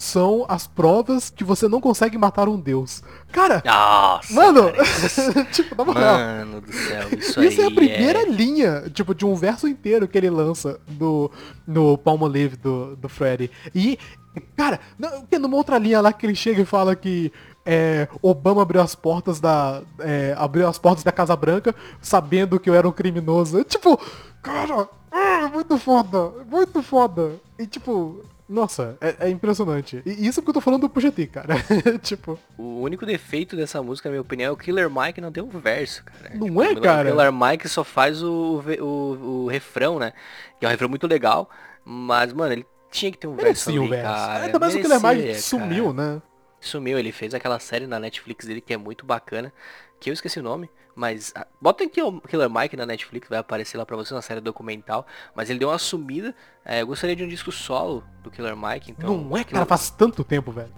[0.00, 3.02] são as provas que você não consegue matar um deus.
[3.30, 6.18] Cara, Nossa, mano, cara, isso- tipo, na moral.
[6.18, 10.16] Mano do céu, isso Isso é a primeira linha, tipo, de um verso inteiro que
[10.16, 11.30] ele lança no,
[11.66, 13.50] no Palmolive do, do Freddy.
[13.74, 13.98] E,
[14.56, 17.30] cara, não, tem numa outra linha lá que ele chega e fala que
[17.66, 19.82] é, Obama abriu as portas da.
[19.98, 23.62] é, abriu as portas da Casa Branca sabendo que eu era um criminoso.
[23.64, 24.00] Tipo,
[24.40, 27.32] cara, ah, muito foda, muito foda.
[27.58, 30.02] E tipo, nossa, é, é impressionante.
[30.04, 31.54] E isso porque eu tô falando do Pusha T, cara.
[32.02, 35.40] tipo, O único defeito dessa música, na minha opinião, é o Killer Mike não tem
[35.40, 36.34] um verso, cara.
[36.34, 37.08] Não é, o cara?
[37.10, 40.12] Killer Mike só faz o, o, o refrão, né?
[40.58, 41.48] Que é um refrão muito legal,
[41.84, 44.04] mas, mano, ele tinha que ter um verso merecia um verso.
[44.04, 44.44] cara.
[44.46, 46.14] Ainda mais o Killer Mike Merecia, sumiu, cara.
[46.14, 46.22] né?
[46.60, 49.52] Sumiu, ele fez aquela série na Netflix dele que é muito bacana,
[50.00, 53.38] que eu esqueci o nome, mas ah, bota aqui o Killer Mike na Netflix, vai
[53.38, 57.14] aparecer lá pra você na série documental, mas ele deu uma sumida, é, eu gostaria
[57.14, 59.16] de um disco solo do Killer Mike, então...
[59.16, 60.72] Não é, cara, Killer- faz tanto tempo, velho.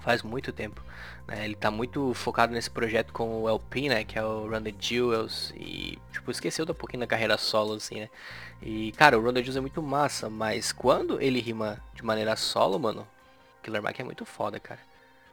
[0.00, 0.82] faz muito tempo.
[1.28, 1.44] né?
[1.44, 4.02] Ele tá muito focado nesse projeto com o LP, né?
[4.04, 5.52] Que é o Run the Jewels.
[5.54, 8.08] E, tipo, esqueceu da pouquinho da carreira solo, assim, né?
[8.62, 12.34] E, cara, o Run the Jewels é muito massa, mas quando ele rima de maneira
[12.36, 13.06] solo, mano,
[13.62, 14.80] Killer Mike é muito foda, cara.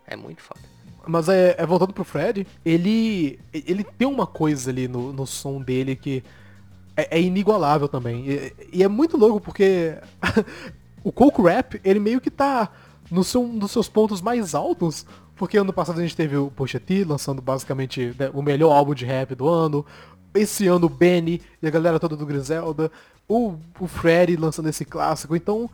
[0.05, 0.59] É muito foda.
[1.07, 5.61] Mas é, é voltando pro Fred, ele ele tem uma coisa ali no, no som
[5.61, 6.23] dele que
[6.95, 8.25] é, é inigualável também.
[8.27, 9.95] E, e é muito louco porque
[11.03, 12.69] o Coke Rap, ele meio que tá
[13.09, 15.05] no seu, dos seus pontos mais altos.
[15.35, 18.95] Porque ano passado a gente teve o Pusha T lançando basicamente né, o melhor álbum
[18.95, 19.85] de rap do ano.
[20.33, 22.91] Esse ano o Benny e a galera toda do Griselda.
[23.29, 25.35] O, o Freddy lançando esse clássico.
[25.35, 25.69] Então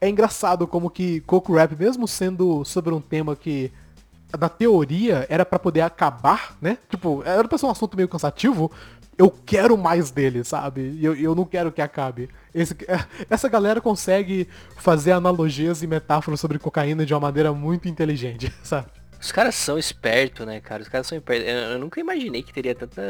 [0.00, 3.70] é engraçado como que Coco Rap, mesmo sendo sobre um tema que
[4.38, 6.78] na teoria era pra poder acabar, né?
[6.88, 8.70] Tipo, era pra ser um assunto meio cansativo.
[9.18, 10.92] Eu quero mais dele, sabe?
[10.98, 12.28] E eu, eu não quero que acabe.
[12.54, 12.76] Esse-
[13.28, 18.86] essa galera consegue fazer analogias e metáforas sobre cocaína de uma maneira muito inteligente, sabe?
[19.20, 20.82] Os caras são espertos, né, cara?
[20.82, 21.46] Os caras são espertos.
[21.46, 23.02] Eu, eu nunca imaginei que teria tanta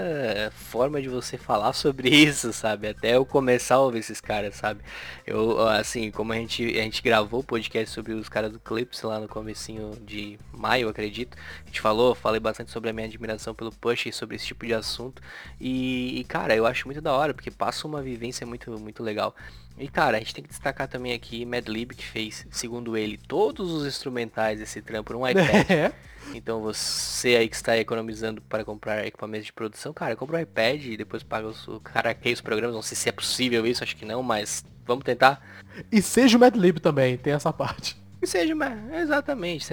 [0.51, 2.89] forma de você falar sobre isso, sabe?
[2.89, 4.81] Até eu começar a ouvir esses caras, sabe?
[5.25, 9.03] Eu, assim, como a gente, a gente gravou o podcast sobre os caras do Clips
[9.03, 11.39] lá no comecinho de maio, acredito.
[11.63, 14.67] A gente falou, falei bastante sobre a minha admiração pelo Push e sobre esse tipo
[14.67, 15.23] de assunto.
[15.61, 19.33] E, e, cara, eu acho muito da hora, porque passa uma vivência muito, muito legal.
[19.81, 23.73] E cara, a gente tem que destacar também aqui Madlib que fez, segundo ele, todos
[23.73, 25.71] os instrumentais desse trampo no iPad.
[25.71, 25.93] É.
[26.35, 30.85] Então você aí que está economizando para comprar equipamentos de produção, cara, compra um iPad
[30.85, 32.75] e depois paga os, o caraqueia os programas.
[32.77, 35.43] Não sei se é possível isso, acho que não, mas vamos tentar.
[35.91, 37.97] E seja o Madlib também, tem essa parte.
[38.21, 38.55] Que seja,
[39.01, 39.67] exatamente,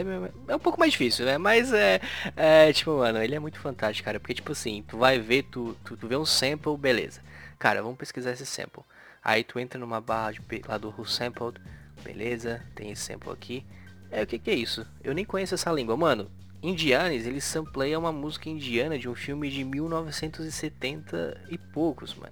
[0.48, 1.38] é um pouco mais difícil, né?
[1.38, 2.00] Mas é,
[2.34, 5.76] é, tipo, mano, ele é muito fantástico, cara, porque tipo assim, tu vai ver, tu,
[5.84, 7.20] tu, tu vê um sample, beleza.
[7.60, 8.84] Cara, vamos pesquisar esse sample.
[9.28, 11.60] Aí tu entra numa barra de, lá do Who Sampled,
[12.02, 13.66] beleza, tem esse sample aqui.
[14.10, 14.88] É, o que que é isso?
[15.04, 16.32] Eu nem conheço essa língua, mano.
[16.64, 22.32] Indianes, eles sampleiam uma música indiana de um filme de 1970 e poucos, mano.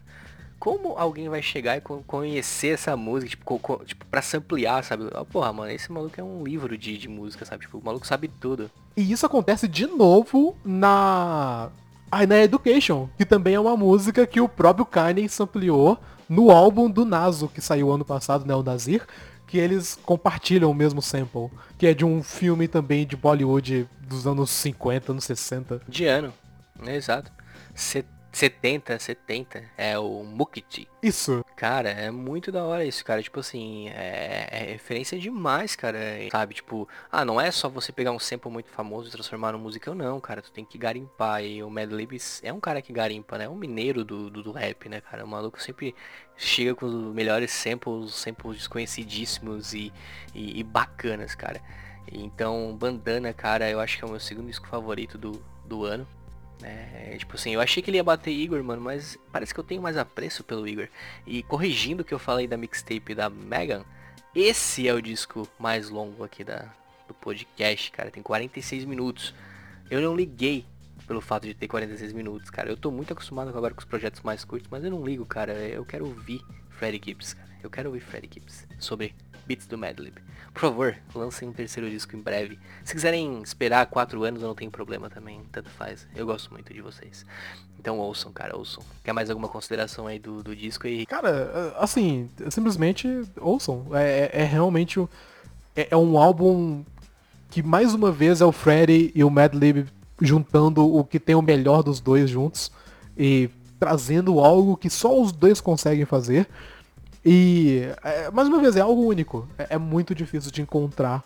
[0.58, 5.10] Como alguém vai chegar e co- conhecer essa música, tipo, co- tipo pra samplear, sabe?
[5.14, 7.66] Ah, porra, mano, esse maluco é um livro de, de música, sabe?
[7.66, 8.72] Tipo, o maluco sabe tudo.
[8.96, 11.70] E isso acontece de novo na.
[12.10, 16.90] Ah, na Education, que também é uma música que o próprio Kanye sampleou no álbum
[16.90, 19.06] do Naso, que saiu ano passado, né, o Nazir,
[19.48, 24.26] que eles compartilham o mesmo sample, que é de um filme também de Bollywood dos
[24.26, 25.82] anos 50, anos 60.
[25.88, 26.34] De ano?
[26.86, 27.32] Exato.
[28.36, 30.90] 70, 70, é o Mukti.
[31.02, 31.42] Isso.
[31.56, 33.24] Cara, é muito da hora isso, cara.
[33.24, 35.98] Tipo assim, é, é referência demais, cara.
[36.30, 39.60] Sabe, tipo, ah, não é só você pegar um sample muito famoso e transformar num
[39.60, 40.42] musical, não, cara.
[40.42, 41.46] Tu tem que garimpar.
[41.46, 43.46] E o Madlib é um cara que garimpa, né?
[43.46, 45.24] É um mineiro do, do, do rap, né, cara?
[45.24, 45.96] O maluco sempre
[46.36, 49.94] chega com os melhores samples, samples desconhecidíssimos e,
[50.34, 51.62] e, e bacanas, cara.
[52.12, 56.06] Então, Bandana, cara, eu acho que é o meu segundo disco favorito do, do ano.
[56.64, 59.64] É, tipo assim, eu achei que ele ia bater Igor, mano, mas parece que eu
[59.64, 60.88] tenho mais apreço pelo Igor.
[61.26, 63.84] E corrigindo o que eu falei da mixtape da Megan,
[64.34, 66.74] esse é o disco mais longo aqui da,
[67.08, 68.12] do podcast, cara.
[68.12, 69.34] Tem 46 minutos.
[69.90, 70.66] Eu não liguei
[71.08, 72.70] pelo fato de ter 46 minutos, cara.
[72.70, 75.54] Eu tô muito acostumado agora com os projetos mais curtos, mas eu não ligo, cara.
[75.54, 77.50] Eu quero ouvir Freddie Gibbs, cara.
[77.62, 79.16] Eu quero ouvir Freddie Gibbs sobre
[79.46, 80.16] Beats do Madlib.
[80.54, 82.58] Por favor, lancem um terceiro disco em breve.
[82.84, 85.42] Se quiserem esperar quatro anos, eu não tenho problema também.
[85.52, 86.08] Tanto faz.
[86.16, 87.26] Eu gosto muito de vocês.
[87.78, 88.82] Então ouçam, cara, ouçam.
[89.04, 91.06] Quer mais alguma consideração aí do, do disco aí?
[91.06, 93.08] Cara, assim, simplesmente
[93.40, 93.86] ouçam.
[93.94, 95.08] É, é- é realmente um-
[95.76, 96.84] é, é um álbum
[97.52, 99.86] que mais uma vez é o Freddy e o Madlib
[100.22, 102.72] juntando o que tem o melhor dos dois juntos
[103.18, 106.48] e trazendo algo que só os dois conseguem fazer.
[107.25, 109.47] E é, mais uma vez é algo único.
[109.59, 111.23] É, é muito difícil de encontrar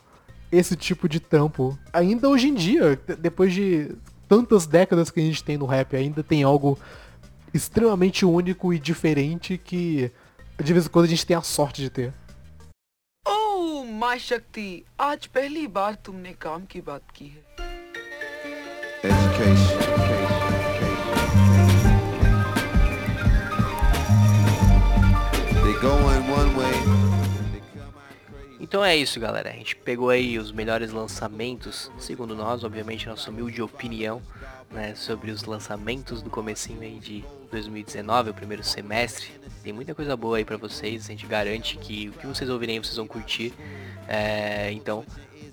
[0.51, 1.79] esse tipo de trampo.
[1.93, 3.95] Ainda hoje em dia, de- depois de
[4.29, 6.79] tantas décadas que a gente tem no rap, ainda tem algo
[7.53, 10.11] extremamente único e diferente que
[10.63, 12.13] de vez em quando a gente tem a sorte de ter.
[13.29, 17.43] ओह माँ शक्ति आज पहली बार तुमने काम की बात की है
[19.05, 19.88] They
[28.60, 29.50] Então é isso, galera.
[29.50, 34.22] A gente pegou aí os melhores lançamentos, segundo nós, obviamente, nossa humilde opinião,
[34.70, 39.32] né, sobre os lançamentos do comecinho aí de 2019, o primeiro semestre.
[39.64, 42.82] Tem muita coisa boa aí pra vocês, a gente garante que o que vocês ouvirem
[42.82, 43.54] vocês vão curtir.
[44.06, 45.06] É, então,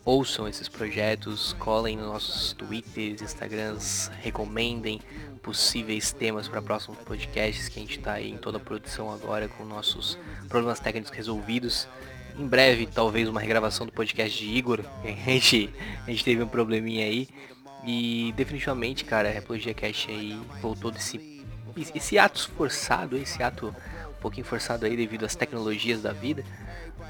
[0.05, 5.01] ouçam esses projetos, colhem nos nossos twitters, instagrams, recomendem
[5.47, 9.47] possíveis temas para próximos podcasts que a gente tá aí em toda a produção agora
[9.47, 10.19] com nossos
[10.49, 11.87] problemas técnicos resolvidos.
[12.37, 14.81] Em breve, talvez uma regravação do podcast de Igor.
[15.05, 15.73] A gente,
[16.05, 17.29] a gente teve um probleminha aí.
[17.87, 21.45] E definitivamente, cara, a Apologia Cash aí voltou desse
[21.95, 23.73] esse ato forçado, esse ato
[24.09, 26.43] um pouquinho forçado aí devido às tecnologias da vida.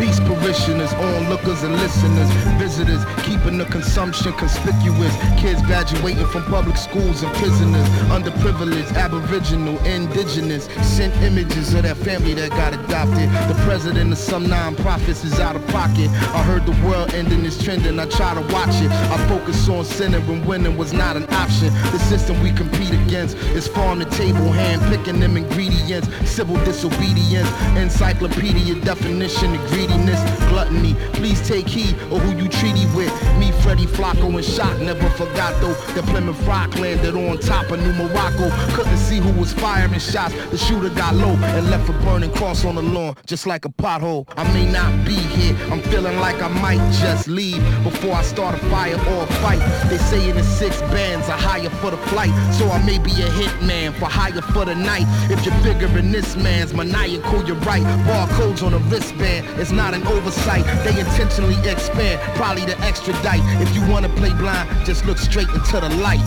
[0.00, 5.14] Beast parishioners, onlookers and listeners, visitors, keeping the consumption conspicuous.
[5.38, 10.64] Kids graduating from public schools and prisoners, underprivileged, aboriginal, indigenous.
[10.82, 13.28] Sent images of that family that got adopted.
[13.54, 16.08] The president of some non-profits is out of pocket.
[16.32, 18.90] I heard the world ending is trending, I try to watch it.
[18.90, 21.74] I focus on sinning when winning was not an option.
[21.92, 26.08] The system we compete against is farm to table, hand picking them ingredients.
[26.24, 30.94] Civil disobedience, encyclopedia definition of greediness, gluttony.
[31.12, 33.12] Please take heed of who you treaty with.
[33.38, 37.80] Me, Freddie Flacco, and Shock never forgot though The Plymouth Rock landed on top of
[37.80, 38.50] New Morocco.
[38.74, 40.34] Couldn't see who was firing shots.
[40.50, 43.68] The shooter got low and left a burning cross on the lawn, just like a
[43.68, 44.26] pothole.
[44.36, 45.56] I may not be here.
[45.70, 49.60] I'm feeling like I might just leave before I start a fire or a fight.
[49.88, 53.12] They say in the six bands I hire for the flight, so I may be
[53.12, 55.06] a hitman for hire for the night.
[55.30, 57.82] If you're bigger than this man's maniacal, you're right.
[58.06, 60.64] Barcodes on a wristband, it's an oversight.
[60.84, 63.40] They intentionally expand, probably to extradite.
[63.60, 66.20] If you wanna play blind, just look straight into the light.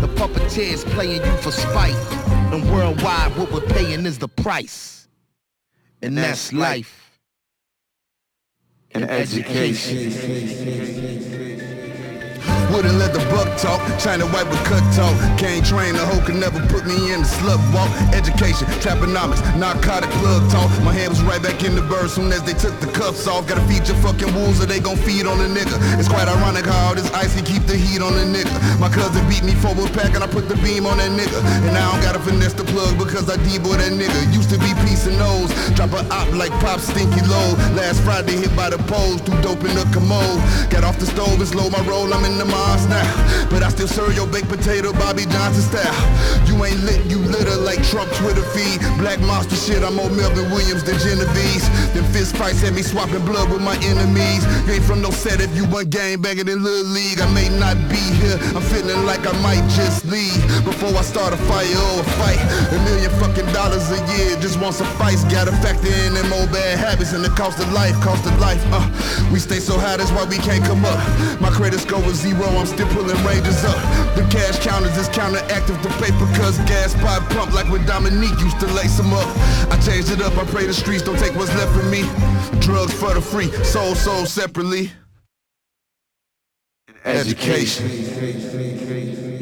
[0.00, 1.94] The puppeteers playing you for spite.
[2.52, 5.08] And worldwide, what we're paying is the price.
[6.02, 7.20] And that's life.
[8.92, 10.12] And education.
[12.72, 15.14] Wouldn't let the buck talk, China white with cut talk.
[15.38, 17.88] Can't train a hoe, could never put me in the slut walk.
[18.12, 20.68] Education, traponomics, narcotic plug talk.
[20.82, 23.46] My hand was right back in the bird soon as they took the cuffs off.
[23.46, 25.78] Gotta feed your fucking wolves or they gon' feed on the nigga.
[25.98, 28.56] It's quite ironic how all this ice can keep the heat on the nigga.
[28.80, 31.38] My cousin beat me forward pack and I put the beam on that nigga.
[31.62, 34.34] And now I don't gotta finesse the plug because I deboy that nigga.
[34.34, 37.54] Used to be peace and nose, drop a op like pop stinky low.
[37.78, 40.42] Last Friday hit by the poles, too dope in the commode.
[40.68, 43.48] Got off the stove and slow my roll, I'm in the Now.
[43.50, 45.96] But I still serve your baked potato Bobby Johnson style.
[46.48, 48.80] You ain't lit, you litter like Trump Twitter feed.
[48.96, 51.68] Black monster shit, I'm more Melvin Williams than Genovese.
[51.92, 54.44] Them fist fights had me swapping blood with my enemies.
[54.66, 57.20] You ain't from no set if you want game banging in Little League.
[57.20, 60.40] I may not be here, I'm feeling like I might just leave.
[60.64, 62.40] Before I start a fire or a fight.
[62.72, 65.24] A million fucking dollars a year just won't suffice.
[65.24, 68.62] Gotta factor in them old bad habits and the cost of life, cost of life.
[68.72, 68.84] Uh,
[69.32, 71.00] we stay so high, that's why we can't come up.
[71.40, 73.76] My credit score was zero, I'm still pulling ranges up.
[74.14, 78.60] The cash counters is counteractive to paper cause gas pipe pump like when Dominique used
[78.60, 79.28] to lace them up.
[79.70, 82.02] I changed it up, I pray the streets don't take what's left from me.
[82.60, 84.92] Drugs for the free, soul sold separately.
[87.04, 89.35] Education.